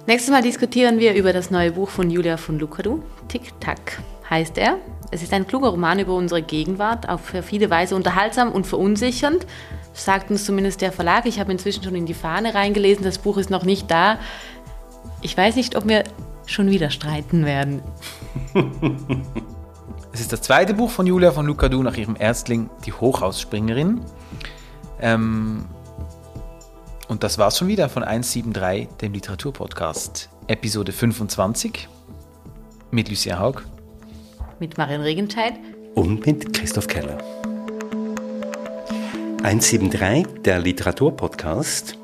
Nächstes 0.06 0.32
Mal 0.32 0.42
diskutieren 0.42 0.98
wir 0.98 1.14
über 1.14 1.32
das 1.32 1.50
neue 1.50 1.72
Buch 1.72 1.88
von 1.88 2.10
Julia 2.10 2.36
von 2.36 2.58
Lukadu. 2.58 3.02
Tick-Tack 3.28 4.02
heißt 4.28 4.58
er. 4.58 4.78
Es 5.10 5.22
ist 5.22 5.32
ein 5.32 5.46
kluger 5.46 5.68
Roman 5.68 5.98
über 5.98 6.14
unsere 6.14 6.42
Gegenwart, 6.42 7.08
auf 7.08 7.34
viele 7.42 7.68
Weise 7.68 7.94
unterhaltsam 7.94 8.50
und 8.50 8.66
verunsichernd. 8.66 9.46
Sagt 9.92 10.30
uns 10.30 10.46
zumindest 10.46 10.80
der 10.80 10.90
Verlag. 10.90 11.26
Ich 11.26 11.38
habe 11.38 11.52
inzwischen 11.52 11.84
schon 11.84 11.94
in 11.94 12.06
die 12.06 12.14
Fahne 12.14 12.54
reingelesen. 12.54 13.04
Das 13.04 13.18
Buch 13.18 13.36
ist 13.36 13.50
noch 13.50 13.64
nicht 13.64 13.90
da. 13.90 14.18
Ich 15.20 15.36
weiß 15.36 15.54
nicht, 15.56 15.76
ob 15.76 15.86
wir 15.86 16.04
schon 16.52 16.70
wieder 16.70 16.90
streiten 16.90 17.44
werden. 17.44 17.82
es 20.12 20.20
ist 20.20 20.32
das 20.32 20.42
zweite 20.42 20.74
Buch 20.74 20.90
von 20.90 21.06
Julia 21.06 21.32
von 21.32 21.46
Lukadu 21.46 21.82
nach 21.82 21.96
ihrem 21.96 22.16
Erstling, 22.18 22.70
die 22.84 22.92
Hochhausspringerin. 22.92 24.00
Ähm, 25.00 25.64
und 27.08 27.22
das 27.22 27.38
war's 27.38 27.58
schon 27.58 27.68
wieder 27.68 27.88
von 27.88 28.04
173, 28.04 28.88
dem 28.98 29.12
Literaturpodcast. 29.12 30.30
Episode 30.46 30.92
25 30.92 31.88
mit 32.90 33.08
Lucia 33.08 33.38
Haug. 33.38 33.62
Mit 34.60 34.78
Marion 34.78 35.02
Regenscheid. 35.02 35.54
Und 35.94 36.24
mit 36.24 36.52
Christoph 36.52 36.86
Keller. 36.86 37.18
173, 39.42 40.42
der 40.42 40.60
Literaturpodcast 40.60 41.98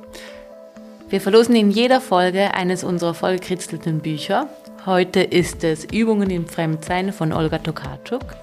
wir 1.11 1.23
verlosen 1.23 1.57
in 1.57 1.71
jeder 1.71 2.03
Folge 2.03 2.53
eines 2.53 2.85
unserer 2.85 3.15
vollgekritzelten 3.15 4.01
Bücher. 4.01 4.47
Heute 4.85 5.21
ist 5.21 5.65
es 5.65 5.87
Übungen 5.87 6.29
im 6.29 6.47
Fremdsein 6.47 7.15
von 7.15 7.33
Olga 7.33 7.59
Tokarczuk. 7.59 8.37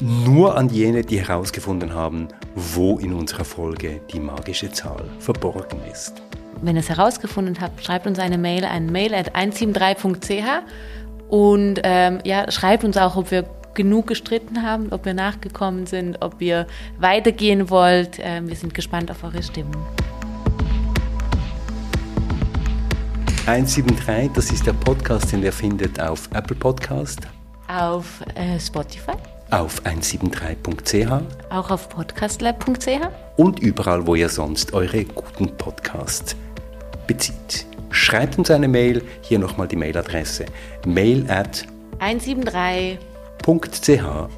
Nur 0.00 0.56
an 0.56 0.68
jene, 0.68 1.02
die 1.02 1.18
herausgefunden 1.20 1.92
haben, 1.94 2.28
wo 2.54 2.98
in 2.98 3.12
unserer 3.12 3.44
Folge 3.44 4.00
die 4.12 4.20
magische 4.20 4.70
Zahl 4.70 5.04
verborgen 5.18 5.80
ist. 5.90 6.22
Wenn 6.62 6.76
ihr 6.76 6.80
es 6.80 6.88
herausgefunden 6.88 7.60
habt, 7.60 7.84
schreibt 7.84 8.06
uns 8.06 8.20
eine 8.20 8.38
Mail 8.38 8.64
an 8.64 8.86
mail 8.86 9.14
at 9.14 9.34
173.ch 9.34 10.62
Und 11.28 11.80
ähm, 11.82 12.20
ja, 12.22 12.48
schreibt 12.52 12.84
uns 12.84 12.96
auch, 12.96 13.16
ob 13.16 13.32
wir 13.32 13.44
genug 13.74 14.06
gestritten 14.06 14.62
haben, 14.62 14.92
ob 14.92 15.04
wir 15.04 15.14
nachgekommen 15.14 15.86
sind, 15.86 16.22
ob 16.22 16.40
ihr 16.40 16.68
weitergehen 16.98 17.68
wollt. 17.68 18.18
Ähm, 18.20 18.48
wir 18.48 18.56
sind 18.56 18.74
gespannt 18.74 19.10
auf 19.10 19.24
eure 19.24 19.42
Stimmen. 19.42 19.74
173, 23.48 24.30
das 24.34 24.50
ist 24.50 24.66
der 24.66 24.74
Podcast, 24.74 25.32
den 25.32 25.42
ihr 25.42 25.54
findet 25.54 25.98
auf 25.98 26.28
Apple 26.34 26.54
Podcast, 26.54 27.20
Auf 27.66 28.20
äh, 28.34 28.60
Spotify, 28.60 29.14
auf 29.50 29.80
173.ch 29.86 31.22
auch 31.48 31.70
auf 31.70 31.88
podcastlab.ch. 31.88 33.08
und 33.38 33.58
überall, 33.60 34.06
wo 34.06 34.16
ihr 34.16 34.28
sonst 34.28 34.74
eure 34.74 35.02
guten 35.02 35.56
Podcasts 35.56 36.36
bezieht. 37.06 37.64
Schreibt 37.90 38.36
uns 38.36 38.50
eine 38.50 38.68
Mail, 38.68 39.02
hier 39.22 39.38
nochmal 39.38 39.66
die 39.66 39.76
Mailadresse. 39.76 40.44
Mail 40.84 41.24
at 41.30 41.64
173 42.00 42.98
ch 43.98 44.28